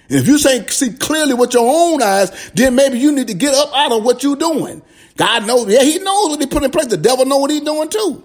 And 0.08 0.20
if 0.20 0.28
you 0.28 0.38
say 0.38 0.66
see 0.66 0.92
clearly 0.92 1.34
with 1.34 1.54
your 1.54 1.66
own 1.66 2.02
eyes, 2.02 2.50
then 2.54 2.74
maybe 2.74 2.98
you 2.98 3.12
need 3.12 3.28
to 3.28 3.34
get 3.34 3.54
up 3.54 3.70
out 3.74 3.92
of 3.92 4.04
what 4.04 4.22
you're 4.22 4.36
doing. 4.36 4.82
God 5.16 5.46
knows, 5.46 5.68
yeah, 5.68 5.82
He 5.82 5.98
knows 5.98 6.30
what 6.30 6.40
He 6.40 6.46
put 6.46 6.62
in 6.62 6.70
place. 6.70 6.86
The 6.86 6.98
devil 6.98 7.24
know 7.24 7.38
what 7.38 7.50
He's 7.50 7.62
doing 7.62 7.88
too. 7.88 8.22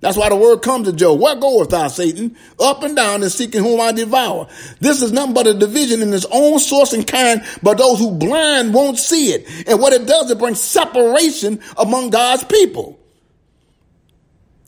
That's 0.00 0.16
why 0.16 0.30
the 0.30 0.36
word 0.36 0.62
comes 0.62 0.86
to 0.86 0.94
Job. 0.94 1.20
Where 1.20 1.36
goeth 1.36 1.68
thou, 1.68 1.88
Satan? 1.88 2.34
Up 2.58 2.82
and 2.82 2.96
down 2.96 3.22
and 3.22 3.30
seeking 3.30 3.62
whom 3.62 3.80
I 3.80 3.92
devour. 3.92 4.48
This 4.80 5.02
is 5.02 5.12
nothing 5.12 5.34
but 5.34 5.46
a 5.46 5.52
division 5.52 6.00
in 6.00 6.12
its 6.14 6.26
own 6.30 6.58
source 6.58 6.94
and 6.94 7.06
kind, 7.06 7.42
but 7.62 7.76
those 7.76 7.98
who 7.98 8.12
blind 8.12 8.72
won't 8.72 8.98
see 8.98 9.32
it. 9.32 9.68
And 9.68 9.78
what 9.78 9.92
it 9.92 10.06
does, 10.06 10.30
it 10.30 10.38
brings 10.38 10.60
separation 10.60 11.60
among 11.76 12.10
God's 12.10 12.44
people. 12.44 12.98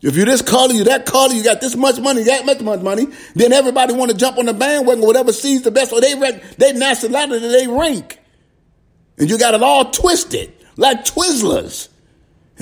If 0.02 0.16
you're 0.16 0.26
this 0.26 0.42
color, 0.42 0.74
you 0.74 0.84
that 0.84 1.06
color, 1.06 1.32
you 1.32 1.44
got 1.44 1.60
this 1.60 1.76
much 1.76 1.98
money, 2.00 2.24
that 2.24 2.44
much 2.44 2.80
money, 2.80 3.06
then 3.34 3.52
everybody 3.52 3.94
want 3.94 4.10
to 4.10 4.16
jump 4.16 4.36
on 4.36 4.46
the 4.46 4.52
bandwagon, 4.52 5.02
whatever 5.02 5.32
sees 5.32 5.62
the 5.62 5.70
best, 5.70 5.90
so 5.90 6.00
they 6.00 6.14
rank, 6.16 6.42
they 6.58 6.72
nationality, 6.72 7.46
they 7.48 7.68
rank. 7.68 8.18
And 9.16 9.30
you 9.30 9.38
got 9.38 9.54
it 9.54 9.62
all 9.62 9.90
twisted, 9.92 10.52
like 10.76 11.04
Twizzlers. 11.04 11.88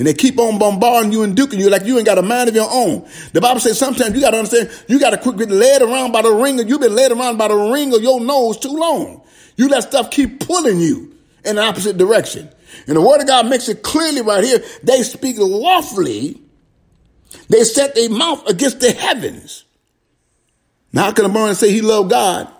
And 0.01 0.07
they 0.07 0.15
keep 0.15 0.39
on 0.39 0.57
bombarding 0.57 1.11
you 1.11 1.21
and 1.21 1.37
duking 1.37 1.59
you 1.59 1.69
like 1.69 1.85
you 1.85 1.95
ain't 1.95 2.07
got 2.07 2.17
a 2.17 2.23
mind 2.23 2.49
of 2.49 2.55
your 2.55 2.67
own. 2.71 3.07
The 3.33 3.39
Bible 3.39 3.59
says 3.59 3.77
sometimes 3.77 4.15
you 4.15 4.21
got 4.21 4.31
to 4.31 4.37
understand, 4.37 4.71
you 4.87 4.99
got 4.99 5.11
to 5.11 5.17
quit 5.19 5.37
getting 5.37 5.59
led 5.59 5.83
around 5.83 6.11
by 6.11 6.23
the 6.23 6.31
ring, 6.31 6.57
you've 6.67 6.81
been 6.81 6.95
led 6.95 7.11
around 7.11 7.37
by 7.37 7.49
the 7.49 7.55
ring 7.55 7.93
of 7.93 8.01
your 8.01 8.19
nose 8.19 8.57
too 8.57 8.73
long. 8.75 9.21
You 9.57 9.69
let 9.69 9.83
stuff 9.83 10.09
keep 10.09 10.39
pulling 10.39 10.79
you 10.79 11.15
in 11.45 11.57
the 11.57 11.61
opposite 11.61 11.99
direction. 11.99 12.49
And 12.87 12.97
the 12.97 13.01
word 13.01 13.21
of 13.21 13.27
God 13.27 13.47
makes 13.47 13.69
it 13.69 13.83
clearly 13.83 14.23
right 14.23 14.43
here. 14.43 14.63
They 14.81 15.03
speak 15.03 15.35
lawfully. 15.37 16.41
They 17.49 17.63
set 17.63 17.93
their 17.93 18.09
mouth 18.09 18.49
against 18.49 18.79
the 18.79 18.93
heavens. 18.93 19.65
Now, 20.91 21.03
how 21.03 21.11
can 21.11 21.25
a 21.25 21.29
man 21.29 21.53
say 21.53 21.71
he 21.71 21.81
loved 21.81 22.09
God, 22.09 22.51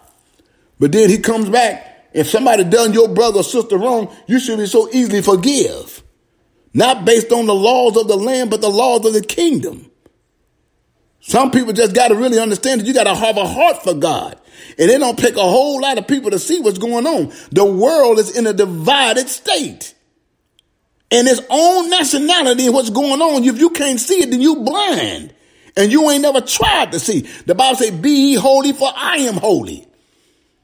but 0.80 0.92
then 0.92 1.10
he 1.10 1.18
comes 1.18 1.50
back? 1.50 2.12
If 2.14 2.28
somebody 2.30 2.66
done 2.66 2.94
your 2.94 3.08
brother 3.08 3.40
or 3.40 3.44
sister 3.44 3.80
wrong, 3.80 4.16
you 4.28 4.40
should 4.40 4.60
be 4.60 4.68
so 4.68 4.88
easily 4.92 5.24
forgive. 5.24 6.04
Not 6.74 7.06
based 7.06 7.32
on 7.32 7.46
the 7.46 7.56
laws 7.56 7.98
of 7.98 8.08
the 8.08 8.16
land, 8.16 8.50
but 8.50 8.62
the 8.62 8.70
laws 8.70 9.06
of 9.06 9.14
the 9.14 9.22
kingdom. 9.22 9.92
Some 11.20 11.52
people 11.52 11.74
just 11.74 11.94
got 11.94 12.08
to 12.08 12.16
really 12.16 12.40
understand 12.40 12.82
that 12.82 12.88
you 12.88 12.94
got 12.94 13.04
to 13.04 13.14
have 13.14 13.38
a 13.38 13.46
heart 13.46 13.84
for 13.84 13.94
God. 13.94 14.40
And 14.78 14.90
it 14.90 15.00
don't 15.00 15.20
pick 15.20 15.36
a 15.36 15.42
whole 15.42 15.82
lot 15.82 15.98
of 15.98 16.08
people 16.08 16.32
to 16.32 16.40
see 16.40 16.60
what's 16.60 16.80
going 16.80 17.06
on. 17.06 17.32
The 17.52 17.66
world 17.66 18.20
is 18.20 18.36
in 18.36 18.48
a 18.48 18.54
divided 18.54 19.30
state. 19.30 19.94
And 21.12 21.28
its 21.28 21.42
own 21.50 21.90
nationality 21.90 22.66
and 22.66 22.74
what's 22.74 22.90
going 22.90 23.22
on. 23.22 23.44
If 23.44 23.60
you 23.60 23.70
can't 23.70 24.00
see 24.00 24.24
it, 24.24 24.32
then 24.32 24.42
you 24.42 24.58
blind. 24.58 25.34
And 25.78 25.92
you 25.92 26.10
ain't 26.10 26.22
never 26.22 26.42
tried 26.42 26.94
to 26.94 27.00
see. 27.00 27.22
The 27.46 27.54
Bible 27.54 27.78
says, 27.78 27.92
be 27.92 28.10
ye 28.10 28.36
holy 28.36 28.74
for 28.74 28.90
I 28.96 29.18
am 29.18 29.36
holy. 29.36 29.88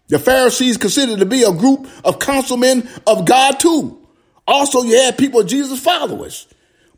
The 0.08 0.20
Pharisees 0.20 0.78
considered 0.78 1.20
to 1.20 1.26
be 1.26 1.44
a 1.44 1.52
group 1.52 1.88
of 2.04 2.20
councilmen 2.20 2.90
of 3.06 3.26
God 3.26 3.60
too. 3.60 3.97
Also, 4.48 4.84
you 4.84 4.96
had 4.96 5.18
people, 5.18 5.44
Jesus 5.44 5.80
followers. 5.80 6.48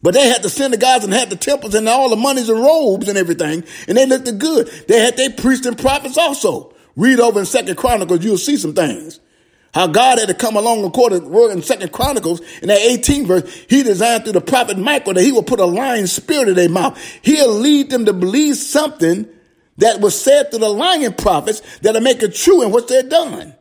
But 0.01 0.13
they 0.13 0.29
had 0.29 0.43
to 0.43 0.49
send 0.49 0.73
the 0.73 0.77
synagogues 0.77 1.03
and 1.03 1.13
had 1.13 1.29
the 1.29 1.35
temples 1.35 1.75
and 1.75 1.89
all 1.89 2.09
the 2.09 2.15
monies 2.15 2.47
and 2.47 2.59
robes 2.59 3.09
and 3.09 3.17
everything. 3.17 3.63
And 3.87 3.97
they 3.97 4.05
looked 4.05 4.37
good. 4.37 4.67
They 4.87 4.99
had 4.99 5.17
their 5.17 5.31
priests 5.31 5.65
and 5.65 5.77
prophets 5.77 6.17
also. 6.17 6.73
Read 6.95 7.19
over 7.19 7.39
in 7.39 7.45
Second 7.45 7.75
Chronicles, 7.75 8.23
you'll 8.23 8.37
see 8.37 8.57
some 8.57 8.73
things. 8.73 9.19
How 9.73 9.87
God 9.87 10.17
had 10.17 10.29
to 10.29 10.33
come 10.33 10.55
along 10.55 10.83
according 10.83 11.21
to 11.21 11.27
word 11.27 11.51
in 11.51 11.61
Second 11.61 11.91
Chronicles 11.91 12.41
in 12.61 12.69
that 12.69 12.79
18 12.79 13.27
verse. 13.27 13.65
He 13.69 13.83
designed 13.83 14.23
through 14.23 14.33
the 14.33 14.41
prophet 14.41 14.77
Michael 14.77 15.13
that 15.13 15.23
he 15.23 15.31
will 15.31 15.43
put 15.43 15.59
a 15.59 15.65
lying 15.65 16.07
spirit 16.07 16.49
in 16.49 16.55
their 16.55 16.69
mouth. 16.69 16.99
He'll 17.21 17.53
lead 17.53 17.91
them 17.91 18.05
to 18.05 18.13
believe 18.13 18.55
something 18.55 19.27
that 19.77 20.01
was 20.01 20.19
said 20.19 20.51
to 20.51 20.57
the 20.57 20.69
lying 20.69 21.13
prophets 21.13 21.61
that'll 21.79 22.01
make 22.01 22.23
it 22.23 22.33
true 22.35 22.63
in 22.63 22.71
what 22.71 22.87
they're 22.87 23.03
done. 23.03 23.53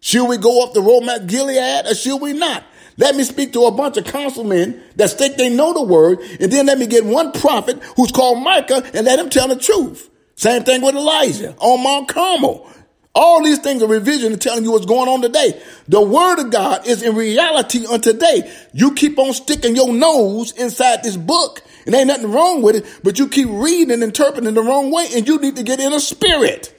Should 0.00 0.28
we 0.28 0.36
go 0.36 0.62
up 0.62 0.74
the 0.74 0.82
road 0.82 1.00
Mount 1.00 1.26
Gilead 1.26 1.86
or 1.86 1.94
should 1.94 2.18
we 2.18 2.34
not? 2.34 2.62
Let 2.96 3.16
me 3.16 3.24
speak 3.24 3.52
to 3.54 3.64
a 3.64 3.72
bunch 3.72 3.96
of 3.96 4.04
councilmen 4.04 4.80
that 4.96 5.10
think 5.10 5.36
they 5.36 5.54
know 5.54 5.72
the 5.72 5.82
word, 5.82 6.20
and 6.40 6.52
then 6.52 6.66
let 6.66 6.78
me 6.78 6.86
get 6.86 7.04
one 7.04 7.32
prophet 7.32 7.82
who's 7.96 8.12
called 8.12 8.42
Micah 8.42 8.84
and 8.94 9.06
let 9.06 9.18
him 9.18 9.30
tell 9.30 9.48
the 9.48 9.56
truth. 9.56 10.10
Same 10.36 10.62
thing 10.64 10.82
with 10.82 10.94
Elijah 10.94 11.54
on 11.58 11.82
Mount 11.82 12.08
Carmel. 12.08 12.70
All 13.16 13.44
these 13.44 13.60
things 13.60 13.80
are 13.82 13.86
revision 13.86 14.32
to 14.32 14.36
telling 14.36 14.64
you 14.64 14.72
what's 14.72 14.86
going 14.86 15.08
on 15.08 15.22
today. 15.22 15.60
The 15.86 16.00
word 16.00 16.40
of 16.40 16.50
God 16.50 16.86
is 16.86 17.02
in 17.02 17.14
reality 17.14 17.86
on 17.86 18.00
today. 18.00 18.52
You 18.72 18.94
keep 18.94 19.18
on 19.18 19.32
sticking 19.32 19.76
your 19.76 19.92
nose 19.92 20.50
inside 20.52 21.04
this 21.04 21.16
book, 21.16 21.62
and 21.86 21.94
ain't 21.94 22.08
nothing 22.08 22.32
wrong 22.32 22.62
with 22.62 22.76
it, 22.76 23.00
but 23.04 23.18
you 23.18 23.28
keep 23.28 23.48
reading 23.50 23.92
and 23.92 24.02
interpreting 24.02 24.54
the 24.54 24.62
wrong 24.62 24.90
way, 24.90 25.06
and 25.14 25.28
you 25.28 25.38
need 25.38 25.56
to 25.56 25.62
get 25.62 25.78
in 25.78 25.92
a 25.92 26.00
spirit 26.00 26.74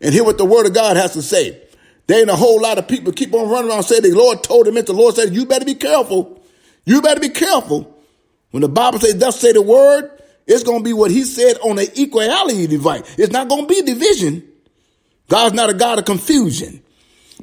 and 0.00 0.12
hear 0.12 0.22
what 0.24 0.38
the 0.38 0.44
word 0.44 0.66
of 0.66 0.74
God 0.74 0.96
has 0.96 1.14
to 1.14 1.22
say. 1.22 1.60
There 2.12 2.20
ain't 2.20 2.28
a 2.28 2.36
whole 2.36 2.60
lot 2.60 2.76
of 2.76 2.86
people 2.88 3.10
keep 3.10 3.32
on 3.32 3.48
running 3.48 3.70
around 3.70 3.84
saying 3.84 4.02
the 4.02 4.10
Lord 4.10 4.44
told 4.44 4.68
him 4.68 4.76
it. 4.76 4.84
The 4.84 4.92
Lord 4.92 5.14
said, 5.14 5.34
you 5.34 5.46
better 5.46 5.64
be 5.64 5.74
careful. 5.74 6.42
You 6.84 7.00
better 7.00 7.20
be 7.20 7.30
careful. 7.30 7.98
When 8.50 8.60
the 8.60 8.68
Bible 8.68 8.98
says, 8.98 9.16
thus 9.16 9.40
say 9.40 9.52
the 9.52 9.62
word, 9.62 10.20
it's 10.46 10.62
going 10.62 10.80
to 10.80 10.84
be 10.84 10.92
what 10.92 11.10
he 11.10 11.24
said 11.24 11.56
on 11.62 11.78
an 11.78 11.86
equality 11.96 12.66
device. 12.66 13.14
It's 13.16 13.32
not 13.32 13.48
going 13.48 13.66
to 13.66 13.66
be 13.66 13.80
division. 13.80 14.46
God's 15.30 15.54
not 15.54 15.70
a 15.70 15.72
God 15.72 16.00
of 16.00 16.04
confusion, 16.04 16.82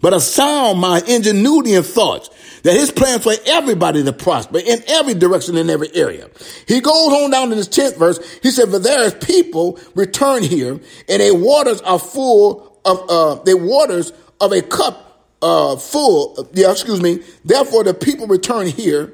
but 0.03 0.13
a 0.13 0.19
sound 0.19 0.79
mind, 0.79 1.09
ingenuity 1.09 1.73
and 1.73 1.83
thoughts. 1.83 2.29
that 2.61 2.73
his 2.73 2.91
plan 2.91 3.21
for 3.21 3.33
everybody 3.47 4.03
to 4.03 4.13
prosper 4.13 4.59
in 4.59 4.83
every 4.85 5.15
direction, 5.15 5.57
in 5.57 5.71
every 5.71 5.89
area. 5.95 6.29
He 6.67 6.79
goes 6.79 7.11
on 7.11 7.31
down 7.31 7.51
in 7.51 7.57
his 7.57 7.69
10th 7.69 7.97
verse. 7.97 8.19
He 8.43 8.51
said, 8.51 8.69
for 8.69 8.77
there 8.77 9.01
is 9.01 9.15
people 9.15 9.79
return 9.95 10.43
here 10.43 10.73
and 10.73 11.21
their 11.21 11.33
waters 11.33 11.81
are 11.81 11.97
full 11.97 12.79
of, 12.85 13.09
uh, 13.09 13.41
their 13.45 13.57
waters 13.57 14.13
of 14.41 14.51
a 14.51 14.61
cup, 14.61 15.27
uh, 15.41 15.75
full, 15.75 16.49
yeah, 16.53 16.71
excuse 16.71 17.01
me. 17.01 17.19
Therefore 17.45 17.83
the 17.83 17.93
people 17.93 18.27
return 18.27 18.67
here 18.67 19.13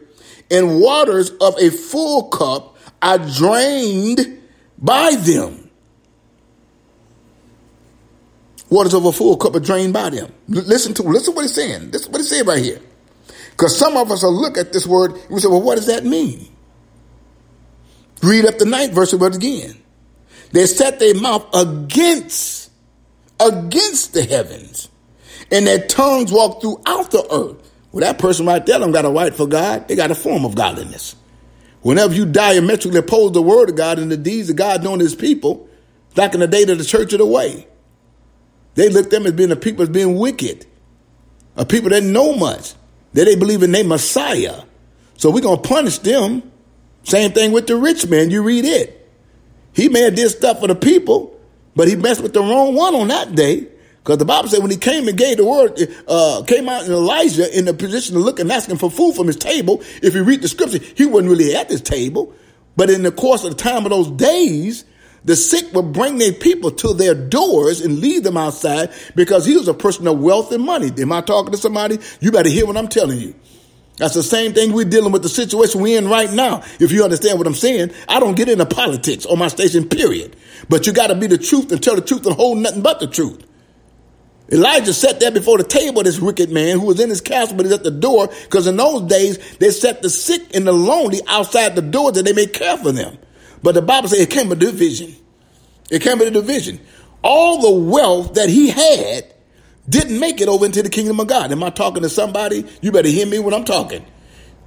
and 0.51 0.79
waters 0.79 1.31
of 1.41 1.55
a 1.59 1.69
full 1.69 2.29
cup 2.29 2.77
are 3.01 3.17
drained 3.17 4.41
by 4.77 5.15
them. 5.15 5.69
Waters 8.69 8.93
of 8.93 9.05
a 9.05 9.11
full 9.11 9.37
cup 9.37 9.55
are 9.55 9.59
drained 9.59 9.93
by 9.93 10.09
them. 10.09 10.33
listen 10.47 10.93
to 10.95 11.03
listen 11.03 11.33
to 11.33 11.35
what 11.35 11.43
he's 11.43 11.53
saying. 11.53 11.91
This 11.91 12.03
is 12.03 12.09
what 12.09 12.17
he's 12.17 12.29
saying 12.29 12.45
right 12.45 12.63
here. 12.63 12.81
Because 13.51 13.77
some 13.77 13.95
of 13.95 14.11
us 14.11 14.23
will 14.23 14.33
look 14.33 14.57
at 14.57 14.73
this 14.73 14.85
word 14.85 15.11
and 15.13 15.29
we 15.29 15.39
say, 15.39 15.47
well, 15.47 15.61
what 15.61 15.75
does 15.75 15.87
that 15.87 16.03
mean? 16.03 16.47
Read 18.21 18.45
up 18.45 18.57
the 18.57 18.65
ninth 18.65 18.91
verse 18.91 19.13
of 19.13 19.21
it 19.21 19.35
again. 19.35 19.81
They 20.51 20.65
set 20.65 20.99
their 20.99 21.15
mouth 21.15 21.47
against, 21.53 22.71
against 23.39 24.13
the 24.13 24.23
heavens, 24.23 24.89
and 25.51 25.67
their 25.67 25.85
tongues 25.85 26.31
walk 26.31 26.61
throughout 26.61 27.11
the 27.11 27.25
earth. 27.31 27.71
Well, 27.91 28.01
that 28.01 28.19
person 28.19 28.45
right 28.45 28.65
there 28.65 28.79
don't 28.79 28.91
got 28.91 29.05
a 29.05 29.09
right 29.09 29.33
for 29.33 29.47
God. 29.47 29.87
They 29.87 29.95
got 29.95 30.11
a 30.11 30.15
form 30.15 30.45
of 30.45 30.55
godliness. 30.55 31.15
Whenever 31.81 32.13
you 32.13 32.25
diametrically 32.25 32.99
oppose 32.99 33.31
the 33.31 33.41
word 33.41 33.69
of 33.69 33.75
God 33.75 33.99
and 33.99 34.11
the 34.11 34.17
deeds 34.17 34.49
of 34.49 34.55
God 34.55 34.83
known 34.83 34.99
his 34.99 35.15
people, 35.15 35.69
back 36.15 36.33
in 36.33 36.39
the 36.39 36.47
day 36.47 36.63
of 36.63 36.77
the 36.77 36.83
church 36.83 37.13
of 37.13 37.19
the 37.19 37.25
way, 37.25 37.67
they 38.73 38.89
looked 38.89 39.11
them 39.11 39.25
as 39.25 39.33
being 39.33 39.51
a 39.51 39.55
people 39.55 39.83
as 39.83 39.89
being 39.89 40.17
wicked, 40.17 40.65
a 41.55 41.65
people 41.65 41.89
that 41.91 42.03
know 42.03 42.35
much, 42.35 42.73
that 43.13 43.25
they 43.25 43.35
believe 43.35 43.63
in 43.63 43.71
their 43.71 43.85
Messiah. 43.85 44.63
So 45.17 45.29
we're 45.29 45.41
gonna 45.41 45.61
punish 45.61 45.99
them. 45.99 46.51
Same 47.03 47.31
thing 47.31 47.51
with 47.51 47.67
the 47.67 47.77
rich 47.77 48.07
man. 48.07 48.31
You 48.31 48.43
read 48.43 48.65
it. 48.65 49.09
He 49.73 49.87
may 49.89 50.01
have 50.01 50.15
did 50.15 50.29
stuff 50.29 50.59
for 50.59 50.67
the 50.67 50.75
people, 50.75 51.39
but 51.75 51.87
he 51.87 51.95
messed 51.95 52.21
with 52.21 52.33
the 52.33 52.41
wrong 52.41 52.75
one 52.75 52.95
on 52.95 53.09
that 53.09 53.35
day. 53.35 53.67
Because 54.05 54.19
the 54.19 54.25
Bible 54.25 54.47
said 54.49 54.61
when 54.61 54.69
he 54.69 54.77
came 54.77 55.07
and 55.07 55.17
gave 55.17 55.37
the 55.37 55.45
word, 55.45 55.79
uh, 56.07 56.43
came 56.45 56.69
out 56.69 56.85
in 56.85 56.91
Elijah 56.91 57.57
in 57.57 57.65
the 57.65 57.73
position 57.73 58.15
of 58.15 58.21
looking, 58.21 58.51
asking 58.51 58.77
for 58.77 58.91
food 58.91 59.15
from 59.15 59.25
his 59.25 59.35
table. 59.35 59.81
If 60.03 60.13
you 60.13 60.23
read 60.23 60.43
the 60.43 60.47
scripture, 60.47 60.77
he 60.77 61.07
wasn't 61.07 61.31
really 61.31 61.55
at 61.55 61.69
this 61.69 61.81
table. 61.81 62.31
But 62.75 62.91
in 62.91 63.01
the 63.01 63.11
course 63.11 63.43
of 63.43 63.57
the 63.57 63.63
time 63.63 63.83
of 63.83 63.89
those 63.89 64.11
days, 64.11 64.85
the 65.23 65.35
sick 65.35 65.73
would 65.73 65.91
bring 65.91 66.19
their 66.19 66.33
people 66.33 66.69
to 66.69 66.93
their 66.93 67.15
doors 67.15 67.81
and 67.81 67.97
leave 67.97 68.21
them 68.21 68.37
outside 68.37 68.93
because 69.15 69.43
he 69.43 69.57
was 69.57 69.67
a 69.67 69.73
person 69.73 70.07
of 70.07 70.19
wealth 70.19 70.51
and 70.51 70.63
money. 70.63 70.91
Am 70.99 71.11
I 71.11 71.21
talking 71.21 71.51
to 71.53 71.57
somebody? 71.57 71.97
You 72.19 72.31
better 72.31 72.49
hear 72.49 72.67
what 72.67 72.77
I'm 72.77 72.89
telling 72.89 73.17
you. 73.17 73.33
That's 73.97 74.13
the 74.13 74.21
same 74.21 74.53
thing 74.53 74.71
we're 74.71 74.85
dealing 74.85 75.13
with 75.13 75.23
the 75.23 75.29
situation 75.29 75.81
we're 75.81 75.97
in 75.97 76.07
right 76.07 76.31
now. 76.31 76.61
If 76.79 76.91
you 76.91 77.03
understand 77.03 77.39
what 77.39 77.47
I'm 77.47 77.55
saying, 77.55 77.91
I 78.07 78.19
don't 78.19 78.37
get 78.37 78.49
into 78.49 78.67
politics 78.67 79.25
on 79.25 79.39
my 79.39 79.47
station, 79.47 79.89
period. 79.89 80.35
But 80.69 80.85
you 80.85 80.93
got 80.93 81.07
to 81.07 81.15
be 81.15 81.25
the 81.25 81.39
truth 81.39 81.71
and 81.71 81.81
tell 81.81 81.95
the 81.95 82.01
truth 82.01 82.23
and 82.27 82.35
hold 82.35 82.59
nothing 82.59 82.83
but 82.83 82.99
the 82.99 83.07
truth. 83.07 83.41
Elijah 84.51 84.93
sat 84.93 85.19
there 85.19 85.31
before 85.31 85.57
the 85.57 85.63
table 85.63 85.99
of 85.99 86.05
this 86.05 86.19
wicked 86.19 86.51
man 86.51 86.79
who 86.79 86.85
was 86.85 86.99
in 86.99 87.09
his 87.09 87.21
castle, 87.21 87.57
but 87.57 87.65
he's 87.65 87.73
at 87.73 87.83
the 87.83 87.91
door 87.91 88.27
because 88.43 88.67
in 88.67 88.77
those 88.77 89.01
days 89.03 89.57
they 89.57 89.71
set 89.71 90.01
the 90.01 90.09
sick 90.09 90.55
and 90.55 90.67
the 90.67 90.71
lonely 90.71 91.19
outside 91.27 91.75
the 91.75 91.81
door 91.81 92.11
that 92.11 92.23
they 92.23 92.33
may 92.33 92.45
care 92.45 92.77
for 92.77 92.91
them. 92.91 93.17
But 93.63 93.73
the 93.73 93.81
Bible 93.81 94.07
says 94.07 94.19
it 94.19 94.29
came 94.29 94.49
with 94.49 94.59
division. 94.59 95.15
It 95.89 96.01
came 96.01 96.19
with 96.19 96.27
a 96.27 96.31
division. 96.31 96.79
All 97.23 97.59
the 97.59 97.89
wealth 97.89 98.35
that 98.35 98.49
he 98.49 98.69
had 98.69 99.33
didn't 99.89 100.19
make 100.19 100.41
it 100.41 100.47
over 100.47 100.65
into 100.65 100.83
the 100.83 100.89
kingdom 100.89 101.19
of 101.19 101.27
God. 101.27 101.51
Am 101.51 101.63
I 101.63 101.71
talking 101.71 102.03
to 102.03 102.09
somebody? 102.09 102.65
You 102.81 102.91
better 102.91 103.09
hear 103.09 103.25
me 103.25 103.39
when 103.39 103.53
I'm 103.53 103.65
talking. 103.65 104.05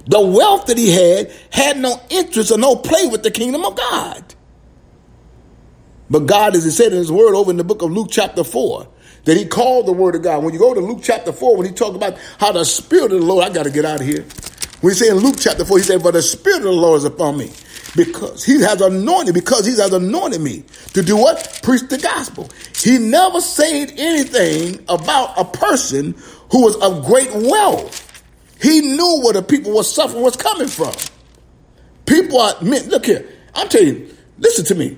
The 0.05 0.19
wealth 0.19 0.65
that 0.67 0.77
he 0.77 0.91
had 0.91 1.31
had 1.51 1.77
no 1.77 2.01
interest 2.09 2.51
or 2.51 2.57
no 2.57 2.75
play 2.75 3.07
with 3.07 3.23
the 3.23 3.31
kingdom 3.31 3.63
of 3.63 3.77
God. 3.77 4.35
But 6.09 6.25
God, 6.25 6.55
as 6.55 6.63
he 6.63 6.71
said 6.71 6.91
in 6.91 6.97
his 6.97 7.11
word 7.11 7.35
over 7.35 7.51
in 7.51 7.57
the 7.57 7.63
book 7.63 7.81
of 7.81 7.91
Luke 7.91 8.07
chapter 8.09 8.43
4, 8.43 8.87
that 9.25 9.37
he 9.37 9.45
called 9.45 9.85
the 9.85 9.93
word 9.93 10.15
of 10.15 10.23
God. 10.23 10.43
When 10.43 10.53
you 10.53 10.59
go 10.59 10.73
to 10.73 10.79
Luke 10.79 10.99
chapter 11.03 11.31
4, 11.31 11.57
when 11.57 11.67
he 11.67 11.73
talked 11.73 11.95
about 11.95 12.17
how 12.39 12.51
the 12.51 12.65
Spirit 12.65 13.11
of 13.11 13.19
the 13.19 13.25
Lord, 13.25 13.45
I 13.45 13.53
got 13.53 13.63
to 13.63 13.71
get 13.71 13.85
out 13.85 14.01
of 14.01 14.05
here. 14.05 14.25
When 14.81 14.93
he 14.93 14.99
said 14.99 15.09
in 15.09 15.17
Luke 15.17 15.35
chapter 15.39 15.65
4, 15.65 15.77
he 15.77 15.83
said, 15.83 16.01
For 16.01 16.11
the 16.11 16.21
Spirit 16.21 16.59
of 16.59 16.63
the 16.63 16.71
Lord 16.71 16.99
is 16.99 17.05
upon 17.05 17.37
me 17.37 17.51
because 17.95 18.45
he 18.45 18.61
has 18.61 18.81
anointed, 18.81 19.33
because 19.33 19.65
he 19.65 19.73
has 19.73 19.93
anointed 19.93 20.41
me 20.41 20.63
to 20.93 21.01
do 21.01 21.17
what? 21.17 21.59
Preach 21.63 21.87
the 21.89 21.97
gospel. 21.97 22.49
He 22.75 22.97
never 22.97 23.41
said 23.41 23.93
anything 23.97 24.83
about 24.87 25.37
a 25.37 25.45
person 25.45 26.15
who 26.51 26.63
was 26.63 26.75
of 26.77 27.05
great 27.05 27.33
wealth. 27.33 28.05
He 28.61 28.81
knew 28.81 29.21
where 29.23 29.33
the 29.33 29.43
people 29.43 29.75
were 29.75 29.83
suffering 29.83 30.23
was 30.23 30.35
coming 30.35 30.67
from. 30.67 30.93
People 32.05 32.39
are, 32.39 32.55
look 32.61 33.05
here, 33.05 33.27
I'm 33.53 33.69
telling 33.69 33.87
you, 33.87 34.15
listen 34.39 34.65
to 34.65 34.75
me. 34.75 34.97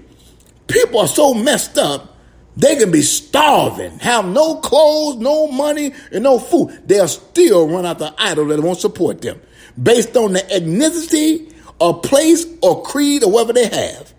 People 0.67 0.99
are 0.99 1.07
so 1.07 1.33
messed 1.33 1.77
up, 1.77 2.10
they 2.57 2.75
can 2.75 2.91
be 2.91 3.01
starving, 3.01 3.99
have 3.99 4.25
no 4.25 4.55
clothes, 4.55 5.17
no 5.17 5.47
money, 5.47 5.93
and 6.11 6.23
no 6.23 6.37
food. 6.37 6.81
They'll 6.85 7.07
still 7.07 7.67
run 7.67 7.85
out 7.85 7.99
the 7.99 8.13
idol 8.17 8.45
that 8.47 8.59
won't 8.59 8.79
support 8.79 9.21
them 9.21 9.41
based 9.81 10.17
on 10.17 10.33
the 10.33 10.39
ethnicity 10.39 11.53
or 11.79 12.01
place 12.01 12.45
or 12.61 12.83
creed 12.83 13.23
or 13.23 13.31
whatever 13.31 13.53
they 13.53 13.67
have. 13.67 14.13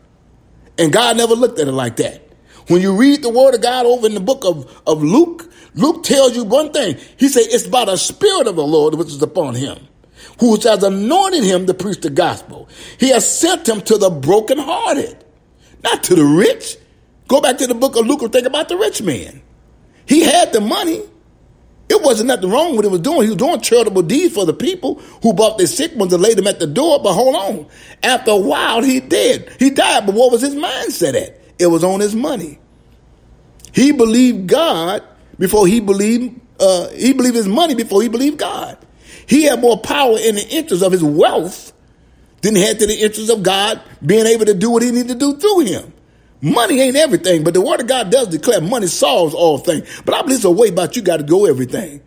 And 0.79 0.93
God 0.93 1.17
never 1.17 1.35
looked 1.35 1.59
at 1.59 1.69
it 1.69 1.73
like 1.73 1.97
that. 1.97 2.23
When 2.69 2.81
you 2.81 2.97
read 2.97 3.23
the 3.23 3.29
word 3.29 3.55
of 3.55 3.61
God 3.61 3.87
over 3.87 4.07
in 4.07 4.15
the 4.15 4.21
book 4.21 4.45
of, 4.45 4.83
of 4.87 5.03
Luke, 5.03 5.53
Luke 5.75 6.03
tells 6.03 6.35
you 6.35 6.45
one 6.45 6.73
thing. 6.73 6.97
He 7.17 7.29
said 7.29 7.45
it's 7.47 7.67
by 7.67 7.85
the 7.85 7.97
spirit 7.97 8.47
of 8.47 8.57
the 8.57 8.67
Lord 8.67 8.95
which 8.95 9.09
is 9.09 9.23
upon 9.23 9.55
him, 9.55 9.79
who 10.41 10.57
has 10.57 10.83
anointed 10.83 11.45
him 11.45 11.67
to 11.67 11.75
preach 11.75 12.01
the 12.01 12.11
gospel. 12.11 12.69
He 12.99 13.11
has 13.11 13.29
sent 13.29 13.69
him 13.69 13.81
to 13.83 13.99
the 13.99 14.11
brokenhearted, 14.11 15.25
not 15.83 16.03
to 16.05 16.15
the 16.15 16.25
rich. 16.25 16.77
Go 17.33 17.41
back 17.41 17.57
to 17.57 17.67
the 17.67 17.75
book 17.75 17.97
of 17.97 18.07
Luke 18.07 18.21
and 18.21 18.31
think 18.31 18.47
about 18.47 18.69
the 18.69 18.77
rich 18.77 19.01
man. 19.01 19.41
He 20.05 20.21
had 20.21 20.53
the 20.53 20.61
money. 20.61 21.01
It 21.89 22.03
wasn't 22.03 22.27
nothing 22.27 22.51
wrong 22.51 22.77
with 22.77 22.77
what 22.77 22.85
he 22.85 22.91
was 22.91 23.01
doing. 23.01 23.23
He 23.23 23.29
was 23.29 23.37
doing 23.37 23.59
charitable 23.63 24.03
deeds 24.03 24.35
for 24.35 24.45
the 24.45 24.53
people 24.53 24.97
who 25.23 25.33
bought 25.33 25.57
their 25.57 25.67
sick 25.67 25.97
ones 25.97 26.13
and 26.13 26.23
laid 26.23 26.37
them 26.37 26.47
at 26.47 26.59
the 26.61 26.67
door. 26.67 27.01
But 27.03 27.15
hold 27.15 27.35
on. 27.35 27.67
After 28.03 28.33
a 28.33 28.37
while, 28.37 28.83
he 28.83 29.01
did. 29.01 29.51
He 29.59 29.71
died. 29.71 30.05
But 30.05 30.15
what 30.15 30.31
was 30.31 30.43
his 30.43 30.55
mindset 30.55 31.15
at? 31.15 31.41
It 31.59 31.69
was 31.69 31.83
on 31.83 32.01
his 32.01 32.15
money. 32.15 32.59
He 33.73 33.93
believed 33.93 34.47
God 34.47 35.03
before 35.39 35.67
he 35.67 35.81
believed, 35.81 36.39
uh, 36.61 36.91
he 36.91 37.15
believed 37.15 37.37
his 37.37 37.49
money 37.49 37.75
before 37.75 38.03
he 38.03 38.09
believed 38.09 38.41
God. 38.41 38.77
He 39.25 39.45
had 39.45 39.59
more 39.59 39.79
power 39.79 40.19
in 40.19 40.35
the 40.35 40.47
interest 40.51 40.83
of 40.83 40.93
his 40.93 41.03
wealth 41.03 41.73
than 42.43 42.57
he 42.57 42.61
had 42.61 42.79
to 42.81 42.87
the 42.87 43.03
interest 43.03 43.31
of 43.31 43.43
God 43.43 43.81
being 44.05 44.27
able 44.27 44.45
to 44.45 44.53
do 44.53 44.71
what 44.71 44.83
he 44.83 44.91
needed 44.91 45.09
to 45.09 45.15
do 45.15 45.39
through 45.39 45.61
him. 45.61 45.95
Money 46.43 46.81
ain't 46.81 46.97
everything, 46.97 47.45
but 47.45 47.55
the 47.55 47.61
word 47.61 47.81
of 47.81 47.87
God 47.87 48.11
does 48.11 48.27
declare 48.27 48.61
money 48.61 48.89
solves 48.89 49.33
all 49.33 49.59
things. 49.59 49.89
But 50.05 50.17
I 50.17 50.23
believe 50.23 50.37
it's 50.39 50.45
a 50.45 50.51
way 50.51 50.69
about 50.69 50.97
you 50.97 51.03
got 51.03 51.19
to 51.19 51.23
go 51.23 51.47
everything. 51.47 52.03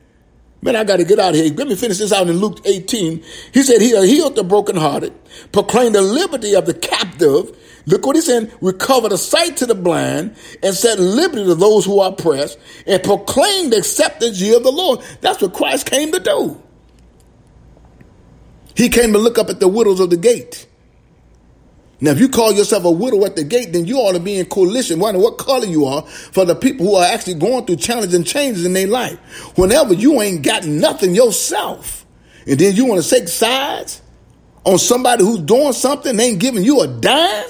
Man, 0.61 0.75
I 0.75 0.83
got 0.83 0.97
to 0.97 1.05
get 1.05 1.19
out 1.19 1.29
of 1.29 1.35
here. 1.35 1.53
Let 1.53 1.67
me 1.69 1.75
finish 1.75 1.99
this 1.99 2.11
out 2.11 2.27
in 2.27 2.37
Luke 2.37 2.59
18. 2.65 3.23
He 3.53 3.63
said, 3.63 3.81
He 3.81 3.95
uh, 3.95 4.01
healed 4.01 4.35
the 4.35 4.43
brokenhearted, 4.43 5.13
proclaimed 5.53 5.95
the 5.95 6.01
liberty 6.01 6.53
of 6.53 6.65
the 6.65 6.73
captive. 6.73 7.57
Look 7.85 8.05
what 8.05 8.17
he 8.17 8.21
said, 8.21 8.51
recover 8.59 9.07
the 9.07 9.17
sight 9.17 9.55
to 9.57 9.65
the 9.65 9.75
blind, 9.75 10.35
and 10.61 10.75
set 10.75 10.99
liberty 10.99 11.45
to 11.45 11.55
those 11.55 11.85
who 11.85 12.01
are 12.01 12.09
oppressed, 12.09 12.57
and 12.85 13.01
proclaim 13.03 13.69
the 13.69 13.77
acceptance 13.77 14.41
year 14.41 14.57
of 14.57 14.63
the 14.63 14.71
Lord. 14.71 14.99
That's 15.21 15.41
what 15.41 15.53
Christ 15.53 15.89
came 15.89 16.11
to 16.11 16.19
do. 16.19 16.61
He 18.75 18.89
came 18.89 19.13
to 19.13 19.19
look 19.19 19.37
up 19.37 19.49
at 19.49 19.61
the 19.61 19.69
widows 19.69 20.01
of 20.01 20.09
the 20.09 20.17
gate 20.17 20.67
now, 22.05 22.11
if 22.11 22.19
you 22.19 22.29
call 22.29 22.53
yourself 22.53 22.85
a 22.85 22.91
widow 22.91 23.25
at 23.25 23.35
the 23.35 23.43
gate, 23.43 23.73
then 23.73 23.87
you 23.87 23.97
ought 23.97 24.13
to 24.13 24.19
be 24.19 24.37
in 24.37 24.45
coalition, 24.45 24.99
wondering 24.99 25.23
what 25.23 25.39
color 25.39 25.65
you 25.65 25.85
are 25.85 26.03
for 26.03 26.45
the 26.45 26.53
people 26.53 26.85
who 26.85 26.93
are 26.93 27.03
actually 27.03 27.33
going 27.33 27.65
through 27.65 27.77
challenges 27.77 28.13
and 28.13 28.27
changes 28.27 28.63
in 28.63 28.73
their 28.73 28.85
life. 28.85 29.17
Whenever 29.57 29.95
you 29.95 30.21
ain't 30.21 30.43
got 30.43 30.67
nothing 30.67 31.15
yourself, 31.15 32.05
and 32.45 32.59
then 32.59 32.75
you 32.75 32.85
want 32.85 33.03
to 33.03 33.09
take 33.09 33.27
sides 33.27 34.03
on 34.65 34.77
somebody 34.77 35.23
who's 35.23 35.39
doing 35.39 35.73
something, 35.73 36.15
they 36.15 36.29
ain't 36.29 36.39
giving 36.39 36.63
you 36.63 36.81
a 36.81 36.87
dime, 36.87 37.49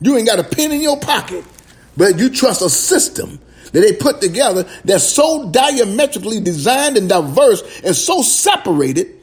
you 0.00 0.16
ain't 0.16 0.26
got 0.26 0.40
a 0.40 0.44
pin 0.44 0.72
in 0.72 0.80
your 0.80 0.98
pocket, 0.98 1.44
but 1.96 2.18
you 2.18 2.30
trust 2.30 2.60
a 2.60 2.68
system 2.68 3.38
that 3.70 3.80
they 3.82 3.92
put 3.92 4.20
together 4.20 4.64
that's 4.84 5.04
so 5.04 5.48
diametrically 5.52 6.40
designed 6.40 6.96
and 6.96 7.08
diverse 7.08 7.82
and 7.84 7.94
so 7.94 8.20
separated 8.20 9.17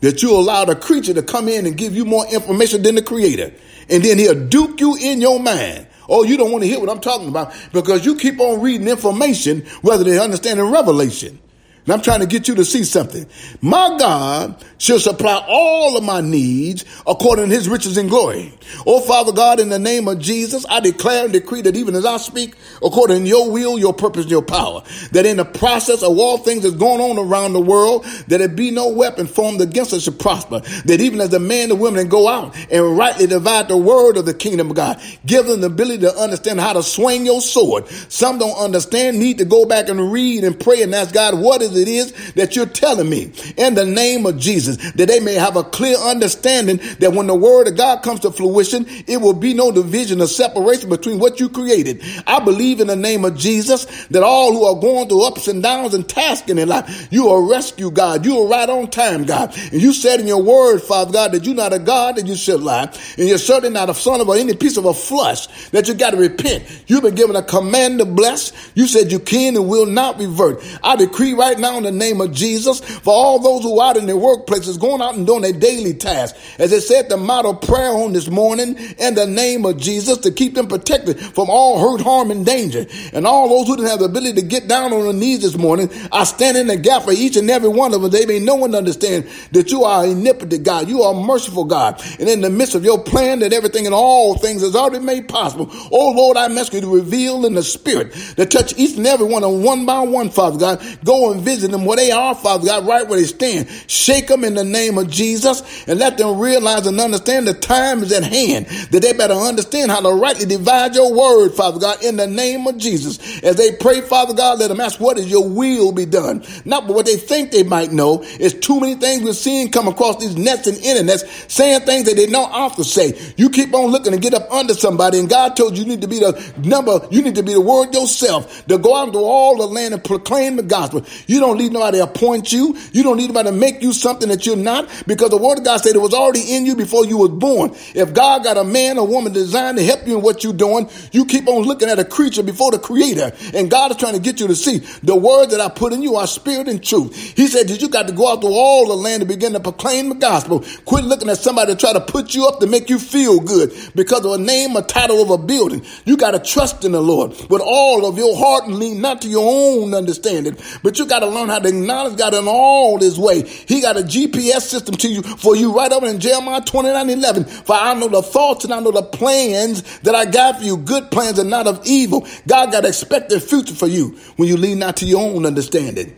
that 0.00 0.22
you 0.22 0.32
allow 0.32 0.64
the 0.64 0.76
creature 0.76 1.14
to 1.14 1.22
come 1.22 1.48
in 1.48 1.66
and 1.66 1.76
give 1.76 1.94
you 1.94 2.04
more 2.04 2.26
information 2.26 2.82
than 2.82 2.94
the 2.94 3.02
creator. 3.02 3.52
And 3.88 4.02
then 4.04 4.18
he'll 4.18 4.46
duke 4.48 4.80
you 4.80 4.96
in 4.96 5.20
your 5.20 5.40
mind. 5.40 5.86
Oh, 6.08 6.24
you 6.24 6.36
don't 6.36 6.50
want 6.50 6.62
to 6.64 6.68
hear 6.68 6.80
what 6.80 6.90
I'm 6.90 7.00
talking 7.00 7.28
about 7.28 7.54
because 7.72 8.04
you 8.04 8.16
keep 8.16 8.40
on 8.40 8.60
reading 8.60 8.88
information 8.88 9.60
whether 9.82 10.02
they 10.02 10.18
understand 10.18 10.58
in 10.58 10.70
revelation. 10.70 11.38
And 11.84 11.94
I'm 11.94 12.02
trying 12.02 12.20
to 12.20 12.26
get 12.26 12.48
you 12.48 12.54
to 12.56 12.64
see 12.64 12.84
something. 12.84 13.26
My 13.60 13.96
God 13.98 14.64
shall 14.80 14.98
supply 14.98 15.44
all 15.46 15.96
of 15.96 16.02
my 16.02 16.20
needs 16.20 16.84
according 17.06 17.50
to 17.50 17.54
his 17.54 17.68
riches 17.68 17.96
and 17.96 18.08
glory. 18.08 18.52
Oh, 18.86 19.00
Father 19.00 19.32
God, 19.32 19.60
in 19.60 19.68
the 19.68 19.78
name 19.78 20.08
of 20.08 20.18
Jesus, 20.18 20.64
I 20.68 20.80
declare 20.80 21.24
and 21.24 21.32
decree 21.32 21.62
that 21.62 21.76
even 21.76 21.94
as 21.94 22.06
I 22.06 22.16
speak, 22.16 22.54
according 22.76 23.22
to 23.22 23.28
your 23.28 23.50
will, 23.50 23.78
your 23.78 23.92
purpose, 23.92 24.26
your 24.26 24.42
power, 24.42 24.82
that 25.12 25.26
in 25.26 25.36
the 25.36 25.44
process 25.44 26.02
of 26.02 26.18
all 26.18 26.38
things 26.38 26.62
that's 26.62 26.74
going 26.76 27.00
on 27.00 27.18
around 27.18 27.52
the 27.52 27.60
world, 27.60 28.04
that 28.28 28.40
it 28.40 28.56
be 28.56 28.70
no 28.70 28.88
weapon 28.88 29.26
formed 29.26 29.60
against 29.60 29.92
us 29.92 30.06
to 30.06 30.12
prosper. 30.12 30.60
That 30.86 31.00
even 31.00 31.20
as 31.20 31.28
the 31.28 31.40
men 31.40 31.70
and 31.70 31.80
women 31.80 32.08
go 32.08 32.28
out 32.28 32.56
and 32.70 32.96
rightly 32.96 33.26
divide 33.26 33.68
the 33.68 33.76
word 33.76 34.16
of 34.16 34.24
the 34.24 34.34
kingdom 34.34 34.70
of 34.70 34.76
God, 34.76 35.00
give 35.26 35.46
them 35.46 35.60
the 35.60 35.66
ability 35.66 36.02
to 36.02 36.14
understand 36.16 36.60
how 36.60 36.72
to 36.72 36.82
swing 36.82 37.26
your 37.26 37.40
sword. 37.40 37.86
Some 38.08 38.38
don't 38.38 38.56
understand, 38.56 39.18
need 39.18 39.38
to 39.38 39.44
go 39.44 39.66
back 39.66 39.88
and 39.88 40.10
read 40.12 40.44
and 40.44 40.58
pray 40.58 40.82
and 40.82 40.94
ask 40.94 41.12
God, 41.12 41.38
what 41.38 41.60
is 41.60 41.76
it 41.76 41.88
is 41.88 42.32
that 42.34 42.56
you're 42.56 42.66
telling 42.66 43.10
me 43.10 43.32
in 43.56 43.74
the 43.74 43.84
name 43.84 44.24
of 44.26 44.38
Jesus, 44.38 44.69
that 44.76 45.08
they 45.08 45.20
may 45.20 45.34
have 45.34 45.56
a 45.56 45.64
clear 45.64 45.96
understanding 45.96 46.78
that 46.98 47.12
when 47.12 47.26
the 47.26 47.34
word 47.34 47.68
of 47.68 47.76
God 47.76 48.02
comes 48.02 48.20
to 48.20 48.30
fruition, 48.30 48.86
it 49.06 49.20
will 49.20 49.32
be 49.32 49.54
no 49.54 49.70
division 49.70 50.20
or 50.20 50.26
separation 50.26 50.88
between 50.88 51.18
what 51.18 51.40
you 51.40 51.48
created. 51.48 52.02
I 52.26 52.40
believe 52.40 52.80
in 52.80 52.86
the 52.86 52.96
name 52.96 53.24
of 53.24 53.36
Jesus 53.36 53.86
that 54.08 54.22
all 54.22 54.52
who 54.52 54.64
are 54.64 54.80
going 54.80 55.08
through 55.08 55.26
ups 55.26 55.48
and 55.48 55.62
downs 55.62 55.94
and 55.94 56.08
tasking 56.08 56.58
in 56.58 56.68
life, 56.68 57.08
you 57.10 57.28
are 57.28 57.42
rescue 57.42 57.90
God. 57.90 58.24
You 58.24 58.38
are 58.40 58.48
right 58.48 58.68
on 58.68 58.90
time, 58.90 59.24
God. 59.24 59.56
And 59.72 59.80
you 59.80 59.92
said 59.92 60.20
in 60.20 60.26
your 60.26 60.42
word, 60.42 60.80
Father 60.80 61.12
God, 61.12 61.32
that 61.32 61.44
you're 61.44 61.54
not 61.54 61.72
a 61.72 61.78
God 61.78 62.16
that 62.16 62.26
you 62.26 62.36
should 62.36 62.60
lie. 62.60 62.92
And 63.18 63.28
you're 63.28 63.38
certainly 63.38 63.70
not 63.70 63.90
a 63.90 63.94
son 63.94 64.20
of 64.20 64.28
any 64.30 64.54
piece 64.54 64.76
of 64.76 64.84
a 64.84 64.94
flesh 64.94 65.46
that 65.70 65.88
you 65.88 65.94
got 65.94 66.10
to 66.10 66.16
repent. 66.16 66.64
You've 66.86 67.02
been 67.02 67.14
given 67.14 67.36
a 67.36 67.42
command 67.42 67.98
to 67.98 68.04
bless. 68.04 68.52
You 68.74 68.86
said 68.86 69.12
you 69.12 69.18
can 69.18 69.56
and 69.56 69.68
will 69.68 69.86
not 69.86 70.18
revert. 70.18 70.62
I 70.82 70.96
decree 70.96 71.34
right 71.34 71.58
now 71.58 71.76
in 71.76 71.84
the 71.84 71.92
name 71.92 72.20
of 72.20 72.32
Jesus 72.32 72.80
for 72.80 73.12
all 73.12 73.38
those 73.38 73.62
who 73.62 73.78
are 73.78 73.90
out 73.90 73.96
in 73.96 74.06
their 74.06 74.16
workplaces 74.60 74.80
going 74.80 75.00
out 75.00 75.14
and 75.14 75.26
doing 75.26 75.42
their 75.42 75.52
daily 75.52 75.94
tasks. 75.94 76.38
As 76.58 76.72
it 76.72 76.82
said, 76.82 77.08
the 77.08 77.16
model 77.16 77.54
prayer 77.54 77.92
on 77.92 78.12
this 78.12 78.28
morning 78.28 78.76
in 78.98 79.14
the 79.14 79.26
name 79.26 79.64
of 79.64 79.78
Jesus 79.78 80.18
to 80.18 80.30
keep 80.30 80.54
them 80.54 80.68
protected 80.68 81.18
from 81.18 81.48
all 81.50 81.78
hurt, 81.78 82.02
harm, 82.02 82.30
and 82.30 82.44
danger. 82.44 82.86
And 83.12 83.26
all 83.26 83.48
those 83.48 83.66
who 83.66 83.76
didn't 83.76 83.90
have 83.90 84.00
the 84.00 84.06
ability 84.06 84.40
to 84.40 84.46
get 84.46 84.68
down 84.68 84.92
on 84.92 85.04
their 85.04 85.12
knees 85.12 85.42
this 85.42 85.56
morning, 85.56 85.90
I 86.12 86.24
stand 86.24 86.56
in 86.56 86.66
the 86.66 86.76
gap 86.76 87.02
for 87.02 87.12
each 87.12 87.36
and 87.36 87.50
every 87.50 87.68
one 87.68 87.94
of 87.94 88.02
them. 88.02 88.10
They 88.10 88.26
may 88.26 88.38
no 88.38 88.56
one 88.56 88.74
understand 88.74 89.28
that 89.52 89.70
you 89.70 89.84
are 89.84 90.04
omnipotent 90.04 90.64
God. 90.64 90.88
You 90.88 91.02
are 91.02 91.14
merciful 91.14 91.64
God. 91.64 92.02
And 92.18 92.28
in 92.28 92.40
the 92.40 92.50
midst 92.50 92.74
of 92.74 92.84
your 92.84 93.02
plan 93.02 93.40
that 93.40 93.52
everything 93.52 93.86
and 93.86 93.94
all 93.94 94.36
things 94.36 94.62
is 94.62 94.76
already 94.76 95.04
made 95.04 95.28
possible. 95.28 95.68
Oh 95.90 96.12
Lord, 96.12 96.36
I 96.36 96.50
ask 96.60 96.72
you 96.72 96.80
to 96.80 96.94
reveal 96.94 97.46
in 97.46 97.54
the 97.54 97.62
spirit 97.62 98.12
to 98.36 98.44
touch 98.44 98.76
each 98.76 98.96
and 98.96 99.06
every 99.06 99.26
one 99.26 99.44
of 99.44 99.52
them 99.52 99.62
one 99.62 99.86
by 99.86 100.00
one, 100.00 100.30
Father 100.30 100.58
God. 100.58 100.98
Go 101.04 101.32
and 101.32 101.40
visit 101.40 101.70
them 101.70 101.84
where 101.84 101.96
they 101.96 102.10
are, 102.10 102.34
Father 102.34 102.66
God, 102.66 102.86
right 102.86 103.06
where 103.06 103.18
they 103.18 103.26
stand. 103.26 103.68
Shake 103.86 104.28
them 104.28 104.44
in 104.50 104.54
the 104.56 104.64
name 104.64 104.98
of 104.98 105.10
Jesus 105.10 105.62
and 105.88 105.98
let 105.98 106.18
them 106.18 106.38
realize 106.38 106.86
and 106.86 107.00
understand 107.00 107.46
the 107.46 107.54
time 107.54 108.02
is 108.02 108.12
at 108.12 108.22
hand. 108.22 108.66
That 108.90 109.00
they 109.02 109.12
better 109.12 109.34
understand 109.34 109.90
how 109.90 110.00
to 110.00 110.10
rightly 110.10 110.46
divide 110.46 110.94
your 110.94 111.12
word, 111.12 111.50
Father 111.50 111.80
God, 111.80 112.04
in 112.04 112.16
the 112.16 112.26
name 112.26 112.66
of 112.66 112.78
Jesus. 112.78 113.18
As 113.42 113.56
they 113.56 113.72
pray, 113.72 114.00
Father 114.00 114.34
God, 114.34 114.58
let 114.58 114.68
them 114.68 114.80
ask 114.80 115.00
what 115.00 115.18
is 115.18 115.30
your 115.30 115.48
will 115.48 115.92
be 115.92 116.06
done. 116.06 116.44
Not 116.64 116.86
what 116.86 117.06
they 117.06 117.16
think 117.16 117.50
they 117.50 117.62
might 117.62 117.92
know. 117.92 118.20
It's 118.22 118.54
too 118.54 118.80
many 118.80 118.94
things 118.94 119.22
we're 119.22 119.32
seeing 119.32 119.70
come 119.70 119.88
across 119.88 120.18
these 120.18 120.36
nets 120.36 120.66
and 120.66 120.76
internets 120.78 121.50
saying 121.50 121.80
things 121.80 122.06
that 122.06 122.16
they 122.16 122.26
don't 122.26 122.52
often 122.52 122.84
say. 122.84 123.32
You 123.36 123.50
keep 123.50 123.74
on 123.74 123.90
looking 123.90 124.12
and 124.12 124.22
get 124.22 124.34
up 124.34 124.50
under 124.50 124.74
somebody 124.74 125.18
and 125.18 125.28
God 125.28 125.56
told 125.56 125.76
you 125.76 125.80
you 125.80 125.88
need 125.88 126.02
to 126.02 126.08
be 126.08 126.18
the 126.18 126.52
number, 126.62 127.00
you 127.10 127.22
need 127.22 127.34
to 127.36 127.42
be 127.42 127.52
the 127.52 127.60
word 127.60 127.94
yourself 127.94 128.66
to 128.66 128.78
go 128.78 128.96
out 128.96 129.08
into 129.08 129.18
all 129.18 129.56
the 129.56 129.66
land 129.66 129.94
and 129.94 130.04
proclaim 130.04 130.56
the 130.56 130.62
gospel. 130.62 131.04
You 131.26 131.40
don't 131.40 131.58
need 131.58 131.72
nobody 131.72 131.98
to 131.98 132.04
appoint 132.04 132.52
you. 132.52 132.76
You 132.92 133.02
don't 133.02 133.16
need 133.16 133.28
nobody 133.28 133.50
to 133.50 133.56
make 133.56 133.82
you 133.82 133.92
something 133.92 134.28
that 134.28 134.39
you're 134.46 134.56
not 134.56 134.88
because 135.06 135.30
the 135.30 135.36
word 135.36 135.58
of 135.58 135.64
God 135.64 135.78
said 135.78 135.94
it 135.94 136.00
was 136.00 136.14
already 136.14 136.54
in 136.54 136.66
you 136.66 136.76
before 136.76 137.04
you 137.04 137.16
was 137.16 137.30
born. 137.30 137.70
If 137.94 138.14
God 138.14 138.44
got 138.44 138.56
a 138.56 138.64
man 138.64 138.98
or 138.98 139.06
woman 139.06 139.32
designed 139.32 139.78
to 139.78 139.84
help 139.84 140.06
you 140.06 140.16
in 140.16 140.22
what 140.22 140.44
you're 140.44 140.52
doing, 140.52 140.88
you 141.12 141.24
keep 141.24 141.48
on 141.48 141.62
looking 141.64 141.88
at 141.88 141.98
a 141.98 142.04
creature 142.04 142.42
before 142.42 142.70
the 142.70 142.78
creator. 142.78 143.32
And 143.54 143.70
God 143.70 143.90
is 143.90 143.96
trying 143.96 144.14
to 144.14 144.20
get 144.20 144.40
you 144.40 144.48
to 144.48 144.56
see 144.56 144.78
the 145.02 145.16
word 145.16 145.50
that 145.50 145.60
I 145.60 145.68
put 145.68 145.92
in 145.92 146.02
you 146.02 146.16
are 146.16 146.26
spirit 146.26 146.68
and 146.68 146.82
truth. 146.82 147.14
He 147.36 147.46
said 147.46 147.68
that 147.68 147.80
you 147.80 147.88
got 147.88 148.08
to 148.08 148.12
go 148.12 148.32
out 148.32 148.40
to 148.42 148.48
all 148.48 148.88
the 148.88 148.96
land 148.96 149.20
to 149.20 149.26
begin 149.26 149.52
to 149.52 149.60
proclaim 149.60 150.08
the 150.08 150.14
gospel. 150.14 150.64
Quit 150.84 151.04
looking 151.04 151.28
at 151.28 151.38
somebody 151.38 151.72
to 151.72 151.78
try 151.78 151.92
to 151.92 152.00
put 152.00 152.34
you 152.34 152.46
up 152.46 152.60
to 152.60 152.66
make 152.66 152.90
you 152.90 152.98
feel 152.98 153.40
good 153.40 153.72
because 153.94 154.24
of 154.24 154.32
a 154.32 154.38
name 154.38 154.76
or 154.76 154.82
title 154.82 155.22
of 155.22 155.30
a 155.30 155.38
building. 155.38 155.84
You 156.04 156.16
got 156.16 156.32
to 156.32 156.38
trust 156.38 156.84
in 156.84 156.92
the 156.92 157.02
Lord 157.02 157.32
with 157.48 157.62
all 157.64 158.06
of 158.06 158.18
your 158.18 158.36
heart 158.36 158.64
and 158.64 158.76
lean 158.76 159.00
not 159.00 159.22
to 159.22 159.28
your 159.28 159.46
own 159.46 159.94
understanding, 159.94 160.56
but 160.82 160.98
you 160.98 161.06
got 161.06 161.20
to 161.20 161.26
learn 161.26 161.48
how 161.48 161.58
to 161.58 161.68
acknowledge 161.68 162.16
God 162.16 162.34
in 162.34 162.46
all 162.46 162.98
his 162.98 163.18
way. 163.18 163.42
He 163.46 163.80
got 163.80 163.96
a 163.96 164.02
GPS 164.02 164.29
system 164.34 164.94
to 164.96 165.08
you 165.08 165.22
for 165.22 165.56
you 165.56 165.74
right 165.76 165.92
over 165.92 166.06
in 166.06 166.20
Jeremiah 166.20 166.60
29 166.60 167.10
11. 167.10 167.44
For 167.44 167.74
I 167.74 167.94
know 167.94 168.08
the 168.08 168.22
thoughts 168.22 168.64
and 168.64 168.72
I 168.72 168.80
know 168.80 168.90
the 168.90 169.02
plans 169.02 169.82
that 170.00 170.14
I 170.14 170.24
got 170.24 170.58
for 170.58 170.64
you, 170.64 170.76
good 170.76 171.10
plans 171.10 171.38
and 171.38 171.50
not 171.50 171.66
of 171.66 171.80
evil. 171.84 172.26
God 172.46 172.72
got 172.72 172.84
expected 172.84 173.42
future 173.42 173.74
for 173.74 173.86
you 173.86 174.18
when 174.36 174.48
you 174.48 174.56
lean 174.56 174.78
not 174.78 174.98
to 174.98 175.06
your 175.06 175.20
own 175.22 175.46
understanding. 175.46 176.16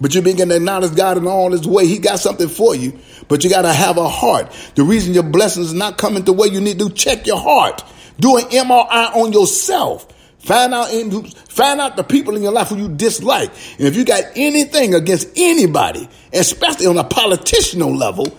But 0.00 0.14
you 0.14 0.22
begin 0.22 0.48
to 0.48 0.56
acknowledge 0.56 0.96
God 0.96 1.18
in 1.18 1.26
all 1.26 1.52
his 1.52 1.66
way. 1.66 1.86
He 1.86 1.98
got 1.98 2.18
something 2.18 2.48
for 2.48 2.74
you, 2.74 2.98
but 3.28 3.44
you 3.44 3.50
got 3.50 3.62
to 3.62 3.72
have 3.72 3.96
a 3.96 4.08
heart. 4.08 4.52
The 4.74 4.82
reason 4.82 5.14
your 5.14 5.22
blessings 5.22 5.72
not 5.72 5.98
coming 5.98 6.24
the 6.24 6.32
way 6.32 6.48
you 6.48 6.60
need 6.60 6.78
to, 6.80 6.90
check 6.90 7.26
your 7.26 7.38
heart. 7.38 7.84
Do 8.18 8.36
an 8.36 8.44
MRI 8.44 9.14
on 9.14 9.32
yourself. 9.32 10.08
Find 10.44 10.74
out, 10.74 10.92
in, 10.92 11.24
find 11.24 11.80
out 11.80 11.96
the 11.96 12.04
people 12.04 12.36
in 12.36 12.42
your 12.42 12.52
life 12.52 12.68
who 12.68 12.76
you 12.76 12.88
dislike. 12.90 13.50
And 13.78 13.88
if 13.88 13.96
you 13.96 14.04
got 14.04 14.24
anything 14.36 14.94
against 14.94 15.28
anybody, 15.36 16.06
especially 16.34 16.86
on 16.86 16.98
a 16.98 17.04
politicianal 17.04 17.96
level, 17.96 18.36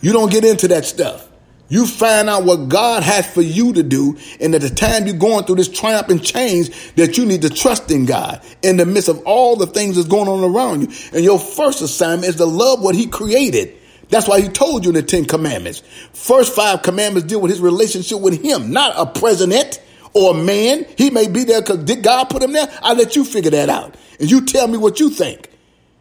you 0.00 0.12
don't 0.12 0.30
get 0.30 0.44
into 0.44 0.68
that 0.68 0.84
stuff. 0.84 1.28
You 1.68 1.88
find 1.88 2.28
out 2.30 2.44
what 2.44 2.68
God 2.68 3.02
has 3.02 3.26
for 3.26 3.42
you 3.42 3.72
to 3.72 3.82
do. 3.82 4.16
And 4.40 4.54
at 4.54 4.60
the 4.60 4.70
time 4.70 5.08
you're 5.08 5.16
going 5.16 5.44
through 5.44 5.56
this 5.56 5.68
triumph 5.68 6.08
and 6.08 6.22
change 6.22 6.94
that 6.94 7.18
you 7.18 7.26
need 7.26 7.42
to 7.42 7.50
trust 7.50 7.90
in 7.90 8.06
God 8.06 8.40
in 8.62 8.76
the 8.76 8.86
midst 8.86 9.08
of 9.08 9.20
all 9.26 9.56
the 9.56 9.66
things 9.66 9.96
that's 9.96 10.06
going 10.06 10.28
on 10.28 10.44
around 10.44 10.82
you. 10.82 10.96
And 11.12 11.24
your 11.24 11.40
first 11.40 11.82
assignment 11.82 12.28
is 12.28 12.36
to 12.36 12.44
love 12.44 12.80
what 12.80 12.94
he 12.94 13.08
created. 13.08 13.74
That's 14.08 14.28
why 14.28 14.40
he 14.40 14.48
told 14.48 14.84
you 14.84 14.90
in 14.90 14.94
the 14.94 15.02
Ten 15.02 15.24
Commandments. 15.24 15.82
First 16.12 16.54
five 16.54 16.82
commandments 16.82 17.26
deal 17.26 17.40
with 17.40 17.50
his 17.50 17.60
relationship 17.60 18.20
with 18.20 18.40
him, 18.40 18.70
not 18.70 18.94
a 18.96 19.06
president 19.18 19.80
or 20.14 20.34
man. 20.34 20.86
He 20.96 21.10
may 21.10 21.28
be 21.28 21.44
there 21.44 21.60
because 21.60 21.84
did 21.84 22.02
God 22.02 22.30
put 22.30 22.42
him 22.42 22.52
there? 22.52 22.68
I'll 22.82 22.96
let 22.96 23.16
you 23.16 23.24
figure 23.24 23.50
that 23.50 23.68
out. 23.68 23.96
And 24.18 24.30
you 24.30 24.44
tell 24.46 24.66
me 24.68 24.78
what 24.78 25.00
you 25.00 25.10
think. 25.10 25.50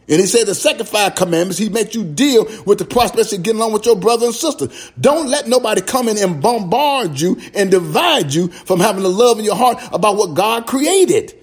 And 0.09 0.19
he 0.19 0.27
said 0.27 0.47
the 0.47 0.55
second 0.55 0.87
five 0.87 1.15
commandments, 1.15 1.57
he 1.57 1.69
makes 1.69 1.95
you 1.95 2.03
deal 2.03 2.45
with 2.65 2.77
the 2.77 2.85
prospects 2.85 3.31
of 3.31 3.41
getting 3.41 3.59
along 3.59 3.71
with 3.71 3.85
your 3.85 3.95
brother 3.95 4.25
and 4.25 4.35
sister. 4.35 4.67
Don't 4.99 5.29
let 5.29 5.47
nobody 5.47 5.81
come 5.81 6.09
in 6.09 6.17
and 6.17 6.41
bombard 6.41 7.19
you 7.19 7.39
and 7.55 7.71
divide 7.71 8.33
you 8.33 8.49
from 8.49 8.79
having 8.79 9.03
the 9.03 9.09
love 9.09 9.39
in 9.39 9.45
your 9.45 9.55
heart 9.55 9.81
about 9.93 10.17
what 10.17 10.33
God 10.33 10.67
created. 10.67 11.33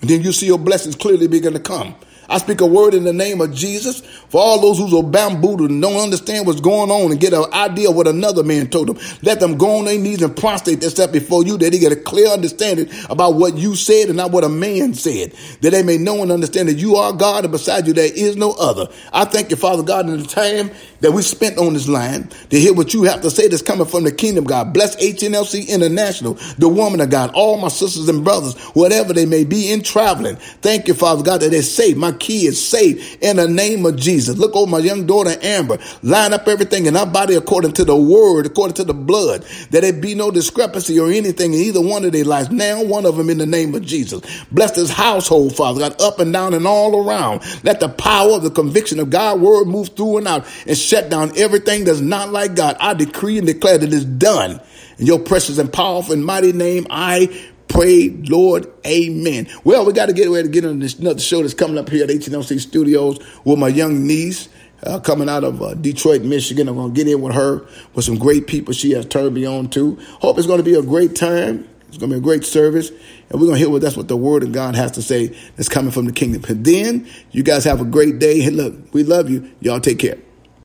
And 0.00 0.10
then 0.10 0.22
you 0.22 0.32
see 0.32 0.46
your 0.46 0.58
blessings 0.58 0.96
clearly 0.96 1.28
begin 1.28 1.52
to 1.52 1.60
come. 1.60 1.94
I 2.28 2.38
speak 2.38 2.60
a 2.60 2.66
word 2.66 2.94
in 2.94 3.04
the 3.04 3.12
name 3.12 3.40
of 3.40 3.54
Jesus 3.54 4.00
for 4.32 4.40
all 4.40 4.58
those 4.58 4.78
who's 4.78 4.94
are 4.94 5.02
bambooed 5.02 5.68
and 5.68 5.82
don't 5.82 6.02
understand 6.02 6.46
what's 6.46 6.62
going 6.62 6.90
on 6.90 7.10
and 7.10 7.20
get 7.20 7.34
an 7.34 7.44
idea 7.52 7.90
of 7.90 7.96
what 7.96 8.08
another 8.08 8.42
man 8.42 8.66
told 8.66 8.88
them. 8.88 8.98
Let 9.20 9.40
them 9.40 9.58
go 9.58 9.76
on 9.76 9.84
their 9.84 9.98
knees 9.98 10.22
and 10.22 10.34
prostrate 10.34 10.80
themselves 10.80 11.12
before 11.12 11.44
you 11.44 11.58
that 11.58 11.70
they 11.70 11.78
get 11.78 11.92
a 11.92 11.96
clear 11.96 12.28
understanding 12.28 12.88
about 13.10 13.34
what 13.34 13.58
you 13.58 13.76
said 13.76 14.08
and 14.08 14.16
not 14.16 14.30
what 14.30 14.42
a 14.42 14.48
man 14.48 14.94
said. 14.94 15.34
That 15.60 15.72
they 15.72 15.82
may 15.82 15.98
know 15.98 16.22
and 16.22 16.32
understand 16.32 16.70
that 16.70 16.78
you 16.78 16.96
are 16.96 17.12
God 17.12 17.44
and 17.44 17.52
beside 17.52 17.86
you 17.86 17.92
there 17.92 18.10
is 18.10 18.38
no 18.38 18.52
other. 18.52 18.88
I 19.12 19.26
thank 19.26 19.50
you, 19.50 19.56
Father 19.56 19.82
God, 19.82 20.08
in 20.08 20.16
the 20.16 20.26
time 20.26 20.70
that 21.00 21.12
we 21.12 21.20
spent 21.20 21.58
on 21.58 21.74
this 21.74 21.88
line 21.88 22.28
to 22.48 22.58
hear 22.58 22.72
what 22.72 22.94
you 22.94 23.02
have 23.02 23.20
to 23.20 23.30
say 23.30 23.48
that's 23.48 23.60
coming 23.60 23.86
from 23.86 24.04
the 24.04 24.12
kingdom, 24.12 24.44
God. 24.44 24.72
Bless 24.72 24.96
HNLC 24.96 25.68
International, 25.68 26.34
the 26.56 26.70
woman 26.70 27.02
of 27.02 27.10
God, 27.10 27.32
all 27.34 27.58
my 27.58 27.68
sisters 27.68 28.08
and 28.08 28.24
brothers, 28.24 28.56
whatever 28.68 29.12
they 29.12 29.26
may 29.26 29.44
be 29.44 29.70
in 29.70 29.82
traveling. 29.82 30.36
Thank 30.36 30.88
you, 30.88 30.94
Father 30.94 31.22
God, 31.22 31.42
that 31.42 31.50
they're 31.50 31.60
safe. 31.60 31.98
My 31.98 32.12
kids 32.12 32.58
saved 32.58 33.18
in 33.22 33.36
the 33.36 33.46
name 33.48 33.84
of 33.84 33.96
Jesus. 33.96 34.21
Look 34.28 34.54
over 34.56 34.70
my 34.70 34.78
young 34.78 35.06
daughter 35.06 35.36
Amber. 35.42 35.78
Line 36.02 36.32
up 36.32 36.48
everything 36.48 36.86
in 36.86 36.96
our 36.96 37.06
body 37.06 37.34
according 37.34 37.72
to 37.72 37.84
the 37.84 37.96
word, 37.96 38.46
according 38.46 38.74
to 38.74 38.84
the 38.84 38.94
blood, 38.94 39.42
that 39.70 39.82
there 39.82 39.92
be 39.92 40.14
no 40.14 40.30
discrepancy 40.30 40.98
or 40.98 41.10
anything 41.10 41.54
in 41.54 41.60
either 41.60 41.80
one 41.80 42.04
of 42.04 42.12
their 42.12 42.24
lives. 42.24 42.50
Now, 42.50 42.82
one 42.82 43.06
of 43.06 43.16
them 43.16 43.30
in 43.30 43.38
the 43.38 43.46
name 43.46 43.74
of 43.74 43.82
Jesus. 43.82 44.22
Bless 44.50 44.72
this 44.72 44.90
household, 44.90 45.56
Father 45.56 45.80
God, 45.80 46.00
up 46.00 46.18
and 46.20 46.32
down 46.32 46.54
and 46.54 46.66
all 46.66 47.06
around. 47.06 47.42
Let 47.64 47.80
the 47.80 47.88
power 47.88 48.32
of 48.32 48.42
the 48.42 48.50
conviction 48.50 48.98
of 49.00 49.10
God's 49.10 49.40
word 49.40 49.66
move 49.66 49.90
through 49.90 50.18
and 50.18 50.28
out 50.28 50.46
and 50.66 50.76
shut 50.76 51.10
down 51.10 51.36
everything 51.36 51.84
that's 51.84 52.00
not 52.00 52.30
like 52.30 52.54
God. 52.54 52.76
I 52.80 52.94
decree 52.94 53.38
and 53.38 53.46
declare 53.46 53.78
that 53.78 53.92
it's 53.92 54.04
done. 54.04 54.60
In 54.98 55.06
your 55.06 55.18
precious 55.18 55.58
and 55.58 55.72
powerful 55.72 56.12
and 56.12 56.24
mighty 56.24 56.52
name, 56.52 56.86
I 56.90 57.50
pray, 57.72 58.10
Lord, 58.10 58.70
amen. 58.86 59.48
Well, 59.64 59.86
we 59.86 59.92
got 59.92 60.06
to 60.06 60.12
get 60.12 60.28
ready 60.28 60.48
to 60.48 60.52
get 60.52 60.64
on 60.64 60.78
this 60.78 60.98
another 60.98 61.20
show 61.20 61.40
that's 61.42 61.54
coming 61.54 61.78
up 61.78 61.88
here 61.88 62.04
at 62.04 62.10
HNLC 62.10 62.60
Studios 62.60 63.18
with 63.44 63.58
my 63.58 63.68
young 63.68 64.06
niece. 64.06 64.48
Uh, 64.84 64.98
coming 64.98 65.28
out 65.28 65.44
of 65.44 65.62
uh, 65.62 65.74
Detroit, 65.74 66.22
Michigan. 66.22 66.68
I'm 66.68 66.74
going 66.74 66.92
to 66.92 66.96
get 66.96 67.06
in 67.06 67.22
with 67.22 67.36
her 67.36 67.64
with 67.94 68.04
some 68.04 68.18
great 68.18 68.48
people 68.48 68.74
she 68.74 68.90
has 68.90 69.06
turned 69.06 69.32
me 69.32 69.46
on 69.46 69.68
to. 69.70 69.94
Hope 70.20 70.38
it's 70.38 70.48
going 70.48 70.58
to 70.58 70.64
be 70.64 70.74
a 70.74 70.82
great 70.82 71.14
time. 71.14 71.68
It's 71.86 71.98
going 71.98 72.10
to 72.10 72.16
be 72.16 72.18
a 72.18 72.20
great 72.20 72.44
service, 72.44 72.90
and 72.90 73.40
we're 73.40 73.46
going 73.46 73.52
to 73.52 73.58
hear 73.58 73.70
what 73.70 73.80
that's 73.80 73.96
what 73.96 74.08
the 74.08 74.16
Word 74.16 74.42
of 74.42 74.50
God 74.50 74.74
has 74.74 74.90
to 74.92 75.02
say 75.02 75.28
that's 75.54 75.68
coming 75.68 75.92
from 75.92 76.06
the 76.06 76.12
kingdom. 76.12 76.42
And 76.48 76.64
then 76.64 77.08
you 77.30 77.44
guys 77.44 77.62
have 77.62 77.80
a 77.80 77.84
great 77.84 78.18
day. 78.18 78.44
And 78.44 78.56
look, 78.56 78.92
we 78.92 79.04
love 79.04 79.30
you. 79.30 79.52
Y'all 79.60 79.78
take 79.78 80.00
care. 80.00 80.18